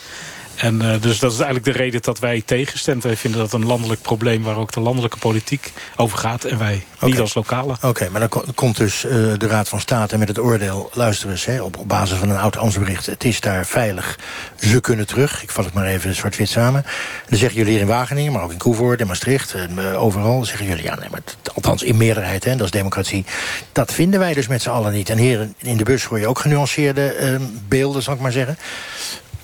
En 0.55 0.81
uh, 0.81 1.01
dus 1.01 1.19
dat 1.19 1.31
is 1.31 1.39
eigenlijk 1.39 1.65
de 1.65 1.83
reden 1.83 2.01
dat 2.01 2.19
wij 2.19 2.41
tegenstemmen. 2.45 3.05
Wij 3.05 3.17
vinden 3.17 3.39
dat 3.39 3.53
een 3.53 3.65
landelijk 3.65 4.01
probleem 4.01 4.43
waar 4.43 4.57
ook 4.57 4.71
de 4.71 4.79
landelijke 4.79 5.17
politiek 5.17 5.71
over 5.95 6.17
gaat. 6.17 6.43
En 6.43 6.57
wij 6.57 6.85
okay. 6.95 7.09
niet 7.09 7.19
als 7.19 7.33
lokale. 7.33 7.75
Oké, 7.81 8.09
maar 8.09 8.29
dan 8.29 8.43
komt 8.55 8.77
dus 8.77 9.05
uh, 9.05 9.11
de 9.11 9.47
Raad 9.47 9.69
van 9.69 9.79
State 9.79 10.17
met 10.17 10.27
het 10.27 10.39
oordeel... 10.39 10.89
luister 10.93 11.29
eens, 11.29 11.45
hè, 11.45 11.61
op, 11.61 11.77
op 11.77 11.87
basis 11.87 12.17
van 12.17 12.29
een 12.29 12.37
oud 12.37 12.57
ambtsbericht... 12.57 13.05
het 13.05 13.23
is 13.23 13.39
daar 13.39 13.65
veilig, 13.65 14.19
ze 14.59 14.81
kunnen 14.81 15.07
terug. 15.07 15.43
Ik 15.43 15.51
vat 15.51 15.65
het 15.65 15.73
maar 15.73 15.85
even 15.85 16.15
zwart-wit 16.15 16.49
samen. 16.49 16.85
Dan 17.29 17.37
zeggen 17.37 17.57
jullie 17.57 17.71
hier 17.71 17.81
in 17.81 17.87
Wageningen, 17.87 18.31
maar 18.31 18.43
ook 18.43 18.51
in 18.51 18.57
Koevoort, 18.57 18.99
in 18.99 19.07
Maastricht... 19.07 19.55
Uh, 19.55 20.03
overal 20.03 20.45
zeggen 20.45 20.65
jullie, 20.65 20.83
ja, 20.83 20.95
nee, 20.95 21.09
maar 21.09 21.21
althans 21.53 21.83
in 21.83 21.97
meerderheid, 21.97 22.43
hè, 22.43 22.55
dat 22.55 22.65
is 22.65 22.71
democratie... 22.71 23.25
dat 23.71 23.93
vinden 23.93 24.19
wij 24.19 24.33
dus 24.33 24.47
met 24.47 24.61
z'n 24.61 24.69
allen 24.69 24.93
niet. 24.93 25.09
En 25.09 25.17
hier 25.17 25.49
in 25.57 25.77
de 25.77 25.83
bus 25.83 26.03
hoor 26.03 26.19
je 26.19 26.27
ook 26.27 26.39
genuanceerde 26.39 27.39
beelden, 27.67 28.03
zal 28.03 28.13
ik 28.13 28.19
maar 28.19 28.31
zeggen... 28.31 28.57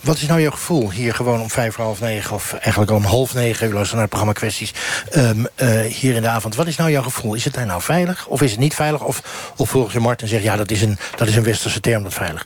Wat 0.08 0.17
is 0.17 0.28
nou 0.28 0.41
jouw 0.41 0.52
gevoel 0.52 0.91
hier 0.91 1.13
gewoon 1.13 1.41
om 1.41 1.50
vijf 1.50 1.74
voor 1.74 1.84
half 1.84 2.00
negen... 2.00 2.36
of 2.36 2.54
eigenlijk 2.54 2.91
om 2.91 3.04
half 3.04 3.34
negen, 3.34 3.70
u 3.70 3.74
luistert 3.74 3.93
naar 3.93 4.02
het 4.02 4.10
programma 4.10 4.34
Kwesties... 4.34 4.74
Um, 5.15 5.48
uh, 5.58 5.82
hier 5.82 6.15
in 6.15 6.22
de 6.22 6.28
avond. 6.28 6.56
Wat 6.56 6.67
is 6.67 6.76
nou 6.76 6.91
jouw 6.91 7.02
gevoel? 7.02 7.34
Is 7.34 7.43
het 7.43 7.54
daar 7.54 7.65
nou 7.65 7.82
veilig 7.82 8.28
of 8.28 8.41
is 8.41 8.52
het 8.52 8.60
niet 8.60 8.76
veilig? 8.76 9.04
Of, 9.04 9.52
of 9.58 9.70
volgens 9.70 9.93
je 9.93 10.00
Martin 10.00 10.28
zegt, 10.28 10.43
ja, 10.43 10.56
dat 10.56 10.72
is, 10.72 10.82
een, 10.82 10.98
dat 11.15 11.28
is 11.28 11.36
een 11.36 11.43
westerse 11.43 11.80
term, 11.80 12.04
dat 12.04 12.13
veilig. 12.13 12.46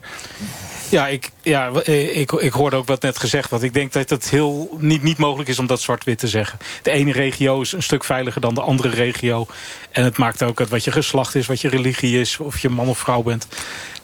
Ja, 0.90 1.08
ik, 1.08 1.32
ja 1.42 1.72
ik, 1.84 2.32
ik 2.32 2.52
hoorde 2.52 2.76
ook 2.76 2.88
wat 2.88 3.02
net 3.02 3.18
gezegd. 3.18 3.50
Want 3.50 3.64
ik 3.64 3.74
denk 3.74 3.94
dat 3.94 4.10
het 4.10 4.30
heel 4.30 4.78
niet, 4.80 5.04
niet 5.04 5.18
mogelijk 5.18 5.50
is 5.50 5.60
om 5.60 5.68
dat 5.68 5.82
zwart-wit 5.82 6.20
te 6.20 6.28
zeggen. 6.28 6.60
De 6.82 6.92
ene 6.92 7.12
regio 7.12 7.62
is 7.62 7.72
een 7.72 7.84
stuk 7.84 8.04
veiliger 8.04 8.42
dan 8.42 8.54
de 8.54 8.62
andere 8.62 8.90
regio. 8.90 9.48
En 9.92 10.04
het 10.04 10.18
maakt 10.18 10.44
ook 10.44 10.60
uit 10.60 10.70
wat 10.70 10.84
je 10.84 10.92
geslacht 10.92 11.36
is, 11.36 11.48
wat 11.48 11.62
je 11.62 11.70
religie 11.70 12.20
is... 12.20 12.38
of 12.38 12.60
je 12.60 12.70
man 12.70 12.88
of 12.88 12.98
vrouw 12.98 13.22
bent. 13.22 13.48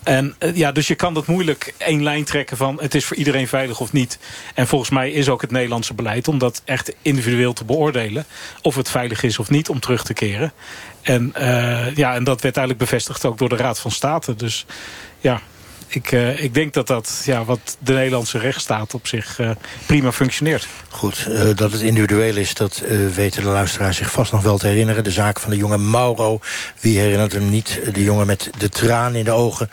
En 0.07 0.35
ja, 0.53 0.71
dus 0.71 0.87
je 0.87 0.95
kan 0.95 1.13
dat 1.13 1.27
moeilijk 1.27 1.73
één 1.77 2.03
lijn 2.03 2.23
trekken 2.23 2.57
van... 2.57 2.77
het 2.81 2.95
is 2.95 3.05
voor 3.05 3.17
iedereen 3.17 3.47
veilig 3.47 3.79
of 3.79 3.93
niet. 3.93 4.19
En 4.53 4.67
volgens 4.67 4.89
mij 4.89 5.11
is 5.11 5.29
ook 5.29 5.41
het 5.41 5.51
Nederlandse 5.51 5.93
beleid... 5.93 6.27
om 6.27 6.37
dat 6.37 6.61
echt 6.65 6.95
individueel 7.01 7.53
te 7.53 7.65
beoordelen... 7.65 8.25
of 8.61 8.75
het 8.75 8.89
veilig 8.89 9.23
is 9.23 9.39
of 9.39 9.49
niet 9.49 9.69
om 9.69 9.79
terug 9.79 10.03
te 10.03 10.13
keren. 10.13 10.53
En, 11.01 11.33
uh, 11.39 11.95
ja, 11.95 12.15
en 12.15 12.23
dat 12.23 12.41
werd 12.41 12.57
eigenlijk 12.57 12.89
bevestigd 12.89 13.25
ook 13.25 13.37
door 13.37 13.49
de 13.49 13.55
Raad 13.55 13.79
van 13.79 13.91
State. 13.91 14.35
Dus 14.35 14.65
ja, 15.19 15.41
ik, 15.87 16.11
uh, 16.11 16.43
ik 16.43 16.53
denk 16.53 16.73
dat 16.73 16.87
dat 16.87 17.21
ja, 17.25 17.43
wat 17.43 17.77
de 17.79 17.93
Nederlandse 17.93 18.37
rechtsstaat 18.37 18.93
op 18.93 19.07
zich 19.07 19.39
uh, 19.39 19.49
prima 19.85 20.11
functioneert. 20.11 20.67
Goed, 20.89 21.25
uh, 21.29 21.55
dat 21.55 21.71
het 21.71 21.81
individueel 21.81 22.35
is, 22.35 22.53
dat 22.53 22.83
weten 23.15 23.43
de 23.43 23.49
luisteraars 23.49 23.97
zich 23.97 24.11
vast 24.11 24.31
nog 24.31 24.41
wel 24.41 24.57
te 24.57 24.67
herinneren. 24.67 25.03
De 25.03 25.11
zaak 25.11 25.39
van 25.39 25.49
de 25.49 25.57
jonge 25.57 25.77
Mauro, 25.77 26.39
wie 26.79 26.99
herinnert 26.99 27.31
hem 27.31 27.49
niet? 27.49 27.79
De 27.93 28.03
jongen 28.03 28.27
met 28.27 28.49
de 28.57 28.69
traan 28.69 29.15
in 29.15 29.23
de 29.23 29.31
ogen. 29.31 29.69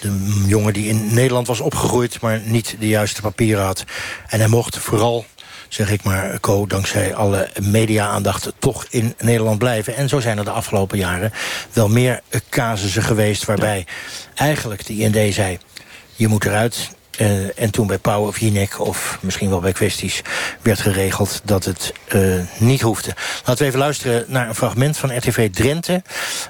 De 0.00 0.44
jongen 0.46 0.72
die 0.72 0.88
in 0.88 1.14
Nederland 1.14 1.46
was 1.46 1.60
opgegroeid, 1.60 2.20
maar 2.20 2.40
niet 2.44 2.76
de 2.78 2.88
juiste 2.88 3.20
papieren 3.20 3.64
had. 3.64 3.84
En 4.28 4.38
hij 4.38 4.48
mocht 4.48 4.78
vooral 4.78 5.26
zeg 5.68 5.90
ik 5.90 6.02
maar, 6.02 6.40
Co, 6.40 6.66
dankzij 6.66 7.14
alle 7.14 7.50
media-aandacht 7.62 8.52
toch 8.58 8.86
in 8.90 9.14
Nederland 9.18 9.58
blijven. 9.58 9.96
En 9.96 10.08
zo 10.08 10.20
zijn 10.20 10.38
er 10.38 10.44
de 10.44 10.50
afgelopen 10.50 10.98
jaren 10.98 11.32
wel 11.72 11.88
meer 11.88 12.20
casussen 12.48 13.02
geweest... 13.02 13.44
waarbij 13.44 13.86
eigenlijk 14.34 14.86
de 14.86 14.96
IND 14.96 15.34
zei, 15.34 15.58
je 16.14 16.28
moet 16.28 16.44
eruit... 16.44 16.96
Uh, 17.20 17.60
en 17.60 17.70
toen 17.70 17.86
bij 17.86 17.98
Pauw 17.98 18.26
of 18.26 18.38
Jinek, 18.38 18.80
of 18.80 19.18
misschien 19.20 19.48
wel 19.48 19.60
bij 19.60 19.72
kwesties... 19.72 20.22
werd 20.62 20.80
geregeld 20.80 21.40
dat 21.44 21.64
het 21.64 21.92
uh, 22.14 22.42
niet 22.58 22.80
hoefde. 22.80 23.14
Laten 23.44 23.62
we 23.62 23.64
even 23.64 23.78
luisteren 23.78 24.24
naar 24.28 24.48
een 24.48 24.54
fragment 24.54 24.96
van 24.96 25.16
RTV 25.16 25.50
Drenthe... 25.50 26.02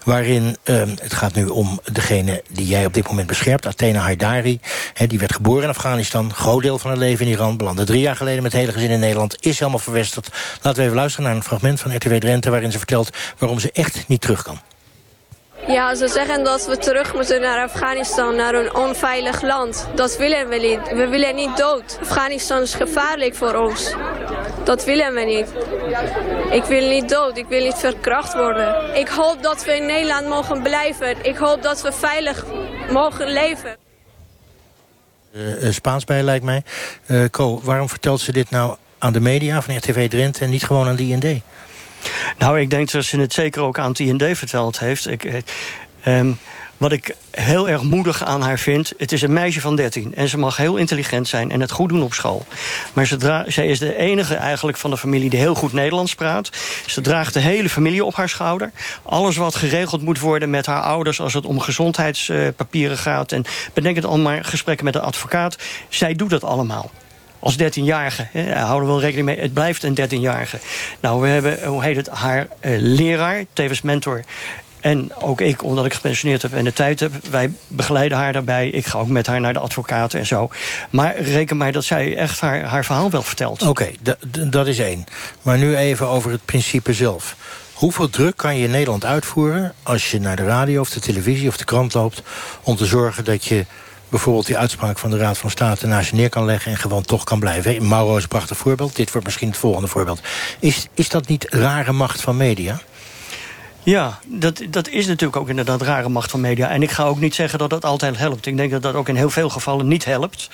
waarin, 0.05 0.57
uh, 0.65 0.83
het 1.01 1.15
gaat 1.15 1.35
nu 1.35 1.47
om 1.47 1.81
degene 1.93 2.43
die 2.51 2.67
jij 2.67 2.87
op 2.87 2.95
dit 2.95 3.09
moment 3.09 3.27
beschermt... 3.27 3.67
Athena 3.67 4.01
Haidari, 4.01 4.61
die 5.07 5.19
werd 5.19 5.35
geboren 5.35 5.63
in 5.63 5.69
Afghanistan... 5.69 6.35
groot 6.35 6.63
deel 6.63 6.79
van 6.79 6.91
haar 6.91 6.99
leven 6.99 7.27
in 7.27 7.33
Iran, 7.33 7.57
belandde 7.57 7.85
drie 7.85 8.01
jaar 8.01 8.17
geleden... 8.17 8.43
met 8.43 8.53
het 8.53 8.61
hele 8.61 8.73
gezin 8.73 8.91
in 8.91 9.01
Nederland, 9.01 9.37
is 9.41 9.59
helemaal 9.59 9.81
verwesterd. 9.81 10.29
Laten 10.63 10.79
we 10.79 10.85
even 10.85 10.97
luisteren 10.97 11.27
naar 11.27 11.37
een 11.37 11.45
fragment 11.45 11.81
van 11.81 11.97
RTV 11.97 12.21
Drenthe... 12.21 12.51
waarin 12.51 12.73
ze 12.73 12.79
vertelt 12.79 13.11
waarom 13.39 13.59
ze 13.59 13.73
echt 13.73 14.05
niet 14.07 14.21
terug 14.21 14.43
kan. 14.43 14.61
Ja, 15.67 15.95
ze 15.95 16.09
zeggen 16.09 16.45
dat 16.45 16.67
we 16.67 16.79
terug 16.79 17.15
moeten 17.15 17.41
naar 17.41 17.65
Afghanistan, 17.65 18.37
naar 18.37 18.55
een 18.55 18.75
onveilig 18.75 19.43
land. 19.43 19.89
Dat 19.95 20.17
willen 20.17 20.49
we 20.49 20.57
niet. 20.57 20.95
We 20.95 21.09
willen 21.09 21.35
niet 21.35 21.57
dood. 21.57 21.99
Afghanistan 22.01 22.63
is 22.63 22.75
gevaarlijk 22.75 23.35
voor 23.35 23.55
ons. 23.55 23.95
Dat 24.65 24.85
willen 24.85 25.15
we 25.15 25.21
niet. 25.21 25.47
Ik 26.51 26.65
wil 26.65 26.89
niet 26.89 27.09
dood. 27.09 27.37
Ik 27.37 27.47
wil 27.49 27.65
niet 27.65 27.75
verkracht 27.75 28.35
worden. 28.35 28.97
Ik 28.97 29.09
hoop 29.09 29.43
dat 29.43 29.65
we 29.65 29.77
in 29.77 29.87
Nederland 29.87 30.29
mogen 30.29 30.63
blijven. 30.63 31.25
Ik 31.25 31.37
hoop 31.37 31.63
dat 31.63 31.83
we 31.83 31.93
veilig 31.93 32.45
mogen 32.91 33.33
leven. 33.33 33.77
Uh, 35.33 35.63
uh, 35.63 35.73
Spaans 35.73 36.05
bij, 36.05 36.23
lijkt 36.23 36.45
mij. 36.45 36.63
Uh, 37.07 37.25
Co, 37.31 37.61
waarom 37.63 37.89
vertelt 37.89 38.21
ze 38.21 38.33
dit 38.33 38.51
nou 38.51 38.77
aan 38.99 39.13
de 39.13 39.21
media 39.21 39.63
van 39.63 39.77
RTV 39.77 40.09
Drenthe... 40.09 40.45
en 40.45 40.51
niet 40.51 40.65
gewoon 40.65 40.89
aan 40.89 40.97
de 40.97 41.03
IND? 41.03 41.43
Nou, 42.39 42.61
ik 42.61 42.71
denk 42.71 42.91
dat 42.91 43.05
ze 43.05 43.21
het 43.21 43.33
zeker 43.33 43.63
ook 43.63 43.79
aan 43.79 43.91
het 43.91 43.99
IND 43.99 44.25
verteld 44.33 44.79
heeft. 44.79 45.09
Ik, 45.11 45.43
um, 46.07 46.39
wat 46.79 46.93
ik 46.93 47.17
heel 47.31 47.69
erg 47.69 47.83
moedig 47.83 48.25
aan 48.25 48.43
haar 48.43 48.59
vind... 48.59 48.93
het 48.97 49.13
is 49.13 49.23
een 49.23 49.33
meisje 49.33 49.61
van 49.61 49.77
13 49.77 50.15
en 50.15 50.29
ze 50.29 50.39
mag 50.39 50.57
heel 50.57 50.77
intelligent 50.77 51.29
zijn... 51.29 51.51
en 51.51 51.61
het 51.61 51.71
goed 51.71 51.89
doen 51.89 52.03
op 52.03 52.15
school. 52.15 52.47
Maar 52.93 53.07
ze 53.07 53.45
zij 53.47 53.67
is 53.67 53.79
de 53.79 53.97
enige 53.97 54.35
eigenlijk 54.35 54.79
van 54.79 54.91
de 54.91 54.97
familie 54.97 55.31
die 55.31 55.39
heel 55.39 55.55
goed 55.55 55.73
Nederlands 55.73 56.15
praat. 56.15 56.51
Ze 56.87 57.01
draagt 57.01 57.35
de 57.35 57.41
hele 57.41 57.69
familie 57.69 58.05
op 58.05 58.15
haar 58.15 58.29
schouder. 58.29 58.71
Alles 59.03 59.37
wat 59.37 59.55
geregeld 59.55 60.03
moet 60.03 60.21
worden 60.21 60.51
met 60.51 60.67
haar 60.67 60.83
ouders... 60.83 61.21
als 61.21 61.35
het 61.35 61.47
om 61.47 61.61
gezondheidspapieren 61.61 62.99
gaat... 62.99 63.33
en 63.33 63.45
bedenk 63.73 63.97
het 63.97 64.05
allemaal 64.05 64.39
gesprekken 64.43 64.85
met 64.85 64.95
de 64.95 65.01
advocaat. 65.01 65.57
Zij 65.89 66.15
doet 66.15 66.31
dat 66.31 66.45
allemaal 66.45 66.91
als 67.39 67.57
13-jarige. 67.59 68.27
Houden 68.55 68.87
we 68.87 68.95
wel 68.95 69.01
rekening 69.01 69.27
mee, 69.27 69.41
het 69.41 69.53
blijft 69.53 69.83
een 69.83 69.99
13-jarige. 70.01 70.59
Nou, 71.01 71.21
we 71.21 71.29
hebben, 71.29 71.65
hoe 71.65 71.83
heet 71.83 71.97
het, 71.97 72.09
haar 72.09 72.47
uh, 72.61 72.77
leraar, 72.81 73.45
tevens 73.53 73.83
mentor... 73.83 74.25
En 74.81 75.15
ook 75.15 75.41
ik, 75.41 75.63
omdat 75.63 75.85
ik 75.85 75.95
gepensioneerd 75.95 76.43
heb 76.43 76.53
en 76.53 76.65
de 76.65 76.73
tijd 76.73 77.01
heb... 77.01 77.13
wij 77.31 77.51
begeleiden 77.69 78.19
haar 78.19 78.33
daarbij. 78.33 78.69
Ik 78.69 78.87
ga 78.87 78.99
ook 78.99 79.09
met 79.09 79.27
haar 79.27 79.41
naar 79.41 79.53
de 79.53 79.59
advocaten 79.59 80.19
en 80.19 80.27
zo. 80.27 80.51
Maar 80.91 81.21
reken 81.21 81.57
mij 81.57 81.71
dat 81.71 81.85
zij 81.85 82.17
echt 82.17 82.41
haar, 82.41 82.63
haar 82.63 82.85
verhaal 82.85 83.11
wel 83.11 83.23
vertelt. 83.23 83.63
Oké, 83.63 83.89
dat 84.51 84.67
is 84.67 84.79
één. 84.79 85.05
Maar 85.43 85.59
nu 85.59 85.77
even 85.77 86.07
over 86.07 86.31
het 86.31 86.45
principe 86.45 86.93
zelf. 86.93 87.37
Hoeveel 87.73 88.11
druk 88.11 88.37
kan 88.37 88.57
je 88.57 88.65
in 88.65 88.71
Nederland 88.71 89.05
uitvoeren... 89.05 89.75
als 89.83 90.11
je 90.11 90.21
naar 90.21 90.37
de 90.37 90.45
radio 90.45 90.81
of 90.81 90.91
de 90.91 91.01
televisie 91.01 91.49
of 91.49 91.57
de 91.57 91.65
krant 91.65 91.95
loopt... 91.95 92.23
om 92.63 92.77
te 92.77 92.87
zorgen 92.87 93.25
dat 93.25 93.45
je 93.45 93.67
bijvoorbeeld 94.09 94.47
die 94.47 94.59
uitspraak 94.59 94.99
van 94.99 95.11
de 95.11 95.17
Raad 95.17 95.39
van 95.39 95.51
State 95.51 95.87
naast 95.87 96.11
je 96.11 96.17
neer 96.17 96.29
kan 96.29 96.45
leggen... 96.45 96.73
en 96.73 96.79
gewoon 96.79 97.03
toch 97.03 97.25
kan 97.25 97.41
blijven. 97.41 97.89
Mauro 97.89 98.17
is 98.17 98.23
een 98.23 98.29
prachtig 98.29 98.57
voorbeeld. 98.57 98.97
Dit 98.97 99.11
wordt 99.11 99.27
misschien 99.27 99.49
het 99.49 99.59
volgende 99.59 99.89
voorbeeld. 99.89 100.21
Is, 100.59 100.89
is 100.95 101.09
dat 101.09 101.29
niet 101.29 101.47
rare 101.49 101.93
macht 101.93 102.21
van 102.21 102.37
media? 102.37 102.81
Ja, 103.83 104.19
dat, 104.27 104.63
dat 104.71 104.89
is 104.89 105.07
natuurlijk 105.07 105.41
ook 105.41 105.49
inderdaad 105.49 105.83
rare 105.83 106.09
macht 106.09 106.31
van 106.31 106.41
media. 106.41 106.69
En 106.69 106.83
ik 106.83 106.91
ga 106.91 107.05
ook 107.05 107.21
niet 107.21 107.35
zeggen 107.35 107.59
dat 107.59 107.71
dat 107.71 107.85
altijd 107.85 108.19
helpt. 108.19 108.47
Ik 108.47 108.57
denk 108.57 108.71
dat 108.71 108.83
dat 108.83 108.95
ook 108.95 109.09
in 109.09 109.17
heel 109.17 109.31
veel 109.31 109.49
gevallen 109.49 109.89
niet 109.89 110.05
helpt. 110.05 110.51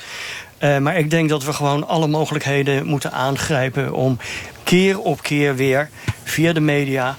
Uh, 0.58 0.78
maar 0.78 0.96
ik 0.96 1.10
denk 1.10 1.28
dat 1.28 1.44
we 1.44 1.52
gewoon 1.52 1.86
alle 1.86 2.06
mogelijkheden 2.06 2.86
moeten 2.86 3.12
aangrijpen... 3.12 3.92
om 3.92 4.18
keer 4.64 4.98
op 4.98 5.22
keer 5.22 5.56
weer 5.56 5.90
via 6.24 6.52
de 6.52 6.60
media... 6.60 7.16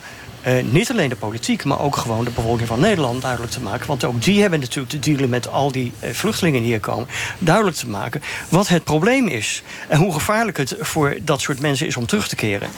Uh, 0.48 0.64
niet 0.64 0.92
alleen 0.92 1.10
de 1.10 1.16
politiek, 1.16 1.64
maar 1.64 1.80
ook 1.80 1.96
gewoon 1.96 2.26
de 2.26 2.32
bevolking 2.32 2.68
van 2.68 2.80
Nederland 2.80 3.22
duidelijk 3.22 3.52
te 3.52 3.62
maken. 3.62 3.88
Want 3.88 4.04
ook 4.04 4.24
die 4.24 4.42
hebben 4.42 4.60
natuurlijk 4.60 4.90
te 4.90 5.00
dealen 5.00 5.30
met 5.30 5.48
al 5.48 5.72
die 5.72 5.92
uh, 6.04 6.10
vluchtelingen 6.10 6.60
die 6.60 6.70
hier 6.70 6.80
komen. 6.80 7.08
Duidelijk 7.40 7.78
te 7.78 7.90
maken 7.90 8.22
wat 8.50 8.68
het 8.68 8.84
probleem 8.84 9.28
is. 9.28 9.64
En 9.88 9.98
hoe 9.98 10.14
gevaarlijk 10.14 10.58
het 10.58 10.76
voor 10.80 11.18
dat 11.22 11.42
soort 11.42 11.60
mensen 11.60 11.88
is 11.88 11.98
om 11.98 12.06
terug 12.06 12.28
te 12.28 12.36
keren. 12.36 12.70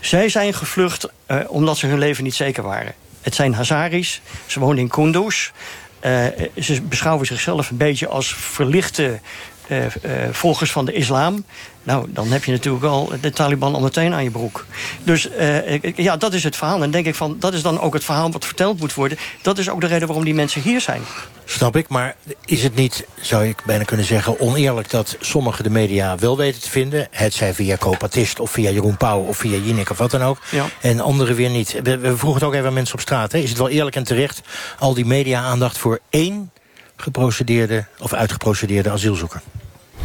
Zij 0.00 0.28
zijn 0.28 0.54
gevlucht 0.54 1.08
uh, 1.30 1.40
omdat 1.48 1.76
ze 1.78 1.86
hun 1.86 1.98
leven 1.98 2.24
niet 2.24 2.34
zeker 2.34 2.62
waren. 2.62 2.94
Het 3.20 3.34
zijn 3.34 3.54
Hazaris, 3.54 4.20
ze 4.46 4.60
wonen 4.60 4.78
in 4.78 4.88
Kunduz. 4.88 5.50
Ze 6.60 6.82
beschouwen 6.82 7.26
zichzelf 7.26 7.70
een 7.70 7.76
beetje 7.76 8.08
als 8.08 8.34
verlichte 8.34 9.20
uh, 9.68 9.78
volgers 10.30 10.72
van 10.72 10.84
de 10.84 10.92
islam. 10.92 11.44
Nou, 11.82 12.06
dan 12.08 12.32
heb 12.32 12.44
je 12.44 12.52
natuurlijk 12.52 12.84
al 12.84 13.12
de 13.20 13.30
Taliban 13.30 13.74
al 13.74 13.80
meteen 13.80 14.14
aan 14.14 14.24
je 14.24 14.30
broek. 14.30 14.66
Dus 15.04 15.28
ja, 15.96 16.16
dat 16.16 16.32
is 16.32 16.44
het 16.44 16.56
verhaal. 16.56 16.82
En 16.82 16.90
denk 16.90 17.06
ik 17.06 17.14
van, 17.14 17.36
dat 17.38 17.54
is 17.54 17.62
dan 17.62 17.80
ook 17.80 17.94
het 17.94 18.04
verhaal 18.04 18.30
wat 18.30 18.44
verteld 18.44 18.80
moet 18.80 18.94
worden. 18.94 19.18
Dat 19.42 19.58
is 19.58 19.70
ook 19.70 19.80
de 19.80 19.86
reden 19.86 20.06
waarom 20.06 20.24
die 20.24 20.34
mensen 20.34 20.62
hier 20.62 20.80
zijn. 20.80 21.02
Snap 21.48 21.76
ik, 21.76 21.88
maar 21.88 22.16
is 22.44 22.62
het 22.62 22.74
niet, 22.74 23.06
zou 23.20 23.46
ik 23.46 23.62
bijna 23.66 23.84
kunnen 23.84 24.06
zeggen... 24.06 24.40
oneerlijk 24.40 24.90
dat 24.90 25.16
sommigen 25.20 25.64
de 25.64 25.70
media 25.70 26.16
wel 26.18 26.36
weten 26.36 26.60
te 26.60 26.70
vinden... 26.70 27.08
het 27.10 27.34
zij 27.34 27.54
via 27.54 27.76
Copatist 27.76 28.40
of 28.40 28.50
via 28.50 28.70
Jeroen 28.70 28.96
Pauw 28.96 29.20
of 29.20 29.36
via 29.36 29.58
Jinek 29.58 29.90
of 29.90 29.98
wat 29.98 30.10
dan 30.10 30.22
ook... 30.22 30.38
Ja. 30.50 30.66
en 30.80 31.00
anderen 31.00 31.36
weer 31.36 31.50
niet. 31.50 31.80
We, 31.82 31.98
we, 31.98 32.16
vroegen 32.16 32.40
het 32.40 32.42
ook 32.42 32.54
even 32.54 32.66
aan 32.66 32.72
mensen 32.72 32.94
op 32.94 33.00
straat. 33.00 33.32
Hè. 33.32 33.38
Is 33.38 33.48
het 33.48 33.58
wel 33.58 33.68
eerlijk 33.68 33.96
en 33.96 34.04
terecht 34.04 34.40
al 34.78 34.94
die 34.94 35.06
media-aandacht 35.06 35.78
voor 35.78 36.00
één 36.10 36.50
geprocedeerde... 36.96 37.86
of 37.98 38.12
uitgeprocedeerde 38.12 38.90
asielzoeker? 38.90 39.40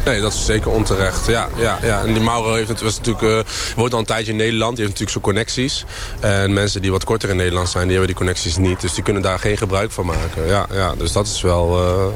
Nee, 0.04 0.20
dat 0.20 0.32
is 0.32 0.44
zeker 0.44 0.70
onterecht. 0.70 1.26
Ja, 1.26 1.48
ja, 1.56 1.78
ja. 1.82 2.00
En 2.00 2.12
die 2.12 2.22
Mauro 2.22 2.54
heeft, 2.54 2.80
was 2.80 2.96
natuurlijk, 2.96 3.24
uh, 3.24 3.54
woont 3.76 3.92
al 3.92 3.98
een 3.98 4.04
tijdje 4.04 4.32
in 4.32 4.38
Nederland. 4.38 4.76
Die 4.76 4.86
heeft 4.86 5.00
natuurlijk 5.00 5.10
zijn 5.10 5.24
connecties. 5.34 5.84
En 6.20 6.52
mensen 6.52 6.82
die 6.82 6.90
wat 6.90 7.04
korter 7.04 7.28
in 7.28 7.36
Nederland 7.36 7.68
zijn, 7.68 7.82
die 7.82 7.96
hebben 7.96 8.08
die 8.08 8.16
connecties 8.16 8.56
niet. 8.56 8.80
Dus 8.80 8.94
die 8.94 9.02
kunnen 9.02 9.22
daar 9.22 9.38
geen 9.38 9.56
gebruik 9.56 9.90
van 9.90 10.06
maken. 10.06 10.46
Ja, 10.46 10.66
ja, 10.72 10.94
dus 10.94 11.12
dat 11.12 11.26
is 11.26 11.40
wel... 11.40 11.82
Uh, 11.82 12.06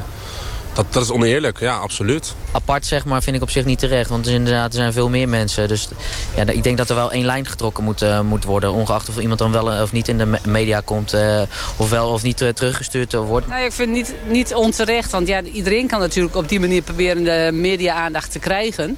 dat, 0.76 0.86
dat 0.90 1.02
is 1.02 1.10
oneerlijk, 1.10 1.60
ja, 1.60 1.76
absoluut. 1.76 2.34
Apart, 2.52 2.86
zeg 2.86 3.04
maar, 3.04 3.22
vind 3.22 3.36
ik 3.36 3.42
op 3.42 3.50
zich 3.50 3.64
niet 3.64 3.78
terecht. 3.78 4.10
Want 4.10 4.24
er, 4.24 4.30
is 4.30 4.36
inderdaad, 4.36 4.66
er 4.66 4.78
zijn 4.78 4.92
veel 4.92 5.08
meer 5.08 5.28
mensen. 5.28 5.68
Dus 5.68 5.88
ja, 6.36 6.46
ik 6.46 6.62
denk 6.62 6.76
dat 6.76 6.88
er 6.88 6.94
wel 6.94 7.12
één 7.12 7.24
lijn 7.24 7.46
getrokken 7.46 7.84
moet, 7.84 8.02
uh, 8.02 8.20
moet 8.20 8.44
worden. 8.44 8.72
Ongeacht 8.72 9.08
of 9.08 9.18
iemand 9.18 9.38
dan 9.38 9.52
wel 9.52 9.82
of 9.82 9.92
niet 9.92 10.08
in 10.08 10.18
de 10.18 10.38
media 10.46 10.80
komt. 10.80 11.14
Uh, 11.14 11.42
of 11.76 11.90
wel 11.90 12.08
of 12.08 12.22
niet 12.22 12.40
uh, 12.40 12.48
teruggestuurd 12.48 13.12
wordt. 13.12 13.46
Nou, 13.46 13.64
ik 13.64 13.72
vind 13.72 13.96
het 13.96 14.06
niet, 14.06 14.14
niet 14.32 14.54
onterecht. 14.54 15.10
Want 15.10 15.28
ja, 15.28 15.42
iedereen 15.42 15.86
kan 15.86 16.00
natuurlijk 16.00 16.36
op 16.36 16.48
die 16.48 16.60
manier 16.60 16.82
proberen 16.82 17.24
de 17.24 17.50
media-aandacht 17.52 18.32
te 18.32 18.38
krijgen. 18.38 18.96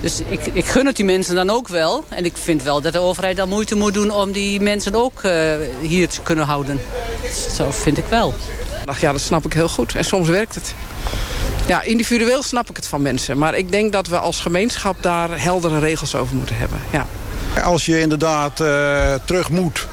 Dus 0.00 0.20
ik, 0.28 0.46
ik 0.46 0.64
gun 0.64 0.86
het 0.86 0.96
die 0.96 1.04
mensen 1.04 1.34
dan 1.34 1.50
ook 1.50 1.68
wel. 1.68 2.04
En 2.08 2.24
ik 2.24 2.36
vind 2.36 2.62
wel 2.62 2.80
dat 2.80 2.92
de 2.92 2.98
overheid 2.98 3.36
dan 3.36 3.48
moeite 3.48 3.76
moet 3.76 3.94
doen 3.94 4.10
om 4.10 4.32
die 4.32 4.60
mensen 4.60 4.94
ook 4.94 5.22
hier 5.80 6.08
te 6.08 6.20
kunnen 6.22 6.44
houden. 6.44 6.80
Zo 7.56 7.70
vind 7.70 7.98
ik 7.98 8.04
wel. 8.08 8.34
Ach 8.84 9.00
ja, 9.00 9.12
dat 9.12 9.20
snap 9.20 9.44
ik 9.44 9.52
heel 9.52 9.68
goed. 9.68 9.94
En 9.94 10.04
soms 10.04 10.28
werkt 10.28 10.54
het. 10.54 10.74
Ja, 11.66 11.82
individueel 11.82 12.42
snap 12.42 12.70
ik 12.70 12.76
het 12.76 12.86
van 12.86 13.02
mensen. 13.02 13.38
Maar 13.38 13.54
ik 13.54 13.70
denk 13.70 13.92
dat 13.92 14.06
we 14.06 14.18
als 14.18 14.40
gemeenschap 14.40 14.96
daar 15.02 15.42
heldere 15.42 15.78
regels 15.78 16.14
over 16.14 16.36
moeten 16.36 16.56
hebben. 16.56 16.78
Ja. 16.90 17.06
Als 17.62 17.86
je 17.86 18.00
inderdaad 18.00 18.60
uh, 18.60 19.14
terug 19.24 19.50
moet... 19.50 19.86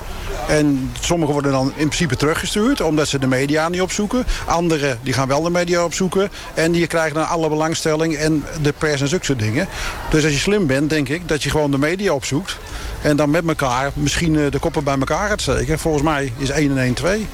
En 0.47 0.91
sommigen 0.99 1.33
worden 1.33 1.51
dan 1.51 1.67
in 1.67 1.87
principe 1.87 2.15
teruggestuurd, 2.15 2.81
omdat 2.81 3.07
ze 3.07 3.19
de 3.19 3.27
media 3.27 3.69
niet 3.69 3.81
opzoeken. 3.81 4.25
Anderen 4.45 4.99
die 5.03 5.13
gaan 5.13 5.27
wel 5.27 5.41
de 5.41 5.49
media 5.49 5.83
opzoeken. 5.83 6.29
En 6.53 6.71
die 6.71 6.87
krijgen 6.87 7.13
dan 7.13 7.27
alle 7.27 7.49
belangstelling 7.49 8.15
en 8.15 8.43
de 8.61 8.73
pers 8.77 9.01
en 9.01 9.07
zulke 9.07 9.35
dingen. 9.35 9.67
Dus 10.09 10.23
als 10.23 10.33
je 10.33 10.39
slim 10.39 10.67
bent, 10.67 10.89
denk 10.89 11.09
ik, 11.09 11.27
dat 11.27 11.43
je 11.43 11.49
gewoon 11.49 11.71
de 11.71 11.77
media 11.77 12.13
opzoekt. 12.13 12.57
En 13.01 13.15
dan 13.15 13.29
met 13.29 13.47
elkaar 13.47 13.91
misschien 13.93 14.33
de 14.49 14.59
koppen 14.59 14.83
bij 14.83 14.97
elkaar 14.97 15.29
gaat 15.29 15.41
steken. 15.41 15.79
Volgens 15.79 16.03
mij 16.03 16.33
is 16.37 16.49
1 16.49 16.71
en 16.71 16.77
1 16.77 16.93
2. 16.93 17.27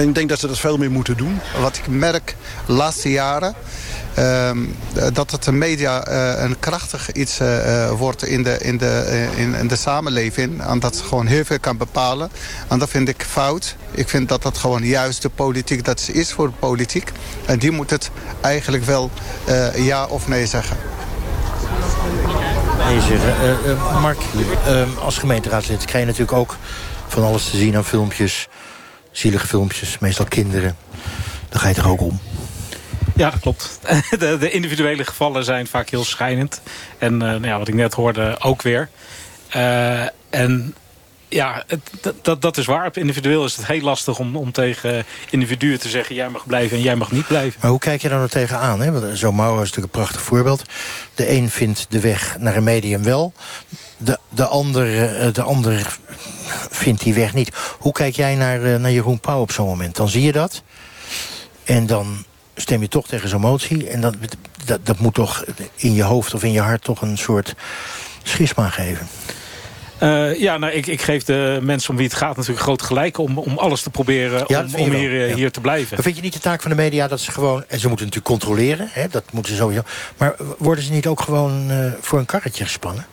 En 0.00 0.08
ik 0.08 0.14
denk 0.14 0.28
dat 0.28 0.38
ze 0.38 0.46
dat 0.46 0.58
veel 0.58 0.76
meer 0.76 0.90
moeten 0.90 1.16
doen. 1.16 1.40
Wat 1.60 1.76
ik 1.76 1.88
merk 1.88 2.36
de 2.66 2.72
laatste 2.72 3.10
jaren... 3.10 3.54
Uh, 4.18 4.50
dat 5.12 5.30
het 5.30 5.44
de 5.44 5.52
media 5.52 6.08
uh, 6.08 6.42
een 6.42 6.58
krachtig 6.58 7.12
iets 7.12 7.40
uh, 7.40 7.90
wordt 7.90 8.26
in 8.26 8.42
de, 8.42 8.58
in, 8.58 8.78
de, 8.78 9.28
in, 9.36 9.54
in, 9.54 9.68
de 9.68 9.76
samenleving. 9.76 10.62
En 10.62 10.78
dat 10.78 10.96
ze 10.96 11.04
gewoon 11.04 11.26
heel 11.26 11.44
veel 11.44 11.60
kan 11.60 11.76
bepalen. 11.76 12.30
En 12.68 12.78
dat 12.78 12.88
vind 12.88 13.08
ik 13.08 13.22
fout. 13.28 13.76
Ik 13.90 14.08
vind 14.08 14.28
dat 14.28 14.42
dat 14.42 14.58
gewoon 14.58 14.84
juist 14.84 15.22
de 15.22 15.28
politiek 15.28 15.84
dat 15.84 16.08
is 16.12 16.32
voor 16.32 16.46
de 16.46 16.54
politiek. 16.58 17.12
En 17.46 17.58
die 17.58 17.70
moet 17.70 17.90
het 17.90 18.10
eigenlijk 18.40 18.84
wel 18.84 19.10
ja 19.74 20.06
of 20.06 20.28
nee 20.28 20.46
zeggen. 20.46 20.76
Nee 22.86 23.00
zeggen. 23.00 24.00
Mark, 24.00 24.18
ehm, 24.66 24.88
als 24.98 25.18
gemeenteraadslid 25.18 25.84
krijg 25.84 26.04
je 26.04 26.10
natuurlijk 26.10 26.38
ook 26.38 26.56
van 27.08 27.24
alles 27.24 27.50
te 27.50 27.56
zien 27.56 27.76
aan 27.76 27.84
filmpjes 27.84 28.48
zielige 29.10 29.46
filmpjes, 29.46 29.98
meestal 29.98 30.26
kinderen. 30.26 30.76
Daar 31.48 31.60
ga 31.60 31.68
je 31.68 31.74
toch 31.74 31.88
ook 31.88 32.00
om? 32.00 32.20
Ja, 33.16 33.30
dat 33.30 33.40
klopt. 33.40 33.78
De, 34.18 34.38
de, 34.38 34.50
individuele 34.50 35.04
gevallen 35.04 35.44
zijn 35.44 35.66
vaak 35.66 35.88
heel 35.88 36.04
schijnend. 36.04 36.60
En 36.98 37.12
uh, 37.12 37.18
nou 37.20 37.46
ja, 37.46 37.58
wat 37.58 37.68
ik 37.68 37.74
net 37.74 37.94
hoorde 37.94 38.36
ook 38.40 38.62
weer. 38.62 38.88
Uh, 39.56 40.02
en 40.30 40.74
ja, 41.30 41.64
het, 41.66 41.80
dat, 42.22 42.42
dat 42.42 42.56
is 42.56 42.66
waar. 42.66 42.90
Individueel 42.92 43.44
is 43.44 43.56
het 43.56 43.66
heel 43.66 43.80
lastig 43.80 44.18
om, 44.18 44.36
om 44.36 44.52
tegen 44.52 45.04
individuen 45.30 45.78
te 45.78 45.88
zeggen... 45.88 46.14
jij 46.14 46.28
mag 46.28 46.46
blijven 46.46 46.76
en 46.76 46.82
jij 46.82 46.96
mag 46.96 47.12
niet 47.12 47.26
blijven. 47.26 47.60
Maar 47.60 47.70
hoe 47.70 47.78
kijk 47.78 48.02
je 48.02 48.08
daar 48.08 48.18
nou 48.18 48.30
tegenaan? 48.30 48.80
Hè? 48.80 49.16
Zo 49.16 49.32
Mauro 49.32 49.54
is 49.54 49.68
natuurlijk 49.68 49.94
een 49.94 50.00
prachtig 50.00 50.22
voorbeeld. 50.22 50.62
De 51.14 51.30
een 51.30 51.50
vindt 51.50 51.86
de 51.88 52.00
weg 52.00 52.36
naar 52.38 52.56
een 52.56 52.64
medium 52.64 53.02
wel. 53.02 53.32
De, 53.96 54.18
de, 54.28 54.46
ander, 54.46 55.08
eh, 55.08 55.32
de 55.32 55.42
ander 55.42 55.98
vindt 56.70 57.02
die 57.02 57.14
weg 57.14 57.34
niet. 57.34 57.50
Hoe 57.78 57.92
kijk 57.92 58.16
jij 58.16 58.34
naar, 58.34 58.64
eh, 58.64 58.80
naar 58.80 58.92
Jeroen 58.92 59.20
Pauw 59.20 59.40
op 59.40 59.52
zo'n 59.52 59.66
moment? 59.66 59.96
Dan 59.96 60.08
zie 60.08 60.22
je 60.22 60.32
dat. 60.32 60.62
En 61.64 61.86
dan 61.86 62.24
stem 62.54 62.80
je 62.80 62.88
toch 62.88 63.06
tegen 63.06 63.28
zo'n 63.28 63.40
motie. 63.40 63.88
En 63.88 64.00
dat, 64.00 64.14
dat, 64.64 64.86
dat 64.86 64.98
moet 64.98 65.14
toch 65.14 65.44
in 65.74 65.94
je 65.94 66.02
hoofd 66.02 66.34
of 66.34 66.44
in 66.44 66.52
je 66.52 66.60
hart 66.60 66.84
toch 66.84 67.02
een 67.02 67.18
soort 67.18 67.54
schisma 68.22 68.68
geven. 68.68 69.08
Uh, 70.02 70.40
ja, 70.40 70.58
nou, 70.58 70.72
ik, 70.72 70.86
ik 70.86 71.02
geef 71.02 71.24
de 71.24 71.58
mensen 71.62 71.90
om 71.90 71.96
wie 71.96 72.06
het 72.06 72.14
gaat 72.14 72.36
natuurlijk 72.36 72.62
groot 72.62 72.82
gelijk... 72.82 73.18
om, 73.18 73.38
om 73.38 73.58
alles 73.58 73.82
te 73.82 73.90
proberen 73.90 74.44
ja, 74.46 74.60
om, 74.60 74.74
om 74.74 74.90
hier, 74.90 75.28
ja. 75.28 75.34
hier 75.34 75.50
te 75.50 75.60
blijven. 75.60 75.94
Maar 75.94 76.04
vind 76.04 76.16
je 76.16 76.22
niet 76.22 76.32
de 76.32 76.38
taak 76.38 76.62
van 76.62 76.70
de 76.70 76.76
media 76.76 77.08
dat 77.08 77.20
ze 77.20 77.30
gewoon... 77.30 77.64
en 77.68 77.78
ze 77.78 77.88
moeten 77.88 78.06
natuurlijk 78.06 78.42
controleren, 78.42 78.88
hè, 78.90 79.08
dat 79.08 79.24
moeten 79.32 79.52
ze 79.52 79.58
sowieso... 79.58 79.82
maar 80.16 80.34
worden 80.58 80.84
ze 80.84 80.92
niet 80.92 81.06
ook 81.06 81.20
gewoon 81.20 81.70
uh, 81.70 81.92
voor 82.00 82.18
een 82.18 82.26
karretje 82.26 82.64
gespannen? 82.64 83.06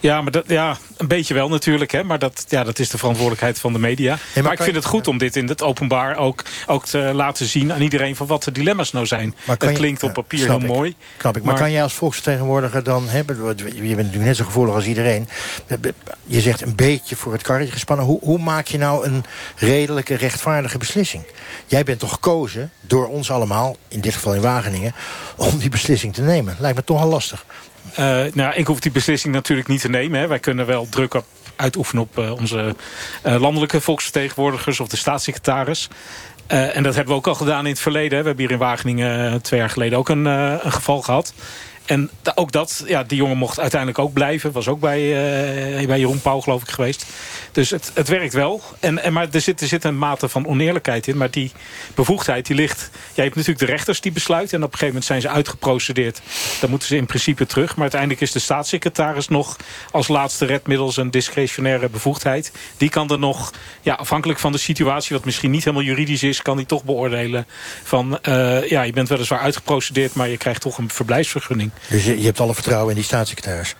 Ja, 0.00 0.22
maar 0.22 0.32
dat, 0.32 0.44
ja, 0.46 0.76
een 0.96 1.08
beetje 1.08 1.34
wel 1.34 1.48
natuurlijk. 1.48 1.90
Hè, 1.90 2.04
maar 2.04 2.18
dat, 2.18 2.44
ja, 2.48 2.64
dat 2.64 2.78
is 2.78 2.88
de 2.88 2.98
verantwoordelijkheid 2.98 3.58
van 3.58 3.72
de 3.72 3.78
media. 3.78 4.18
maar, 4.42 4.52
ik 4.52 4.62
vind 4.62 4.76
het 4.76 4.84
goed 4.84 5.08
om 5.08 5.18
dit 5.18 5.36
in 5.36 5.48
het 5.48 5.62
openbaar 5.62 6.16
ook, 6.16 6.42
ook 6.66 6.86
te 6.86 6.98
laten 6.98 7.46
zien 7.46 7.72
aan 7.72 7.80
iedereen... 7.80 8.16
van 8.16 8.26
wat 8.26 8.44
de 8.44 8.52
dilemma's 8.52 8.92
nou 8.92 9.06
zijn. 9.06 9.34
Het 9.44 9.62
je- 9.62 9.72
klinkt 9.72 10.02
op 10.02 10.12
papier 10.12 10.46
heel 10.46 10.60
ik. 10.60 10.66
mooi. 10.66 10.94
Snap 11.18 11.36
ik. 11.36 11.42
Maar, 11.42 11.54
kan 11.54 11.70
jij 11.70 11.82
als 11.82 11.92
volksvertegenwoordiger 11.92 12.82
dan 12.82 13.08
hebben... 13.08 13.36
Je 13.56 13.64
bent 13.64 13.96
natuurlijk 13.96 14.24
net 14.24 14.36
zo 14.36 14.44
gevoelig 14.44 14.74
als 14.74 14.86
iedereen. 14.86 15.28
Je 16.24 16.40
zegt 16.40 16.60
een 16.60 16.74
beetje 16.76 17.16
voor 17.16 17.32
het 17.32 17.42
karretje 17.42 17.72
gespannen. 17.72 18.06
Hoe, 18.06 18.18
hoe 18.22 18.38
maak 18.38 18.66
je 18.66 18.78
nou 18.78 19.06
een 19.06 19.24
redelijke, 19.56 20.14
rechtvaardige 20.14 20.78
beslissing? 20.78 21.24
Jij 21.66 21.84
bent 21.84 21.98
toch 21.98 22.12
gekozen 22.12 22.70
door 22.80 23.08
ons 23.08 23.30
allemaal, 23.30 23.76
in 23.88 24.00
dit 24.00 24.14
geval 24.14 24.34
in 24.34 24.40
Wageningen... 24.40 24.94
om 25.36 25.58
die 25.58 25.70
beslissing 25.70 26.14
te 26.14 26.22
nemen. 26.22 26.56
Lijkt 26.58 26.76
me 26.76 26.84
toch 26.84 27.00
al 27.00 27.08
lastig. 27.08 27.44
Eh, 28.00 28.22
nou, 28.32 28.54
ik 28.54 28.66
hoef 28.66 28.80
die 28.80 28.90
beslissing 28.90 29.34
natuurlijk 29.34 29.68
niet 29.68 29.80
te 29.80 29.88
nemen. 29.88 30.20
Hè. 30.20 30.26
Wij 30.26 30.38
kunnen 30.38 30.66
wel 30.66 30.88
druk 30.88 31.14
op, 31.14 31.24
uitoefenen 31.56 32.02
op 32.02 32.18
eh, 32.18 32.32
onze 32.32 32.74
eh, 33.22 33.40
landelijke 33.40 33.80
volksvertegenwoordigers... 33.80 34.80
of 34.80 34.88
de 34.88 34.96
staatssecretaris. 34.96 35.88
En 36.46 36.82
dat 36.82 36.94
hebben 36.94 37.12
we 37.12 37.18
ook 37.18 37.26
al 37.26 37.34
gedaan 37.34 37.64
in 37.64 37.70
het 37.70 37.80
verleden. 37.80 38.18
We 38.18 38.26
hebben 38.26 38.44
hier 38.44 38.50
in 38.50 38.58
Wageningen 38.58 39.42
twee 39.42 39.60
jaar 39.60 39.70
geleden 39.70 39.98
ook 39.98 40.08
een, 40.08 40.24
een 40.24 40.72
geval 40.72 41.02
gehad. 41.02 41.34
En 41.84 42.10
ook 42.34 42.52
dat, 42.52 42.84
ja, 42.86 43.02
die 43.02 43.16
jongen 43.16 43.36
mocht 43.36 43.60
uiteindelijk 43.60 43.98
ook 44.00 44.12
blijven. 44.12 44.52
Was 44.52 44.68
ook 44.68 44.80
bij, 44.80 44.98
bij 45.86 45.98
Jeroen 45.98 46.20
Pauw, 46.20 46.40
geloof 46.40 46.62
ik, 46.62 46.68
geweest. 46.68 47.06
Dus 47.52 47.70
het, 47.70 47.90
het 47.94 48.08
werkt 48.08 48.32
wel. 48.32 48.62
En, 48.80 49.02
en, 49.02 49.12
maar 49.12 49.28
er 49.30 49.40
zit, 49.40 49.60
er 49.60 49.66
zit 49.66 49.84
een 49.84 49.98
mate 49.98 50.28
van 50.28 50.46
oneerlijkheid 50.46 51.06
in. 51.06 51.16
Maar 51.16 51.30
die 51.30 51.52
bevoegdheid, 51.94 52.46
die 52.46 52.56
ligt... 52.56 52.90
Jij 53.14 53.24
hebt 53.24 53.36
natuurlijk 53.36 53.66
de 53.66 53.72
rechters 53.72 54.00
die 54.00 54.12
besluiten. 54.12 54.58
En 54.58 54.64
op 54.64 54.72
een 54.72 54.78
gegeven 54.78 54.94
moment 54.94 55.04
zijn 55.04 55.20
ze 55.20 55.28
uitgeprocedeerd. 55.28 56.20
Dan 56.60 56.70
moeten 56.70 56.88
ze 56.88 56.96
in 56.96 57.06
principe 57.06 57.46
terug. 57.46 57.70
Maar 57.70 57.82
uiteindelijk 57.82 58.20
is 58.20 58.32
de 58.32 58.38
staatssecretaris 58.38 59.28
nog... 59.28 59.56
als 59.90 60.08
laatste 60.08 60.46
redmiddel 60.46 60.92
zijn 60.92 61.10
discretionaire 61.10 61.88
bevoegdheid. 61.88 62.52
Die 62.76 62.88
kan 62.88 63.10
er 63.10 63.18
nog, 63.18 63.52
ja, 63.80 63.94
afhankelijk 63.94 64.38
van 64.38 64.52
de 64.52 64.58
situatie... 64.58 65.16
wat 65.16 65.24
misschien 65.24 65.50
niet 65.50 65.64
helemaal 65.64 65.84
juridisch 65.84 66.22
is... 66.22 66.42
kan 66.42 66.56
die 66.56 66.66
toch 66.66 66.84
beoordelen 66.84 67.46
van... 67.82 68.18
eh, 68.22 68.68
ja, 68.68 68.82
je 68.82 68.92
bent 68.92 69.08
weliswaar 69.08 69.40
uitgeprocedeerd... 69.40 70.14
maar 70.14 70.28
je 70.28 70.36
krijgt 70.36 70.60
toch 70.60 70.78
een 70.78 70.90
verblijfsvergunning. 70.90 71.70
Dus 71.88 72.04
je, 72.04 72.18
je 72.18 72.24
hebt 72.24 72.40
alle 72.40 72.54
vertrouwen 72.54 72.90
in 72.90 72.96
die 72.96 73.04
staatssecretaris. 73.04 73.74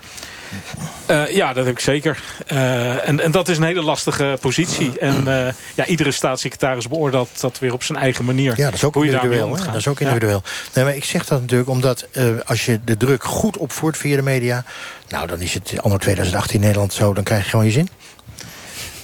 Eh, 1.07 1.34
ja, 1.34 1.53
dat 1.53 1.64
heb 1.64 1.74
ik 1.74 1.80
zeker. 1.80 2.22
Eh, 2.46 3.09
en, 3.09 3.20
en 3.20 3.30
dat 3.30 3.48
is 3.48 3.57
een 3.57 3.62
hele 3.62 3.82
lastige 3.82 4.38
positie. 4.40 4.98
En 4.98 5.46
eh, 5.46 5.53
ja, 5.74 5.86
iedere 5.86 6.11
staatssecretaris 6.11 6.88
beoordeelt 6.88 7.40
dat 7.40 7.59
weer 7.59 7.72
op 7.72 7.82
zijn 7.82 7.98
eigen 7.98 8.24
manier. 8.24 8.53
Ja, 8.57 8.64
dat 8.64 8.74
is 8.74 8.84
ook 8.84 8.94
Hoe 8.94 9.07
individueel. 9.07 9.57
Dat 9.57 9.74
is 9.74 9.88
ook 9.88 9.98
Ja. 9.98 10.07
individueel. 10.07 10.42
Nee, 10.74 10.84
maar 10.84 10.96
ik 10.96 11.05
zeg 11.05 11.26
dat 11.26 11.40
natuurlijk 11.40 11.70
omdat 11.70 12.07
als 12.44 12.64
je 12.64 12.80
de 12.84 12.96
druk 12.96 13.24
goed 13.24 13.57
opvoert 13.57 13.96
via 13.96 14.16
de 14.16 14.22
media... 14.22 14.64
nou, 15.09 15.26
dan 15.26 15.40
is 15.40 15.55
het 15.55 15.74
anno 15.82 15.96
2018 15.96 16.55
in 16.55 16.61
Nederland 16.61 16.92
zo, 16.92 17.14
dan 17.14 17.24
krijg 17.24 17.44
je 17.44 17.51
gewoon 17.51 17.64
je 17.64 17.70
zin. 17.70 17.88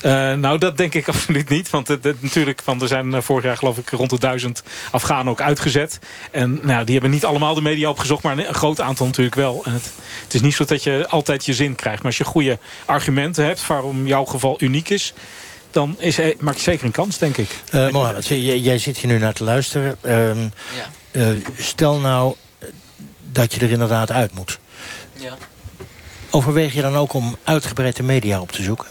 Eh, 0.01 0.33
nou, 0.33 0.59
dat 0.59 0.77
denk 0.77 0.95
ik 0.95 1.09
absoluut 1.15 1.49
niet. 1.49 1.71
Want 1.71 1.89
het, 1.89 2.05
het- 2.05 2.23
natuurlijk, 2.23 2.63
want 2.65 2.83
er 2.83 2.89
zijn 2.89 3.15
eh, 3.15 3.21
vorig 3.23 3.45
jaar 3.45 3.57
geloof 3.57 3.79
ik 3.79 3.91
rond 3.91 4.11
de 4.11 4.19
duizend 4.19 4.63
Afghanen 4.91 5.29
ook 5.33 5.41
uitgezet. 5.41 5.99
En 6.31 6.59
nou, 6.63 6.85
die 6.85 6.93
hebben 6.93 7.11
niet 7.11 7.25
allemaal 7.25 7.55
de 7.55 7.63
media 7.63 7.89
opgezocht, 7.89 8.23
maar 8.23 8.39
een, 8.39 8.49
een 8.49 8.55
groot 8.55 8.81
aantal 8.81 9.07
natuurlijk 9.07 9.37
wel. 9.37 9.63
En 9.65 9.73
het, 9.73 9.91
het 10.25 10.35
is 10.35 10.41
niet 10.41 10.55
zo 10.55 10.65
dat 10.65 10.83
je 10.83 11.07
altijd 11.09 11.45
je 11.47 11.55
zin 11.55 11.75
krijgt. 11.75 11.97
Maar 11.99 12.07
als 12.07 12.19
je 12.19 12.25
goede 12.25 12.59
argumenten 12.85 13.45
hebt 13.45 13.67
waarom 13.67 14.07
jouw 14.07 14.25
geval 14.25 14.57
uniek 14.63 14.89
is... 14.89 15.13
dan 15.71 15.97
is, 15.99 16.19
maak 16.39 16.55
je 16.55 16.61
zeker 16.61 16.87
een 16.87 16.91
kans, 16.93 17.19
denk 17.19 17.37
ik. 17.37 17.49
Eh 17.71 17.89
Mohammed, 17.91 18.27
jij, 18.27 18.59
jij 18.59 18.79
zit 18.79 18.97
hier 18.99 19.11
nu 19.13 19.19
naar 19.19 19.33
te 19.33 19.45
luisteren. 19.45 19.97
Ehm, 20.01 20.49
eh, 21.11 21.27
stel 21.59 21.99
nou 21.99 22.35
dat 23.33 23.55
je 23.55 23.61
er 23.61 23.71
inderdaad 23.71 24.11
uit 24.11 24.35
moet. 24.35 24.59
Ja. 25.13 25.37
Overweeg 26.31 26.75
je 26.75 26.81
dan 26.83 26.97
ook 26.97 27.13
om 27.13 27.37
uitgebreid 27.45 27.97
de 27.97 28.03
media 28.03 28.41
op 28.41 28.53
te 28.53 28.63
zoeken? 28.63 28.87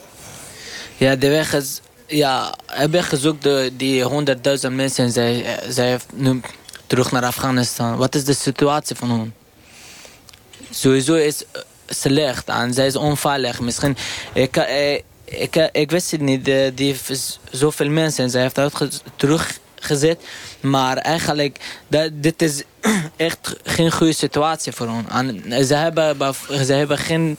Ja, 0.98 1.16
de 1.16 1.30
weg 1.30 1.54
is... 1.54 1.82
Ja, 2.08 2.54
heb 2.66 2.96
ik 2.96 3.02
gezocht 3.02 3.48
die 3.74 4.04
honderdduizend 4.04 4.76
mensen. 4.76 5.12
Zij, 5.12 5.46
zij 5.70 6.00
nu 6.14 6.42
terug 6.88 7.12
naar 7.12 7.24
Afghanistan. 7.24 7.98
Wat 7.98 8.16
is 8.16 8.24
de 8.24 8.34
situatie 8.34 8.96
van 8.96 9.10
hen? 9.10 9.34
Sowieso 10.70 11.14
is 11.14 11.44
eh, 11.52 11.62
slecht 11.88 12.48
en 12.48 12.74
zij 12.74 12.86
is 12.86 12.96
onveilig. 12.96 13.60
Misschien... 13.60 13.98
Ik, 14.34 14.58
eh, 14.58 14.94
ik, 15.24 15.70
ik 15.72 15.92
wist 15.92 16.12
het 16.12 16.22
niet. 16.22 16.48
eh, 16.48 16.72
die 16.76 16.96
zoveel 17.52 17.90
mensen. 17.90 18.30
Zij 18.30 18.42
heeft 18.42 18.58
uitge 18.58 18.90
teruggezet. 19.16 20.22
Maar 20.60 20.98
eigenlijk, 20.98 21.60
dat, 21.88 22.10
dit 22.14 22.42
is 22.42 22.64
echt 23.16 23.56
geen 23.64 23.92
goede 23.92 24.14
situatie 24.14 24.72
voor 24.72 24.88
hen. 24.90 25.42
En 25.52 25.66
ze 25.66 25.76
hebben, 25.76 26.18
ze 26.66 26.74
hebben 26.74 26.98
geen... 26.98 27.38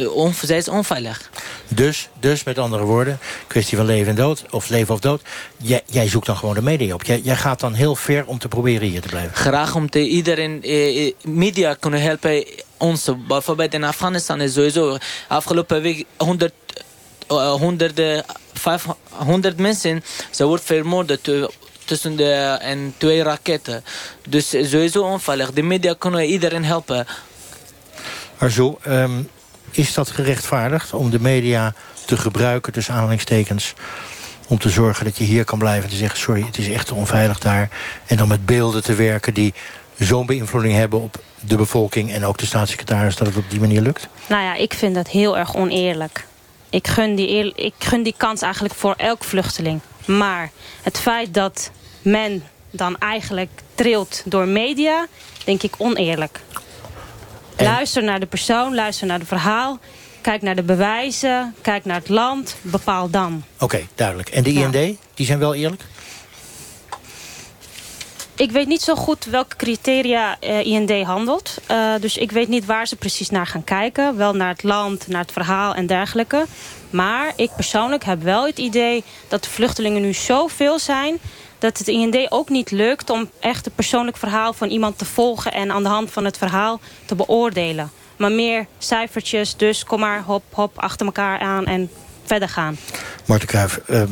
eh, 0.00 0.32
zij 0.42 0.56
is 0.56 0.68
onveilig. 0.68 1.30
Dus, 1.68 2.08
dus 2.20 2.44
met 2.44 2.58
andere 2.58 2.82
woorden, 2.84 3.18
kwestie 3.46 3.76
van 3.76 3.86
leven 3.86 4.08
en 4.08 4.14
dood, 4.14 4.44
of 4.50 4.68
leven 4.68 4.94
of 4.94 5.00
dood. 5.00 5.22
Jij, 5.56 5.82
jij 5.86 6.08
zoekt 6.08 6.26
dan 6.26 6.36
gewoon 6.36 6.54
de 6.54 6.62
media 6.62 6.94
op. 6.94 7.02
Jij, 7.04 7.20
jij 7.24 7.36
gaat 7.36 7.60
dan 7.60 7.72
heel 7.74 7.96
ver 7.96 8.26
om 8.26 8.38
te 8.38 8.48
proberen 8.48 8.88
hier 8.88 9.00
te 9.00 9.08
blijven. 9.08 9.36
graag 9.36 9.74
om 9.74 9.90
te 9.90 10.08
iedereen 10.08 10.62
eh, 10.62 11.06
eh, 11.06 11.12
media 11.24 11.74
kunnen 11.74 12.00
helpen 12.02 12.44
ons. 12.76 13.08
Bijvoorbeeld 13.28 13.74
in 13.74 13.84
Afghanistan 13.84 14.40
is 14.40 14.52
sowieso 14.52 14.96
afgelopen 15.28 15.82
week 15.82 16.04
100, 16.16 16.52
eh, 17.28 17.52
honderden, 17.52 18.24
500 18.52 19.56
mensen. 19.58 20.04
Ze 20.30 20.44
wordt 20.44 20.64
vermoord 20.64 21.18
tu- 21.22 21.46
tussen 21.84 22.16
de 22.16 22.32
en 22.60 22.94
twee 22.96 23.22
raketten. 23.22 23.84
Dus 24.28 24.48
sowieso 24.48 25.02
onveilig. 25.02 25.52
De 25.52 25.62
media 25.62 25.94
kunnen 25.98 26.24
iedereen 26.24 26.64
helpen. 26.64 27.06
Arzo, 28.38 28.78
ehm, 28.82 29.10
is 29.70 29.94
dat 29.94 30.10
gerechtvaardigd 30.10 30.92
om 30.92 31.10
de 31.10 31.20
media 31.20 31.74
te 32.06 32.16
gebruiken, 32.16 32.72
tussen 32.72 32.94
aanhalingstekens... 32.94 33.74
om 34.48 34.58
te 34.58 34.68
zorgen 34.68 35.04
dat 35.04 35.18
je 35.18 35.24
hier 35.24 35.44
kan 35.44 35.58
blijven 35.58 35.84
en 35.84 35.90
te 35.90 35.96
zeggen... 35.96 36.18
sorry, 36.18 36.42
het 36.42 36.58
is 36.58 36.68
echt 36.68 36.92
onveilig 36.92 37.38
daar. 37.38 37.68
En 38.06 38.16
dan 38.16 38.28
met 38.28 38.46
beelden 38.46 38.82
te 38.82 38.94
werken 38.94 39.34
die 39.34 39.54
zo'n 39.98 40.26
beïnvloeding 40.26 40.74
hebben... 40.74 41.00
op 41.00 41.22
de 41.40 41.56
bevolking 41.56 42.12
en 42.12 42.24
ook 42.24 42.38
de 42.38 42.46
staatssecretaris... 42.46 43.16
dat 43.16 43.26
het 43.26 43.36
op 43.36 43.50
die 43.50 43.60
manier 43.60 43.80
lukt? 43.80 44.08
Nou 44.28 44.42
ja, 44.42 44.54
ik 44.54 44.74
vind 44.74 44.94
dat 44.94 45.08
heel 45.08 45.38
erg 45.38 45.54
oneerlijk. 45.56 46.26
Ik 46.70 46.88
gun 46.88 47.14
die, 47.14 47.54
ik 47.54 47.74
gun 47.78 48.02
die 48.02 48.14
kans 48.16 48.42
eigenlijk 48.42 48.74
voor 48.74 48.94
elk 48.96 49.24
vluchteling. 49.24 49.80
Maar 50.06 50.50
het 50.82 50.98
feit 50.98 51.34
dat 51.34 51.70
men 52.02 52.42
dan 52.70 52.98
eigenlijk 52.98 53.50
trilt 53.74 54.22
door 54.24 54.46
media, 54.46 55.06
denk 55.44 55.62
ik 55.62 55.74
oneerlijk. 55.78 56.40
Luister 57.60 58.02
naar 58.02 58.20
de 58.20 58.26
persoon, 58.26 58.74
luister 58.74 59.06
naar 59.06 59.18
het 59.18 59.28
verhaal. 59.28 59.78
Kijk 60.20 60.42
naar 60.42 60.56
de 60.56 60.62
bewijzen, 60.62 61.54
kijk 61.60 61.84
naar 61.84 61.96
het 61.96 62.08
land, 62.08 62.56
bepaal 62.62 63.10
dan. 63.10 63.44
Oké, 63.58 63.86
duidelijk. 63.94 64.28
En 64.28 64.42
de 64.42 64.52
IND, 64.52 64.98
die 65.14 65.26
zijn 65.26 65.38
wel 65.38 65.54
eerlijk? 65.54 65.82
Ik 68.40 68.50
weet 68.50 68.66
niet 68.66 68.82
zo 68.82 68.94
goed 68.94 69.24
welke 69.24 69.56
criteria 69.56 70.36
eh, 70.40 70.66
IND 70.66 71.06
handelt. 71.06 71.58
Eh, 71.66 71.94
dus 72.00 72.16
ik 72.16 72.32
weet 72.32 72.48
niet 72.48 72.64
waar 72.64 72.86
ze 72.86 72.96
precies 72.96 73.30
naar 73.30 73.46
gaan 73.46 73.64
kijken. 73.64 74.16
Wel 74.16 74.34
naar 74.34 74.48
het 74.48 74.62
land, 74.62 75.08
naar 75.08 75.20
het 75.20 75.32
verhaal 75.32 75.74
en 75.74 75.86
dergelijke. 75.86 76.46
Maar 76.90 77.32
ik 77.36 77.50
persoonlijk 77.56 78.04
heb 78.04 78.22
wel 78.22 78.46
het 78.46 78.58
idee 78.58 79.04
dat 79.28 79.44
de 79.44 79.50
vluchtelingen 79.50 80.02
nu 80.02 80.12
zoveel 80.12 80.78
zijn... 80.78 81.18
dat 81.60 81.78
het 81.78 81.88
IND 81.88 82.26
ook 82.28 82.48
niet 82.48 82.70
lukt 82.70 83.10
om 83.10 83.30
echt 83.40 83.64
het 83.64 83.74
persoonlijk 83.74 84.16
verhaal 84.16 84.52
van 84.52 84.68
iemand 84.68 84.98
te 84.98 85.04
volgen... 85.04 85.52
en 85.52 85.70
aan 85.70 85.82
de 85.82 85.88
hand 85.88 86.10
van 86.10 86.24
het 86.24 86.38
verhaal 86.38 86.80
te 87.04 87.14
beoordelen. 87.14 87.90
Maar 88.16 88.32
meer 88.32 88.66
cijfertjes, 88.78 89.56
dus 89.56 89.84
kom 89.84 90.00
maar 90.00 90.22
hop, 90.22 90.42
hop, 90.50 90.78
achter 90.78 91.06
elkaar 91.06 91.38
aan 91.38 91.66
en 91.66 91.90
verder 92.24 92.48
gaan. 92.48 92.76
Marten 93.24 93.48
Kruijf, 93.48 93.76
eh, 93.76 94.02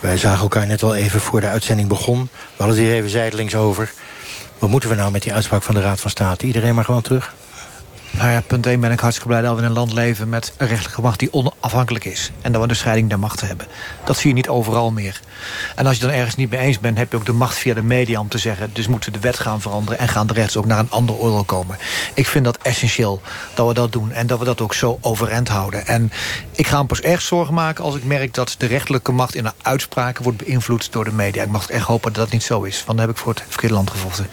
wij 0.00 0.16
zagen 0.16 0.42
elkaar 0.42 0.66
net 0.66 0.82
al 0.82 0.94
even 0.94 1.20
voor 1.20 1.40
de 1.40 1.46
uitzending 1.46 1.88
begon. 1.88 2.28
We 2.32 2.38
hadden 2.56 2.76
het 2.76 2.86
hier 2.86 2.94
even 2.94 3.10
zijdelings 3.10 3.54
over. 3.54 3.92
Wat 4.58 4.70
moeten 4.70 4.88
we 4.88 4.94
nou 4.94 5.10
met 5.10 5.22
die 5.22 5.34
uitspraak 5.34 5.62
van 5.62 5.74
de 5.74 5.80
Raad 5.80 6.00
van 6.00 6.10
State? 6.10 6.46
Iedereen 6.46 6.74
maar 6.74 6.84
gewoon 6.84 7.02
terug? 7.02 7.34
Nou 8.10 8.30
ja, 8.30 8.40
punt 8.40 8.66
1 8.66 8.80
ben 8.80 8.90
ik 8.90 9.00
hartstikke 9.00 9.28
blij 9.28 9.42
dat 9.42 9.54
we 9.54 9.60
in 9.60 9.66
een 9.66 9.72
land 9.72 9.92
leven 9.92 10.28
met 10.28 10.52
een 10.56 10.66
rechtelijke 10.66 11.00
macht 11.00 11.18
die 11.18 11.32
onafhankelijk 11.32 12.04
is. 12.04 12.30
En 12.40 12.52
dat 12.52 12.62
we 12.62 12.68
de 12.68 12.74
scheiding 12.74 13.08
der 13.08 13.18
machten 13.18 13.46
hebben. 13.46 13.66
Dat 14.04 14.16
zie 14.16 14.28
je 14.28 14.34
niet 14.34 14.48
overal 14.48 14.90
meer. 14.90 15.20
En 15.76 15.86
als 15.86 15.96
je 15.96 16.02
dan 16.02 16.14
ergens 16.14 16.36
niet 16.36 16.50
mee 16.50 16.60
eens 16.60 16.78
bent, 16.78 16.98
heb 16.98 17.10
je 17.10 17.16
ook 17.16 17.26
de 17.26 17.32
macht 17.32 17.58
via 17.58 17.74
de 17.74 17.82
media 17.82 18.20
om 18.20 18.28
te 18.28 18.38
zeggen... 18.38 18.70
dus 18.72 18.86
moeten 18.86 19.12
we 19.12 19.18
de 19.18 19.26
wet 19.26 19.38
gaan 19.38 19.60
veranderen 19.60 19.98
en 19.98 20.08
gaan 20.08 20.26
de 20.26 20.32
rechts 20.32 20.56
ook 20.56 20.66
naar 20.66 20.78
een 20.78 20.90
ander 20.90 21.14
oordeel 21.14 21.44
komen. 21.44 21.76
Ik 22.14 22.26
vind 22.26 22.44
dat 22.44 22.58
essentieel 22.62 23.20
dat 23.54 23.66
we 23.66 23.74
dat 23.74 23.92
doen 23.92 24.12
en 24.12 24.26
dat 24.26 24.38
we 24.38 24.44
dat 24.44 24.60
ook 24.60 24.74
zo 24.74 24.98
overeind 25.00 25.48
houden. 25.48 25.86
En 25.86 26.12
ik 26.50 26.66
ga 26.66 26.80
me 26.80 26.86
pas 26.86 27.00
erg 27.00 27.22
zorgen 27.22 27.54
maken 27.54 27.84
als 27.84 27.94
ik 27.94 28.04
merk 28.04 28.34
dat 28.34 28.54
de 28.58 28.66
rechterlijke 28.66 29.12
macht... 29.12 29.34
in 29.34 29.44
haar 29.44 29.54
uitspraken 29.62 30.22
wordt 30.22 30.44
beïnvloed 30.44 30.92
door 30.92 31.04
de 31.04 31.12
media. 31.12 31.42
Ik 31.42 31.50
mag 31.50 31.70
echt 31.70 31.86
hopen 31.86 32.12
dat 32.12 32.22
dat 32.22 32.32
niet 32.32 32.42
zo 32.42 32.62
is, 32.62 32.84
want 32.84 32.98
dan 32.98 33.06
heb 33.06 33.16
ik 33.16 33.22
voor 33.22 33.32
het 33.32 33.42
verkeerde 33.48 33.74
land 33.74 33.90
gevochten. 33.90 34.26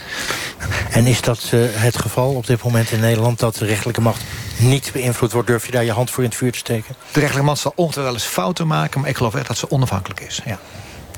En 0.91 1.05
is 1.05 1.21
dat 1.21 1.49
eh, 1.51 1.59
het 1.71 1.97
geval 1.97 2.33
op 2.33 2.47
dit 2.47 2.63
moment 2.63 2.91
in 2.91 2.99
Nederland... 2.99 3.39
dat 3.39 3.57
rechterlijke 3.67 4.01
macht 4.01 4.21
niet 4.57 4.89
beïnvloed 4.93 5.31
wordt? 5.31 5.47
Durf 5.47 5.65
je 5.65 5.71
daar 5.71 5.83
je 5.83 5.91
hand 5.91 6.11
voor 6.11 6.23
in 6.23 6.29
het 6.29 6.37
vuur 6.37 6.51
te 6.51 6.57
steken? 6.57 6.95
De 6.97 7.19
rechterlijke 7.19 7.49
macht 7.49 7.59
zal 7.59 7.73
ongetwijfeld 7.75 8.15
wel 8.15 8.23
eens 8.23 8.33
fouten 8.33 8.67
maken... 8.67 8.99
maar 8.99 9.09
ik 9.09 9.17
geloof 9.17 9.35
echt 9.35 9.47
dat 9.47 9.57
ze 9.57 9.71
onafhankelijk 9.71 10.19
is, 10.19 10.41
ja. 10.45 10.59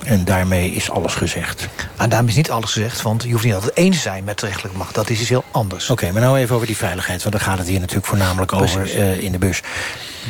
En 0.04 0.26
daarmee 0.26 0.72
is 0.72 0.90
alles 0.90 1.16
gezegd. 1.16 1.68
En 1.98 2.10
daarmee 2.10 2.30
is 2.30 2.36
niet 2.36 2.52
alles 2.52 2.72
gezegd, 2.72 3.02
want 3.02 3.24
je 3.24 3.32
hoeft 3.32 3.44
niet 3.44 3.54
altijd 3.54 3.76
eens 3.76 3.96
te 3.96 4.02
zijn 4.02 4.24
met 4.24 4.40
de 4.40 4.46
rechterlijke 4.46 4.78
macht. 4.78 4.96
Dat 4.96 5.10
is 5.10 5.20
iets 5.20 5.30
heel 5.30 5.44
anders. 5.52 5.90
Oké, 5.90 6.12
maar 6.12 6.22
nou 6.22 6.38
even 6.38 6.56
over 6.56 6.68
die 6.68 6.78
veiligheid, 6.78 7.22
want 7.22 7.36
daar 7.36 7.44
gaat 7.44 7.58
het 7.58 7.68
hier 7.68 7.80
natuurlijk 7.80 8.08
voornamelijk 8.08 8.54
over 8.54 8.96
uh, 8.96 9.24
in 9.24 9.32
de 9.32 9.38
bus. 9.38 9.62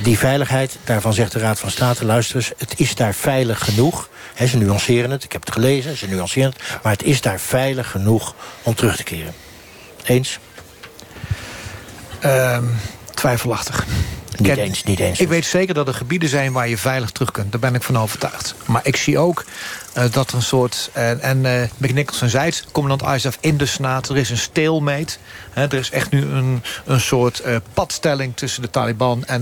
Die 0.03 0.17
veiligheid, 0.17 0.77
daarvan 0.83 1.13
zegt 1.13 1.31
de 1.31 1.39
Raad 1.39 1.59
van 1.59 1.71
State, 1.71 2.05
luister 2.05 2.35
eens, 2.35 2.51
het 2.57 2.79
is 2.79 2.95
daar 2.95 3.13
veilig 3.13 3.63
genoeg. 3.63 4.09
He, 4.33 4.47
ze 4.47 4.57
nuanceren 4.57 5.11
het, 5.11 5.23
ik 5.23 5.31
heb 5.31 5.45
het 5.45 5.53
gelezen, 5.53 5.97
ze 5.97 6.07
nuanceren 6.07 6.49
het. 6.49 6.61
Maar 6.83 6.91
het 6.91 7.03
is 7.03 7.21
daar 7.21 7.39
veilig 7.39 7.91
genoeg 7.91 8.35
om 8.63 8.75
terug 8.75 8.95
te 8.95 9.03
keren. 9.03 9.33
Eens? 10.03 10.39
Um, 12.23 12.69
twijfelachtig. 13.13 13.85
Niet 14.39 14.57
eens, 14.57 14.83
niet 14.83 14.99
eens. 14.99 15.19
Ik 15.19 15.27
weet 15.27 15.45
zeker 15.45 15.73
dat 15.73 15.87
er 15.87 15.93
gebieden 15.93 16.29
zijn 16.29 16.51
waar 16.51 16.69
je 16.69 16.77
veilig 16.77 17.11
terug 17.11 17.31
kunt. 17.31 17.51
Daar 17.51 17.61
ben 17.61 17.75
ik 17.75 17.83
van 17.83 17.97
overtuigd. 17.97 18.55
Maar 18.65 18.81
ik 18.83 18.95
zie 18.95 19.17
ook 19.17 19.45
uh, 19.97 20.03
dat 20.11 20.29
er 20.29 20.35
een 20.35 20.41
soort... 20.41 20.89
Uh, 20.97 21.23
en 21.23 21.43
uh, 21.43 21.61
Mick 21.77 21.93
Nicholson 21.93 22.29
zei 22.29 22.45
het, 22.45 22.65
commandant 22.71 23.15
ISAF 23.15 23.37
in 23.39 23.57
de 23.57 23.65
Senaat. 23.65 24.09
Er 24.09 24.17
is 24.17 24.29
een 24.29 24.37
stalemate. 24.37 25.17
He, 25.51 25.63
er 25.63 25.73
is 25.73 25.91
echt 25.91 26.11
nu 26.11 26.21
een, 26.21 26.63
een 26.85 27.01
soort 27.01 27.43
padstelling 27.73 28.35
tussen 28.35 28.61
de 28.61 28.69
Taliban 28.69 29.25
en 29.25 29.41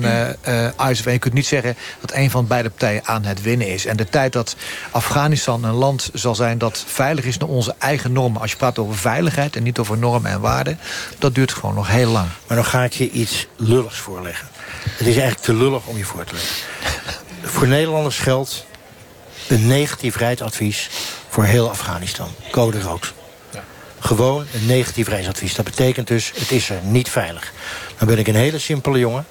ISAF. 0.89 1.05
En 1.05 1.11
je 1.11 1.19
kunt 1.19 1.33
niet 1.33 1.45
zeggen 1.45 1.75
dat 2.01 2.13
een 2.13 2.31
van 2.31 2.47
beide 2.47 2.69
partijen 2.69 3.05
aan 3.05 3.23
het 3.23 3.41
winnen 3.41 3.67
is. 3.67 3.85
En 3.85 3.97
de 3.97 4.09
tijd 4.09 4.33
dat 4.33 4.55
Afghanistan 4.91 5.63
een 5.63 5.73
land 5.73 6.09
zal 6.13 6.35
zijn 6.35 6.57
dat 6.57 6.83
veilig 6.87 7.25
is... 7.25 7.37
naar 7.37 7.49
onze 7.49 7.75
eigen 7.77 8.11
normen. 8.11 8.41
Als 8.41 8.51
je 8.51 8.57
praat 8.57 8.79
over 8.79 8.97
veiligheid 8.97 9.55
en 9.55 9.63
niet 9.63 9.79
over 9.79 9.97
normen 9.97 10.31
en 10.31 10.39
waarden... 10.39 10.79
dat 11.19 11.35
duurt 11.35 11.53
gewoon 11.53 11.75
nog 11.75 11.87
heel 11.87 12.11
lang. 12.11 12.27
Maar 12.47 12.57
dan 12.57 12.65
ga 12.65 12.83
ik 12.83 12.93
je 12.93 13.09
iets 13.09 13.47
lulligs 13.55 13.97
voorleggen. 13.97 14.47
Het 14.89 15.07
is 15.07 15.15
eigenlijk 15.15 15.39
te 15.39 15.53
lullig 15.53 15.85
om 15.85 15.97
je 15.97 16.05
voor 16.05 16.23
te 16.23 16.33
leggen. 16.33 16.55
voor 17.43 17.67
Nederlanders 17.67 18.17
geldt 18.17 18.65
een 19.47 19.67
negatief 19.67 20.15
reisadvies 20.15 20.89
voor 21.29 21.43
heel 21.43 21.69
Afghanistan. 21.69 22.29
Code 22.51 22.81
rood. 22.81 23.13
Ja. 23.51 23.63
Gewoon 23.99 24.45
een 24.53 24.65
negatief 24.65 25.07
reisadvies. 25.07 25.55
Dat 25.55 25.65
betekent 25.65 26.07
dus, 26.07 26.31
het 26.35 26.51
is 26.51 26.69
er 26.69 26.79
niet 26.83 27.09
veilig. 27.09 27.53
Dan 27.97 28.07
ben 28.07 28.17
ik 28.17 28.27
een 28.27 28.35
hele 28.35 28.59
simpele 28.59 28.99
jongen. 28.99 29.25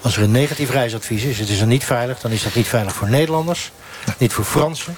Als 0.00 0.16
er 0.16 0.22
een 0.22 0.30
negatief 0.30 0.70
reisadvies 0.70 1.22
is, 1.22 1.38
het 1.38 1.48
is 1.48 1.60
er 1.60 1.66
niet 1.66 1.84
veilig... 1.84 2.20
dan 2.20 2.30
is 2.30 2.42
dat 2.42 2.54
niet 2.54 2.68
veilig 2.68 2.94
voor 2.94 3.08
Nederlanders, 3.08 3.70
niet 4.18 4.32
voor 4.32 4.44
Fransen... 4.44 4.96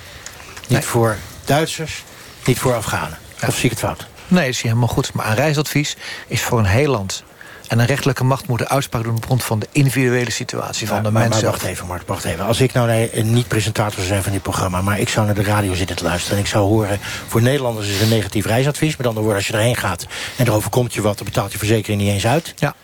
niet 0.60 0.68
nee. 0.68 0.82
voor 0.82 1.16
Duitsers, 1.44 2.04
niet 2.44 2.58
voor 2.58 2.74
Afghanen. 2.74 3.18
Ja. 3.40 3.48
Of 3.48 3.54
zie 3.54 3.64
ik 3.64 3.70
het 3.70 3.78
fout? 3.78 4.06
Nee, 4.28 4.44
dat 4.44 4.54
is 4.54 4.62
helemaal 4.62 4.88
goed. 4.88 5.12
Maar 5.12 5.26
een 5.26 5.34
reisadvies 5.34 5.96
is 6.26 6.42
voor 6.42 6.58
een 6.58 6.64
heel 6.64 6.90
land 6.90 7.24
en 7.72 7.78
een 7.78 7.86
rechtelijke 7.86 8.24
macht 8.24 8.48
moet 8.48 8.68
uitspraak 8.68 9.02
doen 9.02 9.16
op 9.16 9.24
grond 9.24 9.44
van 9.44 9.58
de 9.58 9.66
individuele 9.72 10.30
situatie 10.30 10.86
van 10.86 10.96
maar, 10.96 11.04
de 11.04 11.10
maar, 11.10 11.22
mensen. 11.22 11.42
Maar 11.42 11.52
wacht 11.52 11.64
even, 11.64 11.86
Mark, 11.86 12.02
wacht 12.06 12.24
even. 12.24 12.44
Als 12.44 12.60
ik 12.60 12.72
nou 12.72 13.08
een 13.12 13.32
niet-presentator 13.32 13.94
zou 13.94 14.06
zijn 14.06 14.22
van 14.22 14.32
dit 14.32 14.42
programma... 14.42 14.82
maar 14.82 14.98
ik 14.98 15.08
zou 15.08 15.26
naar 15.26 15.34
de 15.34 15.42
radio 15.42 15.74
zitten 15.74 15.96
te 15.96 16.04
luisteren... 16.04 16.36
en 16.36 16.42
ik 16.42 16.48
zou 16.48 16.64
horen, 16.64 16.98
voor 17.28 17.42
Nederlanders 17.42 17.88
is 17.88 18.00
een 18.00 18.08
negatief 18.08 18.46
reisadvies... 18.46 18.96
met 18.96 19.06
andere 19.06 19.24
woorden, 19.24 19.42
als 19.42 19.46
je 19.46 19.52
erheen 19.52 19.76
gaat 19.76 20.06
en 20.36 20.46
er 20.46 20.52
overkomt 20.52 20.94
je 20.94 21.02
wat... 21.02 21.16
dan 21.16 21.26
betaalt 21.26 21.52
je 21.52 21.58
verzekering 21.58 22.00
niet 22.00 22.10
eens 22.10 22.26
uit. 22.26 22.54
Ja. 22.56 22.74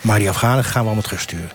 Maar 0.00 0.18
die 0.18 0.28
Afghanen 0.28 0.64
gaan 0.64 0.80
we 0.80 0.86
allemaal 0.86 1.02
terugsturen. 1.02 1.50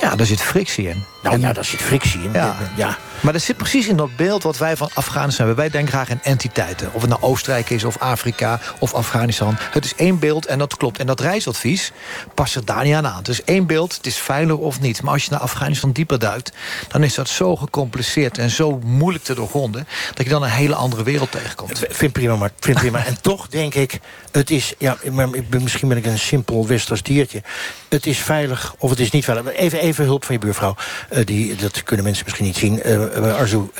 Ja, 0.00 0.16
daar 0.16 0.26
zit 0.26 0.42
frictie 0.42 0.88
in. 0.88 1.04
Nou 1.22 1.34
en, 1.34 1.40
ja, 1.40 1.52
daar 1.52 1.64
zit 1.64 1.82
frictie 1.82 2.22
in. 2.22 2.32
Ja. 2.32 2.56
ja. 2.76 2.96
Maar 3.20 3.32
dat 3.32 3.42
zit 3.42 3.56
precies 3.56 3.86
in 3.86 3.96
dat 3.96 4.16
beeld 4.16 4.42
wat 4.42 4.58
wij 4.58 4.76
van 4.76 4.90
Afghanistan 4.94 5.46
hebben. 5.46 5.64
Wij 5.64 5.72
denken 5.72 5.92
graag 5.92 6.08
in 6.08 6.20
entiteiten. 6.22 6.90
Of 6.92 7.00
het 7.00 7.10
nou 7.10 7.22
Oostenrijk 7.22 7.70
is, 7.70 7.84
of 7.84 7.98
Afrika, 7.98 8.60
of 8.78 8.94
Afghanistan. 8.94 9.56
Het 9.58 9.84
is 9.84 9.94
één 9.94 10.18
beeld 10.18 10.46
en 10.46 10.58
dat 10.58 10.76
klopt. 10.76 10.98
En 10.98 11.06
dat 11.06 11.20
reisadvies 11.20 11.92
past 12.34 12.54
er 12.54 12.64
daar 12.64 12.84
niet 12.84 12.94
aan 12.94 13.06
aan. 13.06 13.22
Is 13.28 13.44
één 13.44 13.66
beeld, 13.66 13.96
het 13.96 14.06
is 14.06 14.16
veilig 14.16 14.56
of 14.56 14.80
niet. 14.80 15.02
Maar 15.02 15.12
als 15.12 15.24
je 15.24 15.30
naar 15.30 15.40
Afghanistan 15.40 15.92
dieper 15.92 16.18
duikt... 16.18 16.52
dan 16.88 17.02
is 17.02 17.14
dat 17.14 17.28
zo 17.28 17.56
gecompliceerd 17.56 18.38
en 18.38 18.50
zo 18.50 18.80
moeilijk 18.84 19.24
te 19.24 19.34
doorgronden... 19.34 19.86
dat 20.14 20.24
je 20.24 20.32
dan 20.32 20.42
een 20.42 20.50
hele 20.50 20.74
andere 20.74 21.02
wereld 21.02 21.30
tegenkomt. 21.30 21.82
Vind 21.88 22.12
prima, 22.12 22.36
maar 22.36 22.50
vind 22.60 22.78
prima. 22.78 23.04
en 23.04 23.20
toch 23.20 23.48
denk 23.48 23.74
ik, 23.74 24.00
het 24.30 24.50
is... 24.50 24.74
Ja, 24.78 24.96
misschien 25.50 25.88
ben 25.88 25.96
ik 25.96 26.06
een 26.06 26.18
simpel 26.18 26.66
westers 26.66 27.02
diertje. 27.02 27.42
Het 27.88 28.06
is 28.06 28.18
veilig 28.18 28.74
of 28.78 28.90
het 28.90 29.00
is 29.00 29.10
niet 29.10 29.24
veilig. 29.24 29.52
Even, 29.54 29.80
even 29.80 30.04
hulp 30.04 30.24
van 30.24 30.34
je 30.34 30.40
buurvrouw. 30.40 30.76
Uh, 31.12 31.24
die, 31.24 31.56
dat 31.56 31.82
kunnen 31.82 32.04
mensen 32.04 32.24
misschien 32.24 32.46
niet 32.46 32.56
zien. 32.56 32.80
Uh, 32.86 33.07
Arzu, 33.14 33.70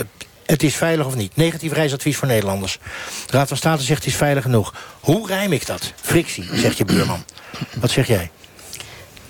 het 0.46 0.62
is 0.62 0.76
veilig 0.76 1.06
of 1.06 1.14
niet? 1.14 1.36
Negatief 1.36 1.72
reisadvies 1.72 2.16
voor 2.16 2.28
Nederlanders. 2.28 2.78
De 3.26 3.32
Raad 3.32 3.48
van 3.48 3.56
State 3.56 3.82
zegt 3.82 4.04
het 4.04 4.12
is 4.12 4.18
veilig 4.18 4.42
genoeg. 4.42 4.74
Hoe 5.00 5.26
rijm 5.26 5.52
ik 5.52 5.66
dat? 5.66 5.92
Frictie, 6.00 6.48
zegt 6.52 6.76
je 6.76 6.84
buurman. 6.84 7.24
Wat 7.80 7.90
zeg 7.90 8.06
jij? 8.06 8.30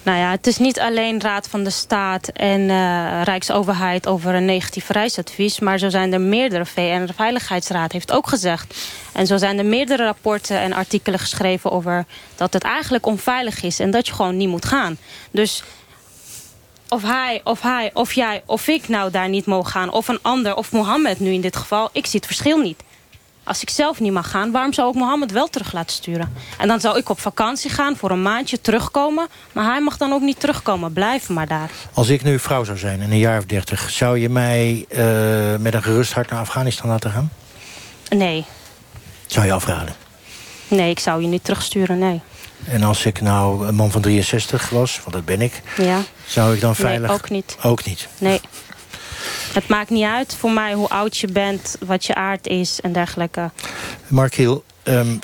Nou 0.03 0.19
ja, 0.19 0.31
het 0.31 0.47
is 0.47 0.59
niet 0.59 0.81
alleen 0.81 1.21
Raad 1.21 1.49
van 1.49 1.65
de 1.65 1.71
Staat 1.71 2.29
en 2.29 2.61
uh, 2.61 3.23
Rijksoverheid 3.25 4.07
over 4.07 4.35
een 4.35 4.45
negatief 4.45 4.89
reisadvies. 4.89 5.61
Maar 5.61 5.79
zo 5.79 5.89
zijn 5.89 6.13
er 6.13 6.21
meerdere. 6.21 6.67
VN 6.67 7.07
de 7.07 7.13
Veiligheidsraad 7.13 7.93
heeft 7.93 8.13
ook 8.13 8.29
gezegd. 8.29 8.75
En 9.13 9.27
zo 9.27 9.37
zijn 9.37 9.59
er 9.59 9.65
meerdere 9.65 10.05
rapporten 10.05 10.59
en 10.59 10.73
artikelen 10.73 11.19
geschreven 11.19 11.71
over 11.71 12.05
dat 12.37 12.53
het 12.53 12.63
eigenlijk 12.63 13.07
onveilig 13.07 13.63
is. 13.63 13.81
En 13.81 13.91
dat 13.91 14.07
je 14.07 14.15
gewoon 14.15 14.37
niet 14.37 14.49
moet 14.49 14.65
gaan. 14.65 14.99
Dus 15.31 15.63
of 16.89 17.03
hij, 17.03 17.41
of 17.45 17.61
hij, 17.62 17.91
of 17.95 18.12
jij, 18.12 18.43
of 18.47 18.68
ik 18.68 18.89
nou 18.89 19.11
daar 19.11 19.28
niet 19.28 19.47
mogen 19.47 19.70
gaan... 19.70 19.91
of 19.91 20.09
een 20.09 20.18
ander, 20.22 20.55
of 20.55 20.72
Mohammed 20.72 21.20
nu 21.20 21.32
in 21.32 21.41
dit 21.41 21.57
geval, 21.57 21.89
ik 21.93 22.07
zie 22.07 22.18
het 22.18 22.26
verschil 22.26 22.59
niet. 22.59 22.82
Als 23.45 23.62
ik 23.62 23.70
zelf 23.70 24.01
niet 24.01 24.12
mag 24.12 24.30
gaan, 24.30 24.51
waarom 24.51 24.72
zou 24.72 24.89
ik 24.89 24.95
Mohammed 24.95 25.32
wel 25.32 25.49
terug 25.49 25.72
laten 25.72 25.97
sturen? 25.97 26.32
En 26.59 26.68
dan 26.68 26.80
zou 26.80 26.99
ik 26.99 27.09
op 27.09 27.20
vakantie 27.20 27.70
gaan, 27.70 27.97
voor 27.97 28.11
een 28.11 28.22
maandje 28.22 28.61
terugkomen... 28.61 29.28
maar 29.53 29.64
hij 29.64 29.80
mag 29.80 29.97
dan 29.97 30.12
ook 30.12 30.20
niet 30.20 30.41
terugkomen, 30.41 30.93
blijf 30.93 31.28
maar 31.28 31.47
daar. 31.47 31.70
Als 31.93 32.09
ik 32.09 32.22
nu 32.22 32.39
vrouw 32.39 32.64
zou 32.64 32.78
zijn, 32.78 33.01
in 33.01 33.11
een 33.11 33.18
jaar 33.18 33.39
of 33.39 33.45
dertig... 33.45 33.91
zou 33.91 34.18
je 34.18 34.28
mij 34.28 34.86
uh, 34.89 34.99
met 35.57 35.74
een 35.74 35.82
gerust 35.82 36.12
hart 36.12 36.30
naar 36.30 36.41
Afghanistan 36.41 36.89
laten 36.89 37.11
gaan? 37.11 37.30
Nee. 38.09 38.45
Zou 39.26 39.47
je 39.47 39.53
afraden? 39.53 39.95
Nee, 40.68 40.91
ik 40.91 40.99
zou 40.99 41.22
je 41.22 41.28
niet 41.28 41.45
terugsturen, 41.45 41.99
nee. 41.99 42.20
En 42.65 42.83
als 42.83 43.05
ik 43.05 43.21
nou 43.21 43.67
een 43.67 43.75
man 43.75 43.91
van 43.91 44.01
63 44.01 44.71
was, 44.71 45.01
want 45.01 45.13
dat 45.13 45.25
ben 45.25 45.41
ik... 45.41 45.63
Ja. 45.77 46.01
zou 46.27 46.55
ik 46.55 46.61
dan 46.61 46.77
veilig... 46.77 47.09
Nee, 47.09 47.19
ook 47.19 47.31
niet. 47.31 47.57
Ook 47.63 47.85
niet? 47.85 48.09
Nee. 48.19 48.41
Het 49.53 49.69
maakt 49.69 49.91
niet 49.91 50.05
uit 50.05 50.35
voor 50.39 50.51
mij 50.51 50.73
hoe 50.73 50.89
oud 50.89 51.17
je 51.17 51.27
bent, 51.27 51.77
wat 51.87 52.05
je 52.05 52.15
aard 52.15 52.47
is 52.47 52.81
en 52.81 52.93
dergelijke. 52.93 53.51
Mark 54.07 54.35
Hiel, 54.35 54.65
um, 54.85 55.19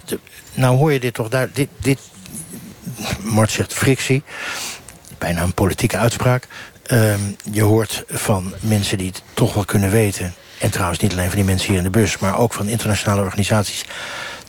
nou 0.55 0.76
hoor 0.76 0.93
je 0.93 1.01
dit 1.01 1.14
toch 1.14 1.28
daar... 1.28 1.49
Dit, 1.53 1.68
dit, 1.78 1.99
Mart 3.20 3.51
zegt 3.51 3.74
frictie, 3.74 4.22
bijna 5.18 5.43
een 5.43 5.55
politieke 5.55 5.97
uitspraak. 5.97 6.47
Um, 6.91 7.37
je 7.53 7.62
hoort 7.62 8.05
van 8.09 8.55
mensen 8.61 8.99
die 8.99 9.07
het 9.07 9.22
toch 9.35 9.55
wel 9.55 9.64
kunnen 9.64 9.91
weten... 9.91 10.35
en 10.59 10.70
trouwens 10.70 11.01
niet 11.01 11.12
alleen 11.12 11.28
van 11.28 11.37
die 11.37 11.45
mensen 11.45 11.68
hier 11.68 11.78
in 11.78 11.85
de 11.85 11.91
bus... 11.91 12.18
maar 12.18 12.39
ook 12.39 12.53
van 12.53 12.68
internationale 12.68 13.22
organisaties 13.22 13.85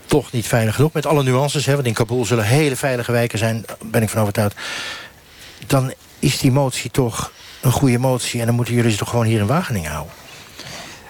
toch 0.06 0.32
niet 0.32 0.48
veilig 0.48 0.76
genoeg. 0.76 0.94
Met 0.94 1.06
alle 1.06 1.24
nuances, 1.24 1.66
hè, 1.66 1.74
want 1.74 1.88
in 1.88 1.94
Kabul 1.94 2.26
zullen 2.26 2.46
hele 2.46 2.76
veilige 2.76 3.12
wijken 3.12 3.40
zijn... 3.40 3.66
ben 3.86 4.02
ik 4.02 4.10
van 4.10 4.22
overtuigd. 4.22 4.56
Dan 5.68 5.94
is 6.20 6.38
die 6.38 6.52
motie 6.52 6.92
toch 6.92 7.32
een 7.62 7.72
goede 7.72 7.98
motie... 7.98 8.40
en 8.40 8.46
dan 8.46 8.56
moeten 8.56 8.74
jullie 8.74 8.92
ze 8.92 8.98
toch 8.98 9.10
gewoon 9.10 9.26
hier 9.26 9.40
in 9.40 9.48
Wageningen 9.48 9.92
houden. 9.92 10.14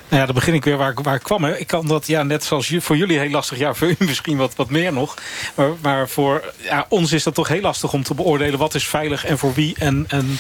Nou 0.10 0.20
ja, 0.20 0.26
dan 0.26 0.36
begin 0.36 0.54
ik 0.54 0.64
weer 0.64 0.78
waar, 0.78 0.94
waar 1.02 1.16
ik 1.16 1.24
kwam. 1.24 1.46
Ik 1.46 1.68
kan 1.68 1.88
dat, 1.88 2.08
ja, 2.08 2.24
net 2.24 2.44
zoals 2.44 2.74
voor 2.78 2.98
jullie 2.98 3.20
heel 3.20 3.30
lastig. 3.30 3.58
Ja, 3.58 3.74
voor 3.74 3.88
u 3.88 3.96
misschien 4.06 4.38
wat, 4.38 4.56
wat 4.56 4.70
meer 4.70 4.94
nog. 4.94 5.14
Maar, 5.56 5.70
maar 5.82 6.10
voor 6.10 6.54
ja, 6.58 6.86
ons 6.90 7.12
is 7.12 7.24
dat 7.24 7.34
toch 7.34 7.48
heel 7.48 7.62
lastig 7.62 7.94
om 7.94 8.04
te 8.04 8.14
beoordelen... 8.14 8.60
wat 8.60 8.76
is 8.76 8.88
veilig 8.88 9.26
en 9.26 9.38
voor 9.38 9.54
wie 9.54 9.76
en, 9.78 10.06
en 10.08 10.38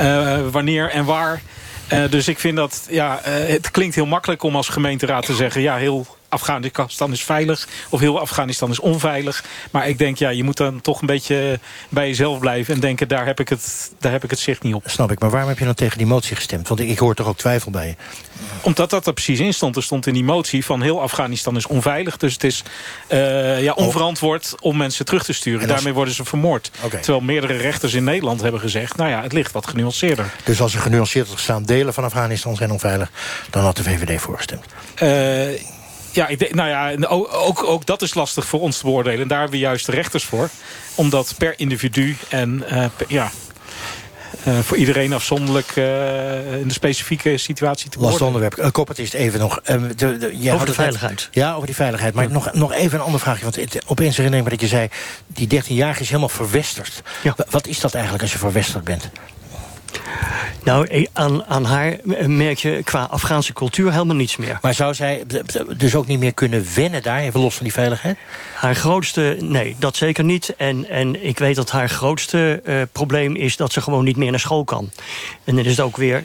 uh, 0.00 0.38
wanneer 0.50 0.90
en 0.90 1.04
waar... 1.04 1.42
Uh, 1.92 2.10
dus 2.10 2.28
ik 2.28 2.38
vind 2.38 2.56
dat, 2.56 2.86
ja, 2.90 3.20
uh, 3.26 3.48
het 3.48 3.70
klinkt 3.70 3.94
heel 3.94 4.06
makkelijk 4.06 4.42
om 4.42 4.56
als 4.56 4.68
gemeenteraad 4.68 5.26
te 5.26 5.34
zeggen... 5.34 5.60
ja, 5.60 5.76
heel 5.76 6.06
Afghanistan 6.36 7.12
is 7.12 7.24
veilig 7.24 7.68
of 7.90 8.00
heel 8.00 8.20
Afghanistan 8.20 8.70
is 8.70 8.80
onveilig. 8.80 9.44
Maar 9.70 9.88
ik 9.88 9.98
denk, 9.98 10.16
ja, 10.16 10.28
je 10.28 10.44
moet 10.44 10.56
dan 10.56 10.80
toch 10.80 11.00
een 11.00 11.06
beetje 11.06 11.60
bij 11.88 12.06
jezelf 12.06 12.38
blijven... 12.38 12.74
en 12.74 12.80
denken, 12.80 13.08
daar 13.08 13.26
heb 13.26 13.40
ik 13.40 13.48
het, 13.48 13.92
daar 13.98 14.12
heb 14.12 14.24
ik 14.24 14.30
het 14.30 14.38
zicht 14.38 14.62
niet 14.62 14.74
op. 14.74 14.82
Snap 14.86 15.10
ik, 15.10 15.20
maar 15.20 15.30
waarom 15.30 15.48
heb 15.48 15.58
je 15.58 15.64
dan 15.64 15.74
tegen 15.74 15.98
die 15.98 16.06
motie 16.06 16.36
gestemd? 16.36 16.68
Want 16.68 16.80
ik, 16.80 16.98
hoor 16.98 17.14
toch 17.14 17.26
ook 17.26 17.36
twijfel 17.36 17.70
bij 17.70 17.86
je? 17.86 17.94
Omdat 18.60 18.90
dat 18.90 19.06
er 19.06 19.12
precies 19.12 19.40
in 19.40 19.54
stond. 19.54 19.76
Er 19.76 19.82
stond 19.82 20.06
in 20.06 20.14
die 20.14 20.24
motie 20.24 20.64
van 20.64 20.82
heel 20.82 21.02
Afghanistan 21.02 21.56
is 21.56 21.66
onveilig. 21.66 22.16
Dus 22.16 22.32
het 22.32 22.44
is 22.44 22.62
uh, 23.08 23.62
ja, 23.62 23.72
onverantwoord 23.72 24.54
om 24.60 24.76
mensen 24.76 25.04
terug 25.04 25.24
te 25.24 25.32
sturen. 25.32 25.60
Als... 25.60 25.70
Daarmee 25.70 25.92
worden 25.92 26.14
ze 26.14 26.24
vermoord. 26.24 26.70
Okay. 26.82 27.00
Terwijl 27.00 27.24
meerdere 27.24 27.56
rechters 27.56 27.94
in 27.94 28.04
Nederland 28.04 28.40
hebben 28.40 28.60
gezegd... 28.60 28.96
nou 28.96 29.10
ja, 29.10 29.22
het 29.22 29.32
ligt 29.32 29.52
wat 29.52 29.66
genuanceerder. 29.66 30.32
Dus 30.44 30.60
als 30.60 30.74
er 30.74 30.80
genuanceerd 30.80 31.26
had 31.26 31.36
gestaan... 31.36 31.64
delen 31.64 31.94
van 31.94 32.04
Afghanistan 32.04 32.56
zijn 32.56 32.70
onveilig... 32.70 33.10
dan 33.50 33.62
had 33.62 33.76
de 33.76 33.82
VVD 33.82 34.20
voorgestemd? 34.20 34.64
Uh, 35.02 35.48
ja, 36.16 36.28
ik 36.28 36.38
denk, 36.38 36.54
nou 36.54 36.68
ja, 36.68 37.06
ook, 37.08 37.32
ook, 37.32 37.64
ook, 37.64 37.86
dat 37.86 38.02
is 38.02 38.14
lastig 38.14 38.46
voor 38.46 38.60
ons 38.60 38.78
te 38.78 38.84
beoordelen. 38.84 39.20
En 39.20 39.28
daar 39.28 39.40
hebben 39.40 39.58
we 39.58 39.64
juist 39.64 39.86
de 39.86 39.92
rechters 39.92 40.24
voor. 40.24 40.48
Om 40.94 41.10
dat 41.10 41.34
per 41.38 41.54
individu 41.56 42.16
en 42.28 42.64
uh, 42.72 42.84
per, 42.96 43.06
ja, 43.08 43.30
uh, 44.48 44.58
voor 44.58 44.76
iedereen 44.76 45.12
afzonderlijk 45.12 45.76
uh, 45.76 46.60
in 46.60 46.68
de 46.68 46.72
specifieke 46.72 47.36
situatie 47.36 47.90
te 47.90 47.98
beoordelen. 47.98 48.32
Last 48.32 48.34
onderwerp. 48.34 48.66
Uh, 48.66 48.72
Kop, 48.72 48.88
het 48.88 48.98
is 48.98 49.12
even 49.12 49.40
nog... 49.40 49.60
de, 49.60 49.96
de, 49.96 50.52
over 50.52 50.66
de 50.66 50.72
veiligheid. 50.72 51.20
Het, 51.20 51.28
ja, 51.30 51.54
over 51.54 51.66
die 51.66 51.74
veiligheid. 51.74 52.14
Maar 52.14 52.24
ja. 52.24 52.32
nog, 52.32 52.52
nog 52.52 52.72
even 52.72 52.98
een 52.98 53.04
ander 53.04 53.20
vraagje. 53.20 53.42
Want 53.42 53.56
het, 53.56 53.82
opeens 53.86 54.16
herinner 54.16 54.38
ik 54.38 54.44
me 54.44 54.50
dat 54.50 54.60
je 54.60 54.66
zei... 54.66 54.88
die 55.26 55.62
13-jarige 55.62 56.00
is 56.00 56.08
helemaal 56.08 56.28
verwesterd. 56.28 57.02
Ja. 57.22 57.34
Wat 57.50 57.66
is 57.66 57.80
dat 57.80 57.94
eigenlijk 57.94 58.22
als 58.22 58.32
je 58.32 58.38
verwesterd 58.38 58.84
bent? 58.84 59.10
Nou, 60.62 60.86
eh, 60.86 61.06
aan, 61.12 61.44
aan 61.44 61.64
haar 61.64 61.96
merk 62.26 62.58
je 62.58 62.80
qua 62.84 63.02
Afghaanse 63.02 63.52
cultuur 63.52 63.92
helemaal 63.92 64.16
niets 64.16 64.36
meer. 64.36 64.58
Maar 64.62 64.74
zou 64.74 64.94
zij 64.94 65.24
dus 65.76 65.94
ook 65.94 66.06
niet 66.06 66.18
meer 66.18 66.34
kunnen 66.34 66.66
wennen 66.74 67.02
daar, 67.02 67.20
even 67.20 67.40
los 67.40 67.54
van 67.54 67.64
die 67.64 67.72
veiligheid? 67.72 68.18
Haar 68.54 68.74
grootste, 68.74 69.36
nee, 69.40 69.76
dat 69.78 69.96
zeker 69.96 70.24
niet. 70.24 70.54
En, 70.56 70.88
en 70.88 71.26
ik 71.26 71.38
weet 71.38 71.56
dat 71.56 71.70
haar 71.70 71.88
grootste 71.88 72.62
uh, 72.64 72.82
probleem 72.92 73.36
is 73.36 73.56
dat 73.56 73.72
ze 73.72 73.80
gewoon 73.80 74.04
niet 74.04 74.16
meer 74.16 74.30
naar 74.30 74.40
school 74.40 74.64
kan. 74.64 74.90
En 75.44 75.56
dan 75.56 75.64
is 75.64 75.70
het 75.70 75.80
ook 75.80 75.96
weer... 75.96 76.24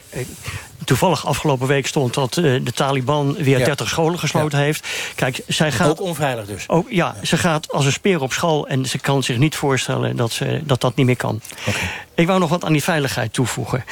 Toevallig 0.86 1.26
afgelopen 1.26 1.68
week 1.68 1.88
stond 1.88 2.14
dat 2.14 2.38
uh, 2.38 2.66
de 2.66 2.72
Taliban 2.72 3.34
weer 3.34 3.60
ja. 3.60 3.66
30 3.66 3.90
scholen 3.90 4.20
gesloten 4.20 4.60
ja. 4.60 4.64
heeft. 4.64 4.88
Kijk, 5.16 5.42
zij 5.48 5.72
gaat... 5.72 5.90
Ook 5.90 6.02
onveilig 6.02 6.46
dus? 6.46 6.70
Ook, 6.70 6.90
ja, 6.90 7.02
ja, 7.02 7.26
ze 7.26 7.38
gaat 7.38 7.72
als 7.72 7.86
een 7.86 7.92
speer 7.92 8.22
op 8.22 8.34
school... 8.34 8.68
en 8.68 8.86
ze 8.86 9.00
kan 9.00 9.24
zich 9.24 9.38
niet 9.38 9.56
voorstellen 9.56 10.16
dat 10.16 10.32
ze, 10.32 10.62
dat, 10.64 10.82
dat 10.82 10.96
niet 10.96 11.06
meer 11.06 11.16
kan. 11.16 11.42
Okay. 11.68 11.82
Ik 12.16 12.28
wou 12.28 12.40
nog 12.40 12.50
wat 12.50 12.64
aan 12.64 12.72
die 12.72 12.84
veiligheid 12.84 13.34
toevoegen. 13.34 13.84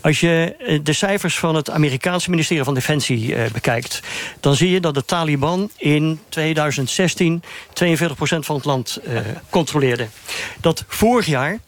Als 0.00 0.20
je 0.20 0.56
de 0.82 0.92
cijfers 0.92 1.38
van 1.38 1.54
het 1.54 1.70
Amerikaanse 1.70 2.30
ministerie 2.30 2.64
van 2.64 2.74
Defensie 2.74 3.34
uh, 3.34 3.50
bekijkt... 3.52 4.00
dan 4.40 4.54
zie 4.54 4.70
je 4.70 4.80
dat 4.80 4.94
de 4.94 5.04
Taliban 5.04 5.70
in 5.76 6.20
2016 6.28 7.42
42% 7.42 7.48
van 8.40 8.56
het 8.56 8.64
land 8.64 9.00
controleerde. 9.50 10.06
Dat 10.60 10.84
vorig 10.88 11.26
jaar 11.26 11.58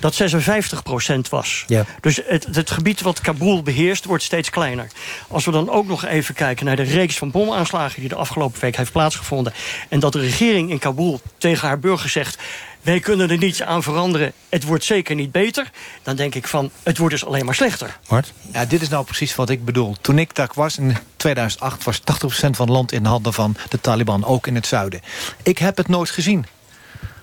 dat 0.00 0.22
56% 0.22 1.28
was. 1.30 1.64
Ja. 1.66 1.84
Dus 2.00 2.20
het, 2.26 2.46
het, 2.52 2.70
gebied 2.70 3.00
wat 3.00 3.20
Kabul 3.20 3.62
beheerst 3.62 4.04
wordt 4.04 4.22
steeds 4.22 4.50
kleiner. 4.50 4.86
Als 5.28 5.44
we 5.44 5.50
dan 5.50 5.70
ook 5.70 5.86
nog 5.86 6.04
even 6.04 6.34
kijken 6.34 6.66
naar 6.66 6.76
de 6.76 6.82
reeks 6.82 7.18
van 7.18 7.30
bomaanslagen... 7.30 8.00
die 8.00 8.08
de 8.08 8.14
afgelopen 8.14 8.60
week 8.60 8.76
heeft 8.76 8.92
plaatsgevonden... 8.92 9.52
en 9.88 10.00
dat 10.00 10.12
de 10.12 10.20
regering 10.20 10.70
in 10.70 10.78
Kabul 10.78 11.20
tegen 11.38 11.68
haar 11.68 11.78
burgers 11.78 12.12
zegt... 12.12 12.38
wij 12.82 13.00
kunnen 13.00 13.30
er 13.30 13.38
niets 13.38 13.62
aan 13.62 13.82
veranderen, 13.82 14.32
het 14.48 14.64
wordt 14.64 14.84
zeker 14.84 15.14
niet 15.14 15.32
beter... 15.32 15.70
dan 16.02 16.16
denk 16.16 16.34
ik 16.34 16.46
van, 16.46 16.70
het 16.82 16.98
wordt 16.98 17.14
dus 17.14 17.24
alleen 17.24 17.44
maar 17.44 17.54
slechter. 17.54 17.98
Mart? 18.08 18.32
Ja, 18.52 18.64
dit 18.64 18.82
is 18.82 18.88
nou 18.88 19.04
precies 19.04 19.34
wat 19.34 19.50
ik 19.50 19.64
bedoel. 19.64 19.96
Toen 20.00 20.18
ik 20.18 20.34
daar 20.34 20.50
was 20.54 20.78
in 20.78 20.96
2008 21.16 21.84
was 21.84 22.00
80% 22.00 22.02
van 22.30 22.50
het 22.50 22.68
land 22.68 22.92
in 22.92 23.04
handen 23.04 23.32
van 23.32 23.56
de 23.68 23.80
Taliban, 23.80 24.24
ook 24.24 24.46
in 24.46 24.54
het 24.54 24.66
zuiden. 24.66 25.00
Ik 25.42 25.58
heb 25.58 25.76
het 25.76 25.88
nooit 25.88 26.10
gezien. 26.10 26.46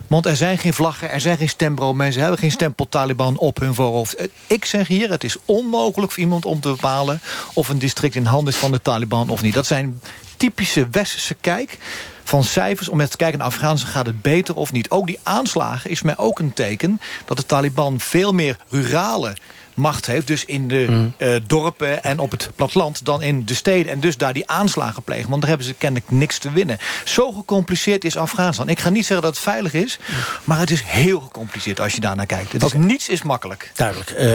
Want 0.08 0.26
er 0.26 0.36
zijn 0.36 0.58
geen 0.58 0.74
vlaggen, 0.74 1.12
er 1.12 1.22
zijn 1.22 1.38
geen 1.38 1.50
stembureau. 1.50 1.96
Mensen 1.96 2.22
hebben 2.22 2.40
geen 2.40 2.52
stempel 2.52 2.90
Taliban 2.90 3.38
op 3.38 3.60
hun 3.60 3.74
voorhoofd. 3.74 4.28
Ik 4.48 4.66
zeg 4.66 4.88
hier, 4.88 5.10
het 5.10 5.24
is 5.24 5.38
onmogelijk 5.46 6.12
voor 6.12 6.24
iemand 6.24 6.46
om 6.46 6.60
te 6.60 6.70
bepalen... 6.70 7.22
of 7.54 7.70
een 7.70 7.80
district 7.80 8.16
in 8.16 8.26
handen 8.26 8.54
is 8.54 8.60
van 8.60 8.72
de 8.72 8.82
Taliban 8.82 9.30
of 9.30 9.42
niet. 9.42 9.54
Dat 9.54 9.66
zijn 9.66 10.02
typische 10.38 10.88
westerse 10.92 11.34
kijk 11.34 11.78
van 12.24 12.44
cijfers 12.44 12.90
om 12.90 12.98
met 12.98 13.12
te 13.12 13.18
kijken 13.18 13.38
naar 13.38 13.48
Afghanistan 13.48 13.92
gaat 13.92 14.06
het 14.06 14.22
beter 14.22 14.56
of 14.56 14.72
niet. 14.72 14.90
Ook 14.90 15.08
die 15.08 15.20
aanslagen 15.24 15.90
is 15.90 16.02
mij 16.02 16.18
ook 16.18 16.40
een 16.40 16.54
teken 16.54 17.02
dat 17.26 17.38
de 17.38 17.46
Taliban 17.46 18.00
veel 18.00 18.34
meer 18.34 18.58
rurale 18.70 19.36
macht 19.78 20.06
heeft. 20.06 20.28
Dus 20.28 20.46
in 20.46 20.68
de 20.68 20.86
mm. 20.90 21.14
uh, 21.18 21.36
dorpen 21.48 22.04
en 22.04 22.20
op 22.20 22.32
het 22.32 22.50
platteland 22.56 23.06
dan 23.06 23.22
in 23.22 23.46
de 23.46 23.54
steden. 23.54 23.92
En 23.92 24.00
dus 24.00 24.18
daar 24.18 24.34
die 24.34 24.50
aanslagen 24.50 25.04
plegen. 25.04 25.30
Want 25.30 25.42
daar 25.42 25.50
hebben 25.50 25.68
ze 25.68 25.74
kennelijk 25.74 26.12
niks 26.12 26.38
te 26.38 26.52
winnen. 26.52 26.78
Zo 27.06 27.32
gecompliceerd 27.32 28.04
is 28.04 28.18
Afghanistan. 28.18 28.70
Ik 28.70 28.80
ga 28.80 28.90
niet 28.90 29.06
zeggen 29.06 29.26
dat 29.26 29.36
het 29.36 29.44
veilig 29.44 29.74
is. 29.74 30.00
Maar 30.44 30.60
het 30.60 30.72
is 30.72 30.82
heel 30.82 31.20
gecompliceerd 31.20 31.80
als 31.80 31.94
je 31.94 32.00
daar 32.00 32.16
naar 32.16 32.26
kijkt. 32.26 32.52
Het 32.52 32.64
is. 32.64 32.74
Niets 32.74 33.10
is 33.10 33.22
makkelijk. 33.22 33.72
Duidelijk. 33.76 34.12
Uh, 34.12 34.34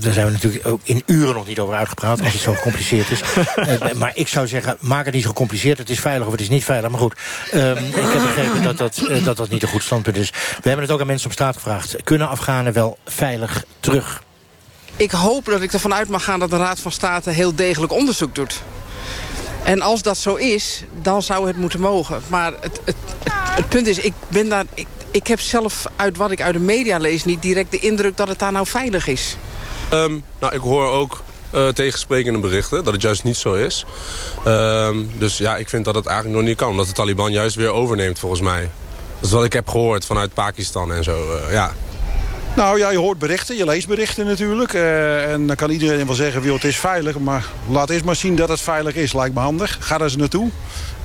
daar 0.00 0.12
zijn 0.12 0.26
we 0.26 0.32
natuurlijk 0.32 0.66
ook 0.66 0.80
in 0.82 1.02
uren 1.06 1.34
nog 1.34 1.46
niet 1.46 1.58
over 1.58 1.74
uitgepraat. 1.74 2.22
Als 2.22 2.32
het 2.32 2.42
zo 2.42 2.52
gecompliceerd 2.52 3.10
is. 3.10 3.20
uh, 3.56 3.92
maar 3.92 4.12
ik 4.14 4.28
zou 4.28 4.46
zeggen, 4.46 4.76
maak 4.80 5.04
het 5.04 5.14
niet 5.14 5.22
zo 5.22 5.28
gecompliceerd. 5.28 5.78
Het 5.78 5.90
is 5.90 6.00
veilig 6.00 6.26
of 6.26 6.32
het 6.32 6.40
is 6.40 6.48
niet 6.48 6.64
veilig. 6.64 6.90
Maar 6.90 7.00
goed, 7.00 7.14
um, 7.54 7.76
ik 7.76 7.94
heb 7.94 8.22
begrepen 8.22 8.62
dat 8.62 8.78
dat, 8.78 9.02
dat 9.24 9.36
dat 9.36 9.48
niet 9.48 9.62
een 9.62 9.68
goed 9.68 9.82
standpunt 9.82 10.16
is. 10.16 10.30
We 10.30 10.68
hebben 10.68 10.84
het 10.84 10.90
ook 10.90 11.00
aan 11.00 11.06
mensen 11.06 11.26
op 11.26 11.32
straat 11.32 11.54
gevraagd. 11.54 11.96
Kunnen 12.04 12.28
Afghanen 12.28 12.72
wel 12.72 12.98
veilig 13.04 13.64
terug? 13.80 14.24
Ik 14.96 15.10
hoop 15.10 15.44
dat 15.44 15.62
ik 15.62 15.72
ervan 15.72 15.94
uit 15.94 16.08
mag 16.08 16.24
gaan 16.24 16.38
dat 16.38 16.50
de 16.50 16.56
Raad 16.56 16.80
van 16.80 16.92
State 16.92 17.30
heel 17.30 17.54
degelijk 17.54 17.92
onderzoek 17.92 18.34
doet. 18.34 18.62
En 19.62 19.80
als 19.80 20.02
dat 20.02 20.16
zo 20.16 20.34
is, 20.34 20.82
dan 21.02 21.22
zou 21.22 21.46
het 21.46 21.56
moeten 21.56 21.80
mogen. 21.80 22.22
Maar 22.26 22.52
het, 22.60 22.80
het, 22.84 22.96
het, 23.28 23.68
punt 23.68 23.86
is, 23.86 23.98
ik, 23.98 24.12
ben 24.28 24.48
daar, 24.48 24.64
ik, 25.10 25.26
heb 25.26 25.40
zelf 25.40 25.86
uit 25.96 26.16
wat 26.16 26.30
ik 26.30 26.40
uit 26.40 26.54
de 26.54 26.60
media 26.60 26.98
lees... 26.98 27.24
niet 27.24 27.42
direct 27.42 27.70
de 27.70 27.78
indruk 27.78 28.16
dat 28.16 28.28
het 28.28 28.38
daar 28.38 28.52
nou 28.52 28.66
veilig 28.66 29.06
is. 29.06 29.36
Um, 29.92 30.24
nou, 30.38 30.54
ik 30.54 30.60
hoor 30.60 30.90
ook 30.90 31.22
uh, 31.54 31.68
tegensprekende 31.68 32.38
berichten 32.38 32.84
dat 32.84 32.92
het 32.92 33.02
juist 33.02 33.24
niet 33.24 33.36
zo 33.36 33.54
is. 33.54 33.84
Um, 34.46 35.10
dus 35.18 35.38
ja, 35.38 35.56
ik 35.56 35.68
vind 35.68 35.84
dat 35.84 35.94
het 35.94 36.06
eigenlijk 36.06 36.36
nog 36.36 36.46
niet 36.46 36.56
kan. 36.56 36.70
Omdat 36.70 36.86
de 36.86 36.92
Taliban 36.92 37.32
juist 37.32 37.56
weer 37.56 37.70
overneemt, 37.70 38.18
volgens 38.18 38.40
mij. 38.40 38.70
Dat 39.14 39.28
is 39.28 39.30
wat 39.30 39.44
ik 39.44 39.52
heb 39.52 39.68
gehoord 39.68 40.04
vanuit 40.04 40.34
Pakistan 40.34 40.92
en 40.92 41.04
zo, 41.04 41.36
uh, 41.36 41.52
ja. 41.52 41.72
Nou 42.56 42.78
ja, 42.78 42.90
je 42.90 42.98
hoort 42.98 43.18
berichten, 43.18 43.56
je 43.56 43.64
leest 43.64 43.88
berichten 43.88 44.26
natuurlijk. 44.26 44.72
Uh, 44.72 45.32
en 45.32 45.46
dan 45.46 45.56
kan 45.56 45.70
iedereen 45.70 46.06
wel 46.06 46.14
zeggen, 46.14 46.52
het 46.52 46.64
is 46.64 46.76
veilig. 46.76 47.18
Maar 47.18 47.44
laat 47.68 47.90
eerst 47.90 48.04
maar 48.04 48.16
zien 48.16 48.36
dat 48.36 48.48
het 48.48 48.60
veilig 48.60 48.94
is, 48.94 49.12
lijkt 49.12 49.34
me 49.34 49.40
handig. 49.40 49.76
Ga 49.80 49.94
er 49.94 50.02
eens 50.02 50.16
naartoe. 50.16 50.50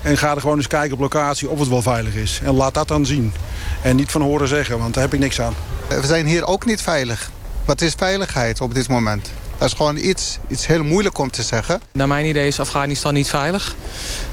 En 0.02 0.18
ga 0.18 0.36
er 0.36 0.41
gewoon 0.41 0.58
eens 0.58 0.68
kijken 0.68 0.93
op 0.93 0.99
locatie 0.99 1.49
of 1.49 1.60
het 1.60 1.68
wel 1.68 1.82
veilig 1.82 2.14
is. 2.14 2.39
En 2.43 2.54
laat 2.54 2.74
dat 2.74 2.88
dan 2.88 3.06
zien. 3.06 3.34
En 3.82 3.95
niet 3.95 4.12
van 4.12 4.22
horen 4.22 4.47
zeggen, 4.47 4.78
want 4.80 4.93
daar 4.93 5.04
heb 5.04 5.14
ik 5.14 5.20
niks 5.20 5.41
aan. 5.41 5.54
We 5.88 6.06
zijn 6.06 6.26
hier 6.26 6.45
ook 6.45 6.66
niet 6.66 6.82
veilig. 6.82 7.32
Wat 7.66 7.82
is 7.82 7.93
veiligheid 7.97 8.62
op 8.62 8.74
dit 8.74 8.88
moment? 8.88 9.32
Dat 9.58 9.68
is 9.68 9.76
gewoon 9.76 9.97
iets, 9.97 10.38
iets 10.47 10.68
heel 10.68 10.84
moeilijk 10.84 11.18
om 11.18 11.32
te 11.32 11.43
zeggen. 11.43 11.82
Naar 11.91 12.08
mijn 12.08 12.26
idee 12.26 12.47
is 12.47 12.60
Afghanistan 12.60 13.14
niet 13.14 13.30
veilig. 13.30 13.76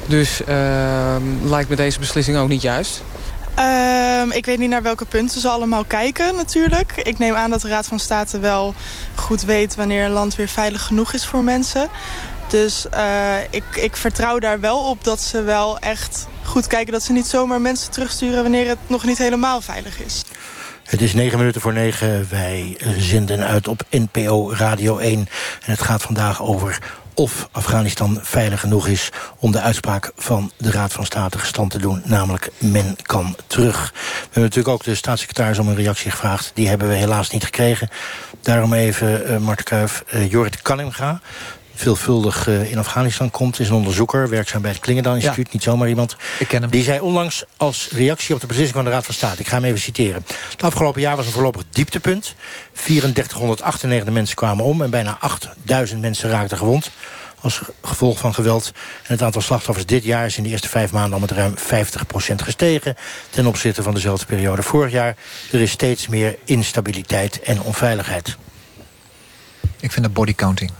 Dus 0.07 0.41
uh, 0.41 1.17
lijkt 1.43 1.69
me 1.69 1.77
deze 1.77 1.99
beslissing 1.99 2.37
ook 2.37 2.49
niet 2.49 2.63
juist. 2.63 3.03
Um, 3.59 4.31
ik 4.31 4.47
weet 4.47 4.59
niet 4.59 4.71
naar 4.71 4.83
welke 4.83 5.05
punten 5.05 5.41
ze 5.41 5.49
allemaal 5.49 5.85
kijken 5.85 6.35
natuurlijk. 6.37 6.93
Ik 6.97 7.19
neem 7.19 7.35
aan 7.35 7.51
dat 7.51 7.61
de 7.61 7.69
Raad 7.69 7.87
van 7.87 7.99
State 7.99 8.39
wel 8.39 8.75
goed 9.15 9.43
weet 9.43 9.75
wanneer 9.75 10.05
een 10.05 10.11
land 10.11 10.35
weer 10.35 10.49
veilig 10.49 10.83
genoeg 10.83 11.13
is 11.13 11.27
voor 11.27 11.45
mensen. 11.45 11.89
Dus 12.49 12.87
uh, 12.95 13.43
ik, 13.51 13.65
ik 13.75 13.97
vertrouw 13.97 14.39
daar 14.39 14.61
wel 14.61 14.79
op 14.79 15.05
dat 15.05 15.21
ze 15.21 15.43
wel 15.43 15.79
echt 15.79 16.27
goed 16.43 16.67
kijken... 16.67 16.93
dat 16.93 17.03
ze 17.03 17.13
niet 17.13 17.27
zomaar 17.27 17.61
mensen 17.61 17.91
terugsturen 17.91 18.43
wanneer 18.43 18.69
het 18.69 18.79
nog 18.87 19.05
niet 19.05 19.19
helemaal 19.19 19.61
veilig 19.61 20.01
is. 20.01 20.25
Het 20.85 21.03
is 21.03 21.15
negen 21.15 21.39
minuten 21.39 21.61
voor 21.61 21.73
negen. 21.73 22.27
Wij 22.31 22.79
zenden 22.99 23.47
uit 23.47 23.69
op 23.69 23.83
NPO 23.91 24.53
Radio 24.53 24.99
1. 24.99 25.19
En 25.19 25.27
het 25.71 25.83
gaat 25.83 26.03
vandaag 26.03 26.43
over 26.43 26.79
of 27.19 27.49
Afghanistan 27.53 28.19
veilig 28.23 28.61
genoeg 28.61 28.87
is 28.87 29.11
om 29.39 29.53
de 29.53 29.61
uitspraak 29.61 30.13
van 30.17 30.51
de 30.57 30.71
Raad 30.71 30.93
van 30.93 31.07
State 31.07 31.39
gestand 31.39 31.71
te 31.71 31.79
doen. 31.79 32.03
Namelijk, 32.05 32.51
men 32.59 32.97
kan 33.03 33.37
terug. 33.47 33.91
We 33.93 34.19
hebben 34.23 34.43
natuurlijk 34.43 34.69
ook 34.69 34.85
de 34.85 34.95
staatssecretaris 34.95 35.59
om 35.59 35.69
een 35.69 35.75
reactie 35.75 36.11
gevraagd. 36.11 36.51
Die 36.55 36.69
hebben 36.69 36.89
we 36.89 36.95
helaas 36.95 37.31
niet 37.31 37.45
gekregen. 37.45 37.89
Daarom 38.41 38.73
even, 38.73 39.31
uh, 39.31 39.39
Marten 39.39 39.65
Kuif, 39.65 40.05
uh, 40.15 40.31
Jorrit 40.31 40.63
Kanninga 40.63 41.21
veelvuldig 41.79 42.47
uh, 42.47 42.71
in 42.71 42.79
Afghanistan 42.79 43.31
komt. 43.31 43.61
Is 43.61 43.69
een 43.69 43.75
onderzoeker, 43.75 44.29
werkzaam 44.29 44.63
bij 44.63 44.71
het 44.71 44.81
Klingendaal 44.81 45.15
Instituut. 45.15 45.47
Ja. 45.47 45.53
Niet 45.53 45.63
zomaar 45.63 45.89
iemand. 45.89 46.17
Ik 46.39 46.49
ken 46.49 46.63
hem. 46.63 46.71
Die 46.71 46.83
zei 46.83 47.01
onlangs 47.01 47.45
als 47.57 47.89
reactie 47.93 48.35
op 48.35 48.41
de 48.41 48.47
beslissing 48.47 48.77
van 48.77 48.85
de 48.85 48.91
Raad 48.91 49.05
van 49.05 49.15
State. 49.15 49.41
Ik 49.41 49.49
ga 49.49 49.55
hem 49.55 49.65
even 49.65 49.81
citeren. 49.81 50.25
Het 50.51 50.63
afgelopen 50.63 51.01
jaar 51.01 51.17
was 51.17 51.27
een 51.27 51.33
voorlopig 51.33 51.63
dieptepunt. 51.71 52.35
3498 52.73 54.15
mensen 54.15 54.37
kwamen 54.37 54.65
om 54.65 54.83
en 54.83 54.91
bijna 54.91 55.17
8000 55.21 56.01
mensen 56.01 56.31
raakten 56.31 56.59
gewond 56.59 56.91
als 57.41 57.61
gevolg 57.83 58.19
van 58.19 58.35
geweld. 58.35 58.73
En 58.75 59.13
het 59.13 59.23
aantal 59.23 59.43
slachtoffers 59.43 59.87
dit 59.87 60.05
jaar 60.05 60.27
is 60.27 60.37
in 60.37 60.43
de 60.43 60.49
eerste 60.49 60.69
vijf 60.69 60.93
maanden 60.93 61.13
al 61.13 61.21
met 61.21 61.31
ruim 61.31 61.55
50% 61.57 62.35
gestegen. 62.35 62.97
Ten 63.31 63.47
opzichte 63.47 63.83
van 63.83 63.95
dezelfde 63.95 64.27
periode 64.27 64.63
vorig 64.63 64.93
jaar. 64.93 65.17
Er 65.53 65.61
is 65.61 65.71
steeds 65.71 66.09
meer 66.09 66.37
instabiliteit 66.45 67.41
en 67.41 67.63
onveiligheid. 67.63 68.37
Ik 69.81 69.93
vind 69.93 70.05
dat 70.05 70.15
bodycounting. 70.15 70.71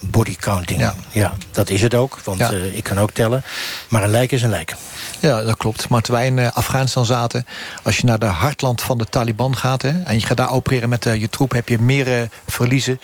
Bodycounting, 0.00 0.80
ja. 0.80 0.94
ja, 1.10 1.32
dat 1.50 1.70
is 1.70 1.82
het 1.82 1.94
ook. 1.94 2.18
Want 2.24 2.38
ja. 2.38 2.52
uh, 2.52 2.76
ik 2.76 2.82
kan 2.84 2.98
ook 2.98 3.10
tellen. 3.10 3.42
Maar 3.88 4.02
een 4.02 4.10
lijk 4.10 4.32
is 4.32 4.42
een 4.42 4.50
lijk. 4.50 4.74
Ja, 5.20 5.42
dat 5.42 5.56
klopt. 5.56 5.88
Maar 5.88 6.02
terwijl 6.02 6.34
wij 6.34 6.44
in 6.44 6.48
uh, 6.48 6.56
Afghanistan 6.56 7.04
zaten... 7.04 7.46
als 7.82 7.96
je 7.96 8.04
naar 8.04 8.18
de 8.18 8.26
hartland 8.26 8.80
van 8.80 8.98
de 8.98 9.04
Taliban 9.04 9.56
gaat... 9.56 9.82
Hè, 9.82 10.02
en 10.02 10.14
je 10.14 10.26
gaat 10.26 10.36
daar 10.36 10.50
opereren 10.50 10.88
met 10.88 11.06
uh, 11.06 11.20
je 11.20 11.28
troep... 11.28 11.52
heb 11.52 11.68
je 11.68 11.78
meer 11.78 12.28
verliezen. 12.46 13.00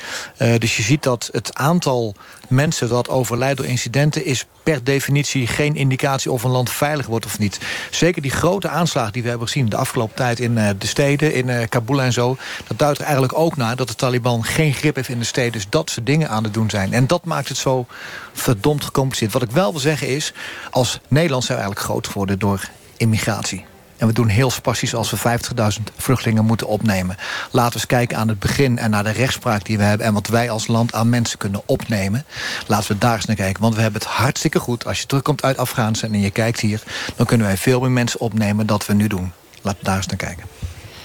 dus 0.59 0.77
je 0.77 0.83
ziet 0.83 1.03
dat 1.03 1.29
het 1.33 1.55
aantal 1.55 2.15
mensen 2.49 2.89
dat 2.89 3.09
overlijdt 3.09 3.57
door 3.57 3.67
incidenten... 3.67 4.25
is 4.25 4.47
per 4.63 4.85
definitie 4.85 5.47
geen 5.47 5.77
indicatie 5.77 6.33
of 6.33 6.43
een 6.43 6.51
land 6.51 6.71
veilig 6.71 7.07
wordt 7.07 7.27
of 7.27 7.39
niet. 7.39 7.61
Zeker 7.91 8.23
die 8.23 8.31
grote 8.31 8.69
aanslagen 8.69 9.13
die 9.13 9.23
we 9.23 9.29
hebben 9.29 9.47
gezien 9.47 9.69
de 9.69 9.77
afgelopen 9.77 10.17
tijd... 10.17 10.41
in 10.41 10.57
uh, 10.57 10.69
de 10.79 10.87
steden, 10.87 11.35
in 11.35 11.49
uh, 11.49 11.63
Kabul 11.69 12.03
en 12.03 12.13
zo... 12.13 12.37
dat 12.67 12.79
duidt 12.79 12.99
er 12.99 13.05
eigenlijk 13.05 13.39
ook 13.39 13.57
naar 13.57 13.77
dat 13.77 13.89
de 13.89 13.95
Taliban 13.95 14.45
geen 14.45 14.73
grip 14.73 14.95
heeft 14.95 15.09
in 15.09 15.19
de 15.19 15.25
steden. 15.25 15.53
Dus 15.53 15.67
dat 15.69 15.91
ze 15.91 16.03
dingen 16.03 16.29
aan 16.29 16.45
het 16.45 16.55
doen 16.55 16.71
zijn. 16.71 16.93
En 16.93 17.07
dat 17.07 17.25
maakt 17.25 17.49
het 17.49 17.57
zo 17.57 17.87
verdomd 18.33 18.85
gecompliceerd. 18.85 19.33
Wat 19.33 19.43
ik 19.43 19.51
wel 19.51 19.71
wil 19.71 19.81
zeggen 19.81 20.09
is... 20.09 20.33
als 20.71 21.01
Nederland 21.09 21.45
zijn 21.45 21.59
we 21.59 21.65
eigenlijk 21.65 21.93
groot 21.93 22.07
geworden 22.07 22.39
door 22.39 22.69
immigratie. 22.97 23.65
En 23.97 24.07
we 24.07 24.13
doen 24.13 24.29
heel 24.29 24.51
spastisch 24.51 24.95
als 24.95 25.11
we 25.11 25.39
50.000 25.79 25.83
vluchtelingen 25.97 26.45
moeten 26.45 26.67
opnemen. 26.67 27.17
Laten 27.51 27.73
we 27.73 27.77
eens 27.77 27.87
kijken 27.87 28.17
aan 28.17 28.29
het 28.29 28.39
begin 28.39 28.79
en 28.79 28.91
naar 28.91 29.05
de 29.05 29.11
rechtspraak 29.11 29.65
die 29.65 29.79
we 29.79 29.83
hebben... 29.83 30.07
en 30.07 30.15
wat 30.15 30.27
wij 30.27 30.51
als 30.51 30.67
land 30.67 30.93
aan 30.93 31.09
mensen 31.09 31.39
kunnen 31.39 31.63
opnemen. 31.67 32.25
Laten 32.67 32.93
we 32.93 32.99
daar 32.99 33.15
eens 33.15 33.25
naar 33.25 33.37
kijken. 33.37 33.63
Want 33.63 33.75
we 33.75 33.81
hebben 33.81 34.01
het 34.01 34.11
hartstikke 34.11 34.59
goed. 34.59 34.87
Als 34.87 35.01
je 35.01 35.07
terugkomt 35.07 35.43
uit 35.43 35.57
Afghanistan 35.57 36.13
en 36.13 36.21
je 36.21 36.31
kijkt 36.31 36.61
hier... 36.61 36.83
dan 37.17 37.27
kunnen 37.27 37.47
wij 37.47 37.57
veel 37.57 37.81
meer 37.81 37.91
mensen 37.91 38.21
opnemen 38.21 38.67
dan 38.67 38.81
we 38.87 38.95
nu 38.95 39.07
doen. 39.07 39.33
Laten 39.63 39.79
we 39.79 39.87
daar 39.87 39.97
eens 39.97 40.07
naar 40.07 40.17
kijken. 40.17 40.47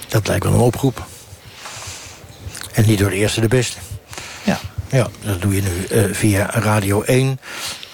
Dat 0.08 0.26
lijkt 0.26 0.44
wel 0.44 0.52
een 0.52 0.60
oproep. 0.60 1.06
En 2.72 2.86
niet 2.86 2.98
door 2.98 3.10
de 3.10 3.16
eerste 3.16 3.40
de 3.40 3.48
beste. 3.48 3.78
Ja. 4.42 4.58
Ja, 4.90 5.08
dat 5.24 5.40
doe 5.40 5.54
je 5.54 5.62
nu 5.62 5.86
uh, 5.90 6.14
via 6.14 6.50
Radio 6.50 7.02
1 7.02 7.40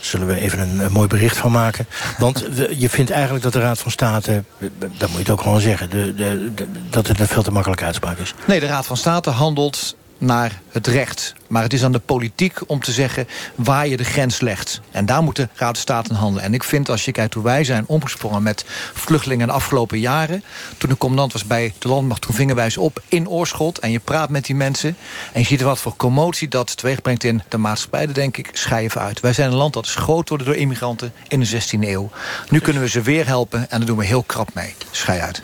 zullen 0.06 0.26
we 0.26 0.40
even 0.40 0.80
een, 0.80 0.92
mooi 0.92 1.08
bericht 1.08 1.36
van 1.36 1.52
maken. 1.52 1.86
Want 2.18 2.46
je 2.78 2.88
vindt 2.88 3.10
eigenlijk 3.10 3.44
dat 3.44 3.52
de 3.52 3.60
Raad 3.60 3.78
van 3.78 3.90
State... 3.90 4.44
dat 4.78 5.08
moet 5.08 5.10
je 5.10 5.18
het 5.18 5.30
ook 5.30 5.40
gewoon 5.40 5.60
zeggen... 5.60 5.90
De, 5.90 6.14
de, 6.14 6.52
dat 6.90 7.06
het 7.06 7.20
een 7.20 7.26
veel 7.26 7.42
te 7.42 7.50
makkelijke 7.50 7.84
uitspraak 7.84 8.18
is. 8.18 8.34
Nee, 8.46 8.60
de 8.60 8.66
Raad 8.66 8.86
van 8.86 8.96
State 8.96 9.30
handelt 9.30 9.96
naar 10.18 10.60
het 10.68 10.86
recht. 10.86 11.34
Maar 11.48 11.62
het 11.62 11.72
is 11.72 11.84
aan 11.84 11.92
de 11.92 11.98
politiek 11.98 12.58
om 12.66 12.80
te 12.80 12.92
zeggen 12.92 13.28
waar 13.54 13.88
je 13.88 13.96
de 13.96 14.04
grens 14.04 14.40
legt. 14.40 14.80
En 14.90 15.06
daar 15.06 15.22
moeten 15.22 15.50
Raad 15.54 15.74
en 15.74 15.80
Staten 15.80 16.14
handelen. 16.14 16.44
En 16.44 16.54
ik 16.54 16.64
vind 16.64 16.88
als 16.88 17.04
je 17.04 17.12
kijkt 17.12 17.34
hoe 17.34 17.42
wij 17.42 17.64
zijn 17.64 17.84
omgesprongen 17.86 18.42
met 18.42 18.64
vluchtelingen 18.94 19.46
de 19.46 19.52
afgelopen 19.52 19.98
jaren. 19.98 20.44
Toen 20.78 20.90
de 20.90 20.96
commandant 20.96 21.32
was 21.32 21.44
bij 21.44 21.74
de 21.78 21.88
landmacht, 21.88 22.22
toen 22.22 22.34
vingen 22.34 22.56
wij 22.56 22.74
op 22.76 23.02
in 23.08 23.28
Oorschot. 23.28 23.78
En 23.78 23.90
je 23.90 23.98
praat 23.98 24.30
met 24.30 24.44
die 24.44 24.56
mensen. 24.56 24.96
En 25.32 25.40
je 25.40 25.46
ziet 25.46 25.60
wat 25.60 25.78
voor 25.78 25.96
commotie 25.96 26.48
dat 26.48 26.76
teweeg 26.76 27.02
brengt 27.02 27.24
in 27.24 27.42
de 27.48 27.58
maatschappij. 27.58 28.12
Denk 28.12 28.36
ik, 28.36 28.50
schij 28.52 28.82
even 28.82 29.00
uit. 29.00 29.20
Wij 29.20 29.32
zijn 29.32 29.50
een 29.50 29.56
land 29.56 29.72
dat 29.72 29.84
is 29.86 29.94
groot 29.94 30.28
worden 30.28 30.46
door 30.46 30.56
immigranten 30.56 31.12
in 31.28 31.40
de 31.40 31.46
16e 31.46 31.80
eeuw. 31.80 32.10
Nu 32.48 32.58
kunnen 32.58 32.82
we 32.82 32.88
ze 32.88 33.02
weer 33.02 33.26
helpen 33.26 33.60
en 33.60 33.78
daar 33.78 33.86
doen 33.86 33.96
we 33.96 34.04
heel 34.04 34.22
krap 34.22 34.54
mee. 34.54 34.74
Schij 34.90 35.20
uit. 35.20 35.40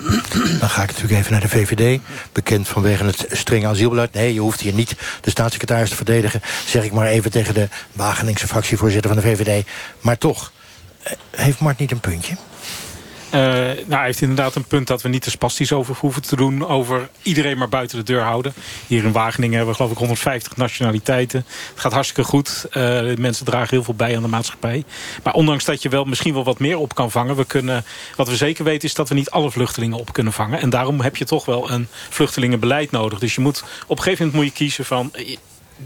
Dan 0.61 0.69
ga 0.69 0.83
ik 0.83 0.89
natuurlijk 0.89 1.19
even 1.19 1.33
naar 1.33 1.41
de 1.41 1.49
VVD. 1.49 2.01
Bekend 2.33 2.69
vanwege 2.69 3.05
het 3.05 3.27
strenge 3.31 3.67
asielbeleid. 3.67 4.13
Nee, 4.13 4.35
je 4.35 4.41
hoeft 4.41 4.61
hier 4.61 4.75
niet 4.75 4.97
de 5.21 5.31
staatssecretaris 5.31 5.92
verdedigen... 5.97 6.43
zeg 6.67 6.85
ik 6.85 6.93
maar 6.93 7.07
even 7.07 7.31
tegen 7.31 7.55
de 7.55 7.69
Wageningse 7.93 8.47
fractievoorzitter 8.47 9.13
van 9.13 9.21
de 9.21 9.27
VVD. 9.27 9.67
Maar 10.01 10.19
toch, 10.19 10.53
eh, 11.03 11.13
heeft 11.31 11.61
Mart 11.61 11.79
niet 11.79 11.91
een 11.91 12.01
puntje? 12.01 12.37
Uh, 13.35 13.41
nou, 13.41 13.85
hij 13.89 14.05
heeft 14.05 14.21
inderdaad 14.21 14.55
een 14.55 14.65
punt 14.65 14.87
dat 14.87 15.03
we 15.03 15.09
niet 15.09 15.23
te 15.23 15.31
spastisch 15.31 15.73
over 15.73 15.97
hoeven 15.99 16.23
te 16.23 16.37
doen... 16.37 16.67
over 16.69 17.09
iedereen 17.23 17.59
maar 17.59 17.69
buiten 17.69 17.99
de 17.99 18.05
deur 18.05 18.21
houden. 18.21 18.53
Hier 18.87 19.05
in 19.05 19.13
Wageningen 19.13 19.57
hebben 19.57 19.71
we 19.71 19.77
geloof 19.77 19.93
ik 19.93 19.99
150 19.99 20.57
nationaliteiten. 20.57 21.45
Het 21.71 21.81
gaat 21.81 21.93
hartstikke 21.93 22.31
goed. 22.31 22.67
Uh, 22.73 23.17
mensen 23.17 23.45
dragen 23.45 23.69
heel 23.69 23.85
veel 23.85 23.95
bij 23.95 24.17
aan 24.17 24.23
de 24.23 24.29
maatschappij. 24.29 24.85
Maar 25.23 25.35
ondanks 25.35 25.65
dat 25.65 25.83
je 25.83 25.89
wel 25.89 26.05
misschien 26.05 26.35
wel 26.35 26.45
wat 26.45 26.59
meer 26.59 26.79
op 26.79 26.95
kan 26.95 27.11
vangen... 27.11 27.37
We 27.37 27.45
kunnen, 27.45 27.85
wat 28.17 28.29
we 28.29 28.37
zeker 28.37 28.65
weten 28.65 28.89
is 28.89 28.95
dat 28.95 29.09
we 29.09 29.15
niet 29.15 29.31
alle 29.31 29.51
vluchtelingen 29.51 29.99
op 29.99 30.13
kunnen 30.13 30.33
vangen. 30.33 30.61
En 30.61 30.71
daarom 30.71 31.01
heb 31.01 31.17
je 31.17 31.25
toch 31.25 31.45
wel 31.45 31.71
een 31.71 31.89
vluchtelingenbeleid 32.09 32.91
nodig. 32.91 33.19
Dus 33.19 33.35
je 33.35 33.41
moet, 33.41 33.65
op 33.87 33.97
een 33.97 34.03
gegeven 34.03 34.25
moment 34.25 34.43
moet 34.43 34.53
je 34.53 34.65
kiezen 34.65 34.85
van 34.85 35.13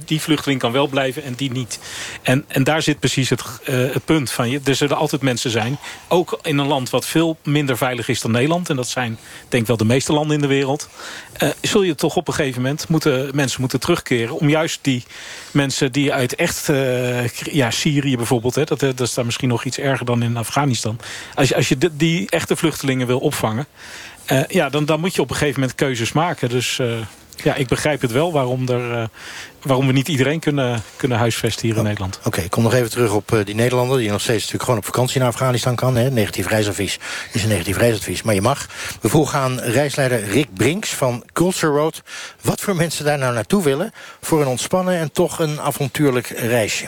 die 0.05 0.21
vluchteling 0.21 0.61
kan 0.61 0.73
wel 0.73 0.87
blijven 0.87 1.23
en 1.23 1.35
die 1.35 1.53
niet. 1.53 1.79
En, 2.23 2.45
en 2.49 2.65
daar 2.65 2.83
zit 2.83 2.99
precies 2.99 3.31
het, 3.31 3.43
uh, 3.43 3.93
het 3.93 4.05
punt 4.05 4.31
van 4.31 4.51
je. 4.51 4.61
Er 4.65 4.75
zullen 4.75 4.97
altijd 4.97 5.23
mensen 5.23 5.51
zijn, 5.51 5.79
ook 6.09 6.39
in 6.43 6.59
een 6.59 6.67
land 6.67 6.91
wat 6.91 7.07
veel 7.07 7.37
minder 7.43 7.77
veilig 7.77 8.09
is 8.09 8.21
dan 8.21 8.31
Nederland. 8.31 8.71
En 8.71 8.77
dat 8.77 8.89
zijn 8.89 9.19
denk 9.49 9.63
ik 9.63 9.69
wel 9.69 9.77
de 9.77 9.85
meeste 9.85 10.13
landen 10.13 10.37
in 10.37 10.43
de 10.43 10.47
wereld. 10.47 10.89
Uh, 11.43 11.49
zul 11.61 11.83
je 11.83 11.95
toch 11.95 12.17
op 12.17 12.29
een 12.29 12.35
gegeven 12.35 12.63
moment 12.63 12.89
moeten, 12.89 13.31
mensen 13.35 13.61
moeten 13.61 13.81
terugkeren. 13.81 14.39
Om 14.39 14.49
juist 14.49 14.79
die 14.83 15.05
mensen 15.51 15.93
die 15.93 16.13
uit 16.13 16.35
echt, 16.35 16.69
uh, 16.69 17.29
ja 17.29 17.71
Syrië 17.71 18.17
bijvoorbeeld. 18.17 18.55
Hè, 18.55 18.65
dat, 18.65 18.81
dat 18.81 19.01
is 19.01 19.15
daar 19.15 19.25
misschien 19.25 19.49
nog 19.49 19.65
iets 19.65 19.79
erger 19.79 20.07
dan 20.07 20.23
in 20.23 20.37
Afghanistan. 20.37 20.99
Als 21.35 21.49
je, 21.49 21.57
als 21.57 21.69
je 21.69 21.77
die, 21.93 22.31
echte 22.31 22.57
vluchtelingen 22.57 23.07
wil 23.07 23.19
opvangen. 23.19 23.67
ja, 24.49 24.69
dan, 24.69 24.85
dan 24.85 25.01
moet 25.01 25.15
je 25.15 25.23
op 25.23 25.31
een 25.31 25.37
gegeven 25.37 25.61
moment 25.61 25.79
keuzes 25.79 26.13
maken. 26.13 26.49
Dus 26.49 26.81
ja, 27.43 27.55
ik 27.55 27.69
begrijp 27.69 28.01
het 28.01 28.13
wel 28.13 28.33
waarom, 28.33 28.69
er, 28.69 29.09
waarom 29.67 29.87
we 29.87 29.93
niet 29.93 30.09
iedereen 30.09 30.41
kunnen, 30.41 30.81
kunnen 30.97 31.19
huisvesten 31.19 31.63
hier 31.67 31.75
in 31.75 31.81
oh, 31.81 31.87
Nederland. 31.87 32.21
Oké, 32.25 32.41
ik 32.41 32.51
kom 32.51 32.63
nog 32.63 32.75
even 32.75 32.91
terug 32.91 33.15
op 33.15 33.31
uh, 33.31 33.45
die 33.45 33.55
Nederlander... 33.55 33.99
die 33.99 34.11
nog 34.11 34.21
steeds 34.21 34.39
natuurlijk 34.39 34.65
gewoon 34.65 34.79
op 34.79 34.85
vakantie 34.85 35.21
naar 35.21 35.29
Afghanistan 35.29 35.75
kan. 35.75 35.97
Hè. 35.97 36.11
Negatief 36.11 36.49
reisadvies 36.49 36.99
is 37.33 37.43
een 37.43 37.49
negatief 37.49 37.77
reisadvies, 37.77 38.23
maar 38.23 38.35
je 38.35 38.41
mag. 38.41 38.67
We 39.01 39.09
vroegen 39.09 39.39
aan 39.39 39.59
reisleider 39.59 40.25
Rick 40.25 40.49
Brinks 40.55 40.95
van 40.95 41.23
Culture 41.33 41.73
Road... 41.73 42.03
wat 42.43 42.61
voor 42.61 42.77
mensen 42.77 43.05
daar 43.05 43.19
nou 43.19 43.35
naartoe 43.35 43.63
willen... 43.63 43.91
voor 44.21 44.41
een 44.41 44.47
ontspannen 44.47 44.99
en 44.99 45.13
toch 45.13 45.39
een 45.39 45.61
avontuurlijk 45.61 46.27
reisje. 46.27 46.87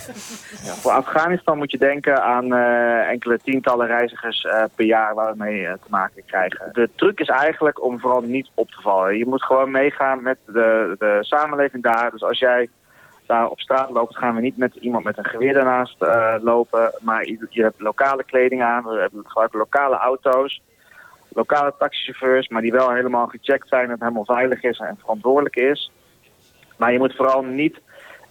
Ja, 0.64 0.74
voor 0.74 0.93
Afghanistan 0.93 1.59
moet 1.59 1.70
je 1.70 1.79
denken 1.79 2.22
aan 2.22 2.53
uh, 2.53 3.09
enkele 3.11 3.39
tientallen 3.45 3.87
reizigers 3.87 4.45
uh, 4.45 4.64
per 4.74 4.87
jaar 4.87 5.14
waar 5.14 5.31
we 5.31 5.45
mee 5.45 5.61
uh, 5.61 5.72
te 5.72 5.89
maken 5.89 6.22
krijgen. 6.26 6.68
De 6.72 6.89
truc 6.95 7.20
is 7.20 7.29
eigenlijk 7.29 7.85
om 7.85 8.01
vooral 8.01 8.20
niet 8.20 8.49
op 8.55 8.70
te 8.70 8.81
vallen. 8.81 9.18
Je 9.18 9.26
moet 9.26 9.43
gewoon 9.43 9.70
meegaan 9.70 10.22
met 10.22 10.39
de, 10.47 10.95
de 10.99 11.18
samenleving 11.20 11.83
daar. 11.83 12.11
Dus 12.11 12.22
als 12.22 12.39
jij 12.39 12.67
daar 13.29 13.49
op 13.49 13.61
straat 13.61 13.91
loopt, 13.91 14.16
gaan 14.16 14.35
we 14.35 14.41
niet 14.41 14.57
met 14.57 14.74
iemand 14.74 15.05
met 15.05 15.18
een 15.18 15.24
geweer 15.24 15.55
daarnaast 15.55 15.97
lopen. 16.43 16.93
Maar 17.01 17.26
je, 17.26 17.62
hebt 17.62 17.81
lokale 17.81 18.24
kleding 18.24 18.62
aan, 18.62 18.85
we 18.85 19.11
gebruiken 19.24 19.59
lokale 19.59 19.97
auto's, 19.97 20.62
lokale 21.29 21.74
taxichauffeurs, 21.79 22.49
maar 22.49 22.62
die 22.62 22.72
wel 22.72 22.93
helemaal 22.93 23.26
gecheckt 23.26 23.68
zijn 23.68 23.85
en 23.85 23.91
het 23.91 24.01
helemaal 24.01 24.24
veilig 24.24 24.62
is 24.62 24.79
en 24.79 24.97
verantwoordelijk 25.01 25.57
is. 25.57 25.93
Maar 26.76 26.93
je 26.93 26.99
moet 26.99 27.16
vooral 27.16 27.43
niet 27.43 27.81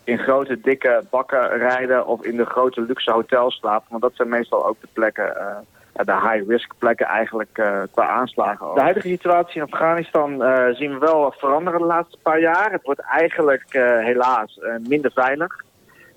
in 0.04 0.18
grote, 0.18 0.62
dikke 0.62 1.04
bakken 1.10 1.50
rijden 1.58 2.06
of 2.06 2.24
in 2.24 2.38
de 2.38 2.46
grote 2.46 2.82
luxe 2.82 3.12
hotels 3.12 3.56
slapen. 3.56 3.88
Want 3.90 4.02
dat 4.02 4.16
zijn 4.16 4.30
meestal 4.30 4.68
ook 4.68 4.82
de 4.82 4.88
plekken, 4.94 5.34
uh, 5.38 5.58
de 6.06 6.30
high-risk 6.30 6.74
plekken 6.78 7.06
eigenlijk 7.06 7.58
uh, 7.58 7.82
qua 7.92 8.08
aanslagen. 8.08 8.74
De 8.74 8.82
huidige 8.82 9.08
situatie 9.08 9.62
in 9.62 9.72
Afghanistan 9.72 10.42
uh, 10.42 10.66
zien 10.72 10.94
we 10.94 10.98
wel 10.98 11.34
veranderen 11.38 11.80
de 11.80 11.86
laatste 11.86 12.18
paar 12.22 12.40
jaar. 12.40 12.72
Het 12.72 12.84
wordt 12.84 13.00
eigenlijk 13.00 13.66
helaas 14.04 14.60
minder 14.88 15.12
veilig. 15.12 15.66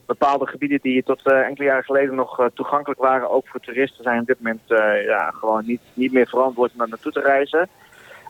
Bepaalde 0.06 0.46
gebieden 0.46 0.78
die 0.82 1.02
tot 1.02 1.32
enkele 1.32 1.66
jaren 1.68 1.84
geleden 1.84 2.14
nog 2.14 2.48
toegankelijk 2.54 3.00
waren, 3.00 3.30
ook 3.30 3.48
voor 3.48 3.60
toeristen, 3.60 4.02
zijn 4.02 4.20
op 4.20 4.26
dit 4.26 4.40
moment 4.40 4.62
ja, 5.06 5.30
gewoon 5.30 5.62
niet, 5.66 5.80
niet 5.94 6.12
meer 6.12 6.26
verantwoord 6.26 6.72
om 6.72 6.78
daar 6.78 6.88
naartoe 6.88 7.12
te 7.12 7.20
reizen. 7.20 7.68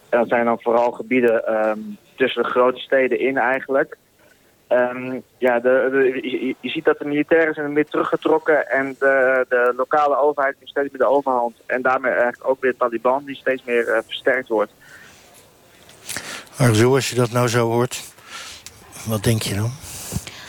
En 0.09 0.19
dat 0.19 0.29
zijn 0.29 0.45
dan 0.45 0.61
vooral 0.61 0.91
gebieden 0.91 1.67
um, 1.69 1.97
tussen 2.17 2.43
de 2.43 2.49
grote 2.49 2.81
steden 2.81 3.19
in 3.19 3.39
eigenlijk. 3.39 3.97
Um, 4.73 5.23
ja, 5.39 5.61
de, 5.61 5.89
de, 5.91 6.29
je, 6.31 6.55
je, 6.61 6.69
ziet 6.69 6.85
dat 6.85 6.99
de 6.99 7.05
militairen 7.05 7.55
zijn 7.55 7.73
meer 7.73 7.87
teruggetrokken 7.87 8.71
en 8.71 8.97
de, 8.99 9.47
de 9.49 9.73
lokale 9.77 10.19
overheid 10.19 10.55
heeft 10.59 10.71
steeds 10.71 10.91
meer 10.91 11.01
de 11.01 11.09
overhand. 11.09 11.55
En 11.67 11.83
daarmee 11.83 12.13
eigenlijk 12.13 12.49
ook 12.49 12.61
weer 12.61 12.77
Taliban 12.77 13.25
die 13.25 13.37
steeds 13.37 13.65
meer 13.65 13.89
uh, 13.89 13.99
versterkt 14.07 14.49
wordt. 14.49 14.73
Arzo, 16.57 16.95
als 16.95 17.11
je 17.11 17.17
dat 17.17 17.31
nou 17.31 17.49
zo 17.49 17.71
hoort, 17.71 18.03
wat 19.07 19.25
denk 19.25 19.43
je 19.43 19.55
dan? 19.55 19.71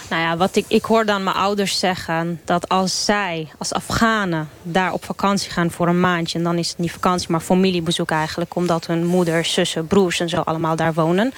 Nou 0.09 0.21
ja, 0.21 0.37
wat 0.37 0.55
ik, 0.55 0.65
ik 0.67 0.83
hoor 0.83 1.05
dan 1.05 1.23
mijn 1.23 1.35
ouders 1.35 1.79
zeggen... 1.79 2.41
dat 2.45 2.69
als 2.69 3.05
zij, 3.05 3.49
als 3.57 3.73
Afghanen, 3.73 4.49
daar 4.61 4.93
op 4.93 5.05
vakantie 5.05 5.51
gaan 5.51 5.71
voor 5.71 5.87
een 5.87 5.99
maandje... 5.99 6.37
en 6.37 6.43
dan 6.43 6.57
is 6.57 6.69
het 6.69 6.77
niet 6.77 6.91
vakantie, 6.91 7.31
maar 7.31 7.39
familiebezoek 7.39 8.11
eigenlijk... 8.11 8.55
omdat 8.55 8.85
hun 8.85 9.05
moeders, 9.05 9.53
zussen, 9.53 9.87
broers 9.87 10.19
en 10.19 10.29
zo 10.29 10.41
allemaal 10.41 10.75
daar 10.75 10.93
wonen... 10.93 11.33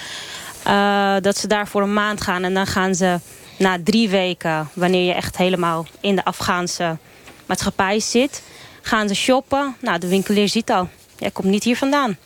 Uh, 0.68 1.16
dat 1.22 1.38
ze 1.38 1.48
daar 1.48 1.68
voor 1.68 1.82
een 1.82 1.94
maand 1.94 2.22
gaan 2.22 2.44
en 2.44 2.54
dan 2.54 2.68
gaan 2.68 2.96
ze 2.96 3.20
na 3.58 3.78
drie 3.84 4.10
weken... 4.10 4.70
wanneer 4.74 5.06
je 5.06 5.14
echt 5.14 5.38
helemaal 5.38 5.86
in 6.00 6.16
de 6.16 6.26
Afghaanse 6.26 6.98
maatschappij 7.46 8.00
zit... 8.00 8.44
gaan 8.82 9.08
ze 9.08 9.16
shoppen. 9.16 9.76
Nou, 9.82 10.00
de 10.00 10.08
winkelier 10.08 10.50
ziet 10.50 10.72
al, 10.72 10.90
jij 11.18 11.32
komt 11.32 11.48
niet 11.48 11.64
hier 11.64 11.78
vandaan. 11.78 12.18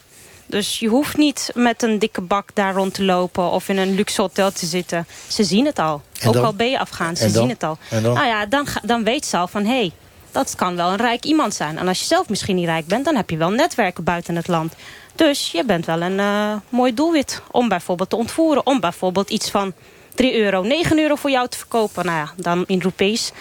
Dus 0.46 0.80
je 0.80 0.88
hoeft 0.88 1.18
niet 1.18 1.52
met 1.54 1.84
een 1.84 2.00
dikke 2.00 2.22
bak 2.22 2.50
daar 2.54 2.74
rond 2.74 2.94
te 2.94 3.04
lopen... 3.04 3.52
of 3.52 3.70
in 3.70 3.78
een 3.78 3.96
luxe 3.96 4.22
hotel 4.22 4.52
te 4.52 4.66
zitten. 4.66 5.08
Ze 5.28 5.44
zien 5.44 5.66
het 5.66 5.80
al. 5.80 6.02
Ook 6.26 6.36
al 6.36 6.54
ben 6.54 6.70
je 6.70 6.80
Afghaans, 6.80 7.20
ze 7.20 7.30
zien 7.30 7.50
het 7.50 7.64
al. 7.64 7.78
Nou 8.02 8.26
ja, 8.26 8.46
dan, 8.46 8.68
dan 8.84 9.04
weet 9.04 9.26
ze 9.26 9.38
al 9.38 9.48
van... 9.48 9.66
hé, 9.66 9.78
hey, 9.78 9.92
dat 10.38 10.56
kan 10.56 10.76
wel 10.76 10.90
een 10.90 10.98
rijk 10.98 11.26
iemand 11.26 11.54
zijn. 11.54 11.78
En 11.78 11.88
als 11.88 12.00
je 12.00 12.06
zelf 12.06 12.30
misschien 12.30 12.56
niet 12.56 12.66
rijk 12.66 12.88
bent... 12.88 13.06
dan 13.06 13.16
heb 13.16 13.30
je 13.30 13.38
wel 13.38 13.50
netwerken 13.50 14.04
buiten 14.04 14.36
het 14.36 14.48
land. 14.48 14.74
Dus 15.16 15.52
je 15.52 15.66
bent 15.66 15.86
wel 15.86 16.02
een 16.02 16.20
uh, 16.20 16.56
mooi 16.70 16.94
doelwit 16.94 17.42
om 17.52 17.68
bijvoorbeeld 17.70 18.10
te 18.10 18.16
ontvoeren. 18.16 18.66
Om 18.66 18.80
bijvoorbeeld 18.80 19.30
iets 19.30 19.50
van 19.50 19.74
3 20.16 20.36
euro, 20.36 20.62
9 20.62 21.00
euro 21.00 21.16
voor 21.16 21.30
jou 21.30 21.48
te 21.48 21.58
verkopen. 21.58 22.06
Nou 22.06 22.18
ja, 22.18 22.32
dan 22.36 22.64
in 22.68 22.82
roepees. 22.82 23.32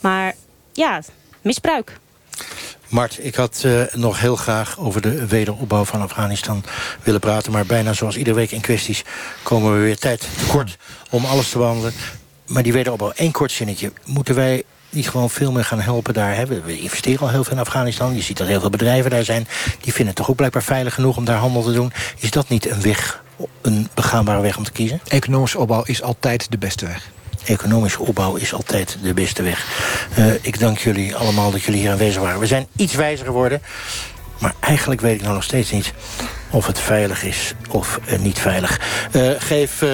Maar 0.00 0.34
ja, 0.72 1.00
misbruik. 1.42 1.98
Mart, 2.88 3.24
ik 3.24 3.34
had 3.34 3.62
uh, 3.66 3.82
nog 3.92 4.20
heel 4.20 4.36
graag 4.36 4.78
over 4.78 5.00
de 5.00 5.26
wederopbouw 5.26 5.84
van 5.84 6.00
Afghanistan 6.00 6.64
willen 7.02 7.20
praten. 7.20 7.52
Maar 7.52 7.66
bijna 7.66 7.92
zoals 7.92 8.16
iedere 8.16 8.36
week 8.36 8.50
in 8.50 8.60
kwesties 8.60 9.04
komen 9.42 9.72
we 9.72 9.78
weer 9.78 9.98
tijd 9.98 10.28
kort 10.48 10.76
om 11.10 11.24
alles 11.24 11.50
te 11.50 11.58
behandelen. 11.58 11.92
Maar 12.46 12.62
die 12.62 12.72
wederopbouw, 12.72 13.10
één 13.10 13.32
kort 13.32 13.52
zinnetje. 13.52 13.92
Moeten 14.04 14.34
wij 14.34 14.64
niet 14.90 15.08
gewoon 15.08 15.30
veel 15.30 15.52
meer 15.52 15.64
gaan 15.64 15.80
helpen 15.80 16.14
daar. 16.14 16.36
Hè. 16.36 16.46
We 16.46 16.80
investeren 16.80 17.20
al 17.20 17.28
heel 17.28 17.44
veel 17.44 17.52
in 17.52 17.58
Afghanistan. 17.58 18.14
Je 18.14 18.22
ziet 18.22 18.36
dat 18.36 18.46
heel 18.46 18.60
veel 18.60 18.70
bedrijven 18.70 19.10
daar 19.10 19.24
zijn. 19.24 19.48
Die 19.80 19.92
vinden 19.92 20.06
het 20.06 20.16
toch 20.16 20.30
ook 20.30 20.36
blijkbaar 20.36 20.62
veilig 20.62 20.94
genoeg 20.94 21.16
om 21.16 21.24
daar 21.24 21.38
handel 21.38 21.62
te 21.62 21.72
doen. 21.72 21.92
Is 22.18 22.30
dat 22.30 22.48
niet 22.48 22.70
een 22.70 22.82
weg, 22.82 23.22
een 23.62 23.88
begaanbare 23.94 24.40
weg 24.40 24.56
om 24.56 24.64
te 24.64 24.72
kiezen? 24.72 25.00
Economische 25.08 25.58
opbouw 25.58 25.82
is 25.82 26.02
altijd 26.02 26.50
de 26.50 26.58
beste 26.58 26.86
weg. 26.86 27.10
Economische 27.44 28.02
opbouw 28.02 28.34
is 28.36 28.52
altijd 28.52 28.96
de 29.02 29.14
beste 29.14 29.42
weg. 29.42 29.66
Uh, 30.18 30.32
ik 30.40 30.58
dank 30.58 30.78
jullie 30.78 31.16
allemaal 31.16 31.50
dat 31.50 31.62
jullie 31.62 31.80
hier 31.80 31.90
aanwezig 31.90 32.22
waren. 32.22 32.40
We 32.40 32.46
zijn 32.46 32.66
iets 32.76 32.94
wijzer 32.94 33.26
geworden. 33.26 33.62
Maar 34.38 34.54
eigenlijk 34.60 35.00
weet 35.00 35.14
ik 35.14 35.22
nou 35.22 35.34
nog 35.34 35.44
steeds 35.44 35.70
niet 35.70 35.92
of 36.50 36.66
het 36.66 36.80
veilig 36.80 37.24
is 37.24 37.54
of 37.70 38.00
uh, 38.08 38.18
niet 38.18 38.38
veilig. 38.38 38.80
Uh, 39.12 39.30
geef 39.38 39.82
uh, 39.82 39.90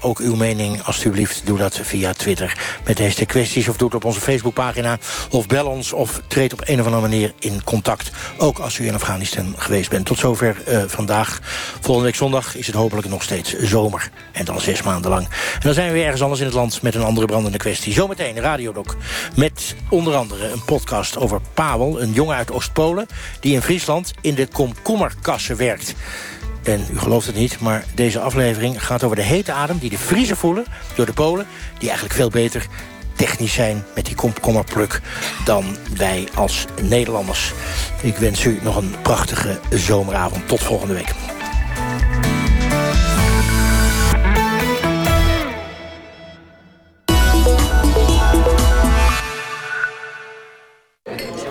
ook 0.00 0.18
uw 0.18 0.34
mening, 0.34 0.82
alstublieft. 0.82 1.42
Doe 1.44 1.58
dat 1.58 1.80
via 1.82 2.12
Twitter 2.12 2.56
met 2.84 2.96
deze 2.96 3.26
kwesties... 3.26 3.68
of 3.68 3.76
doe 3.76 3.86
het 3.88 3.96
op 3.96 4.04
onze 4.04 4.20
Facebookpagina, 4.20 4.98
of 5.30 5.46
bel 5.46 5.66
ons... 5.66 5.92
of 5.92 6.22
treed 6.26 6.52
op 6.52 6.60
een 6.64 6.80
of 6.80 6.84
andere 6.84 7.02
manier 7.02 7.32
in 7.38 7.64
contact. 7.64 8.10
Ook 8.36 8.58
als 8.58 8.78
u 8.78 8.86
in 8.86 8.94
Afghanistan 8.94 9.54
geweest 9.58 9.90
bent. 9.90 10.06
Tot 10.06 10.18
zover 10.18 10.56
vandaag. 10.86 11.38
Volgende 11.80 12.08
week 12.08 12.16
zondag 12.16 12.56
is 12.56 12.66
het 12.66 12.76
hopelijk 12.76 13.08
nog 13.08 13.22
steeds 13.22 13.58
zomer. 13.58 14.10
En 14.32 14.44
dan 14.44 14.60
zes 14.60 14.82
maanden 14.82 15.10
lang. 15.10 15.24
En 15.54 15.60
dan 15.60 15.74
zijn 15.74 15.86
we 15.86 15.92
weer 15.92 16.04
ergens 16.04 16.22
anders 16.22 16.40
in 16.40 16.46
het 16.46 16.54
land... 16.54 16.82
met 16.82 16.94
een 16.94 17.02
andere 17.02 17.26
brandende 17.26 17.58
kwestie. 17.58 17.92
Zometeen 17.92 18.40
Radiodok. 18.40 18.96
Met 19.34 19.74
onder 19.88 20.14
andere 20.14 20.50
een 20.50 20.64
podcast 20.64 21.16
over 21.16 21.40
Pawel, 21.54 22.02
een 22.02 22.12
jongen 22.12 22.36
uit 22.36 22.52
Oost-Polen... 22.52 23.06
die 23.40 23.54
in 23.54 23.62
Friesland 23.62 24.12
in 24.20 24.34
de 24.34 24.46
komkommerkassen 24.46 25.56
werkt. 25.56 25.79
En 26.62 26.86
u 26.92 26.98
gelooft 26.98 27.26
het 27.26 27.36
niet, 27.36 27.60
maar 27.60 27.84
deze 27.94 28.20
aflevering 28.20 28.84
gaat 28.84 29.02
over 29.02 29.16
de 29.16 29.22
hete 29.22 29.52
adem... 29.52 29.78
die 29.78 29.90
de 29.90 29.98
Friese 29.98 30.36
voelen 30.36 30.64
door 30.94 31.06
de 31.06 31.12
Polen... 31.12 31.46
die 31.78 31.88
eigenlijk 31.88 32.18
veel 32.18 32.30
beter 32.30 32.66
technisch 33.16 33.52
zijn 33.52 33.84
met 33.94 34.06
die 34.06 34.14
komkommerpluk... 34.14 35.00
dan 35.44 35.64
wij 35.96 36.28
als 36.34 36.64
Nederlanders. 36.82 37.52
Ik 38.02 38.16
wens 38.16 38.44
u 38.44 38.58
nog 38.62 38.76
een 38.76 38.94
prachtige 39.02 39.58
zomeravond. 39.70 40.48
Tot 40.48 40.62
volgende 40.62 40.94
week. 40.94 41.39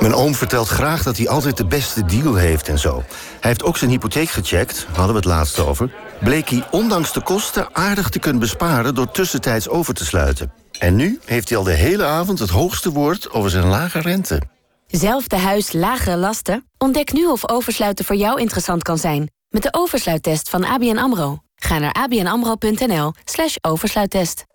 Mijn 0.09 0.21
oom 0.21 0.35
vertelt 0.35 0.67
graag 0.67 1.03
dat 1.03 1.17
hij 1.17 1.29
altijd 1.29 1.57
de 1.57 1.65
beste 1.65 2.05
deal 2.05 2.35
heeft 2.35 2.67
en 2.67 2.79
zo. 2.79 3.03
Hij 3.15 3.49
heeft 3.49 3.63
ook 3.63 3.77
zijn 3.77 3.89
hypotheek 3.89 4.29
gecheckt, 4.29 4.85
hadden 4.85 5.07
we 5.07 5.15
het 5.15 5.25
laatst 5.25 5.59
over. 5.59 5.91
Bleek 6.19 6.49
hij 6.49 6.63
ondanks 6.71 7.13
de 7.13 7.21
kosten 7.21 7.75
aardig 7.75 8.09
te 8.09 8.19
kunnen 8.19 8.39
besparen... 8.39 8.95
door 8.95 9.11
tussentijds 9.11 9.69
over 9.69 9.93
te 9.93 10.05
sluiten. 10.05 10.51
En 10.79 10.95
nu 10.95 11.19
heeft 11.25 11.49
hij 11.49 11.57
al 11.57 11.63
de 11.63 11.73
hele 11.73 12.03
avond 12.03 12.39
het 12.39 12.49
hoogste 12.49 12.91
woord 12.91 13.31
over 13.31 13.49
zijn 13.49 13.65
lage 13.65 13.99
rente. 13.99 14.41
Zelfde 14.87 15.37
huis, 15.37 15.71
lagere 15.71 16.17
lasten? 16.17 16.65
Ontdek 16.77 17.13
nu 17.13 17.25
of 17.25 17.49
oversluiten 17.49 18.05
voor 18.05 18.15
jou 18.15 18.39
interessant 18.39 18.83
kan 18.83 18.97
zijn. 18.97 19.31
Met 19.49 19.63
de 19.63 19.69
oversluittest 19.71 20.49
van 20.49 20.65
ABN 20.65 20.97
AMRO. 20.97 21.37
Ga 21.55 21.77
naar 21.77 21.91
abnamro.nl 21.91 23.13
slash 23.23 23.55
oversluittest. 23.61 24.45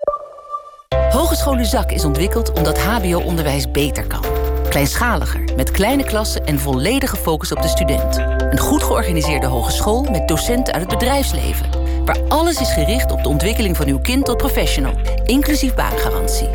Hogeschool 1.11 1.59
Uzak 1.59 1.91
is 1.91 2.05
ontwikkeld 2.05 2.53
omdat 2.53 2.79
hbo-onderwijs 2.79 3.71
beter 3.71 4.07
kan. 4.07 4.34
Kleinschaliger, 4.75 5.45
met 5.57 5.71
kleine 5.71 6.05
klassen 6.05 6.45
en 6.47 6.59
volledige 6.59 7.17
focus 7.17 7.53
op 7.53 7.63
de 7.63 7.69
student. 7.69 8.17
Een 8.17 8.59
goed 8.59 8.83
georganiseerde 8.83 9.47
hogeschool 9.47 10.03
met 10.11 10.29
docenten 10.29 10.75
uit 10.75 10.83
het 10.83 10.99
bedrijfsleven. 10.99 11.67
Waar 12.05 12.23
alles 12.29 12.61
is 12.61 12.73
gericht 12.73 13.13
op 13.13 13.23
de 13.23 13.29
ontwikkeling 13.29 13.77
van 13.77 13.89
uw 13.89 13.99
kind 13.99 14.25
tot 14.25 14.37
professional. 14.37 14.95
Inclusief 15.25 15.75
baangarantie. 15.75 16.49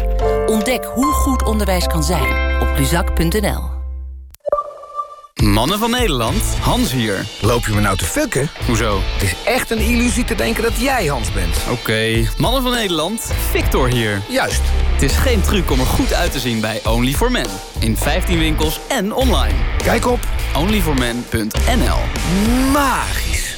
Ontdek 0.48 0.86
hoe 0.86 1.12
goed 1.12 1.44
onderwijs 1.44 1.88
kan 1.88 2.04
zijn 2.04 2.62
op 2.62 2.78
luzak.nl. 2.78 3.79
Mannen 5.44 5.80
van 5.80 5.92
Nederland, 5.92 6.44
Hans 6.62 6.92
hier. 6.92 7.26
Loop 7.42 7.66
je 7.66 7.74
me 7.74 7.82
nou 7.82 7.98
te 7.98 8.06
fucken? 8.06 8.50
Hoezo? 8.66 9.00
Het 9.14 9.24
is 9.24 9.36
echt 9.46 9.72
een 9.72 9.78
illusie 9.78 10.24
te 10.24 10.36
denken 10.36 10.64
dat 10.64 10.80
jij 10.80 11.06
Hans 11.06 11.32
bent. 11.32 11.56
Oké, 11.72 12.30
Mannen 12.38 12.62
van 12.62 12.72
Nederland, 12.72 13.32
Victor 13.50 13.88
hier. 13.88 14.22
Juist. 14.30 14.62
Het 14.92 15.02
is 15.02 15.16
geen 15.16 15.42
truc 15.42 15.72
om 15.72 15.80
er 15.80 15.86
goed 15.86 16.14
uit 16.14 16.32
te 16.32 16.40
zien 16.40 16.62
bij 16.62 16.82
only 16.86 17.14
for 17.14 17.32
men 17.32 17.48
In 17.80 17.98
15 17.98 18.40
winkels 18.40 18.80
en 18.88 19.14
online. 19.14 19.54
Kijk 19.84 20.08
op 20.08 20.20
onlyformen.nl 20.56 22.00
Magisch. 22.72 23.58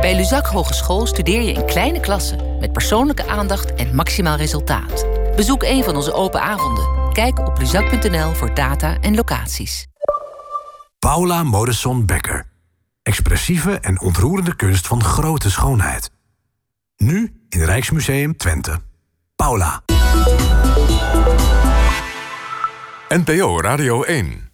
Bij 0.00 0.14
Luzak 0.14 0.46
Hogeschool 0.46 1.06
studeer 1.06 1.42
je 1.42 1.52
in 1.52 1.66
kleine 1.66 2.00
klassen... 2.00 2.58
met 2.60 2.72
persoonlijke 2.72 3.26
aandacht 3.26 3.74
en 3.74 3.94
maximaal 3.94 4.36
resultaat. 4.36 5.06
Bezoek 5.36 5.62
een 5.62 5.84
van 5.84 5.96
onze 5.96 6.12
open 6.12 6.40
avonden. 6.40 7.05
Kijk 7.16 7.38
op 7.38 7.58
luzak.nl 7.58 8.32
voor 8.32 8.54
data 8.54 9.00
en 9.00 9.14
locaties. 9.14 9.86
Paula 10.98 11.42
Modesson 11.42 12.06
Becker. 12.06 12.46
Expressieve 13.02 13.78
en 13.78 14.00
ontroerende 14.00 14.56
kunst 14.56 14.86
van 14.86 15.04
grote 15.04 15.50
schoonheid. 15.50 16.10
Nu 16.96 17.32
in 17.48 17.62
Rijksmuseum 17.64 18.36
Twente. 18.36 18.80
Paula. 19.36 19.82
NPO 23.08 23.60
Radio 23.60 24.02
1 24.02 24.45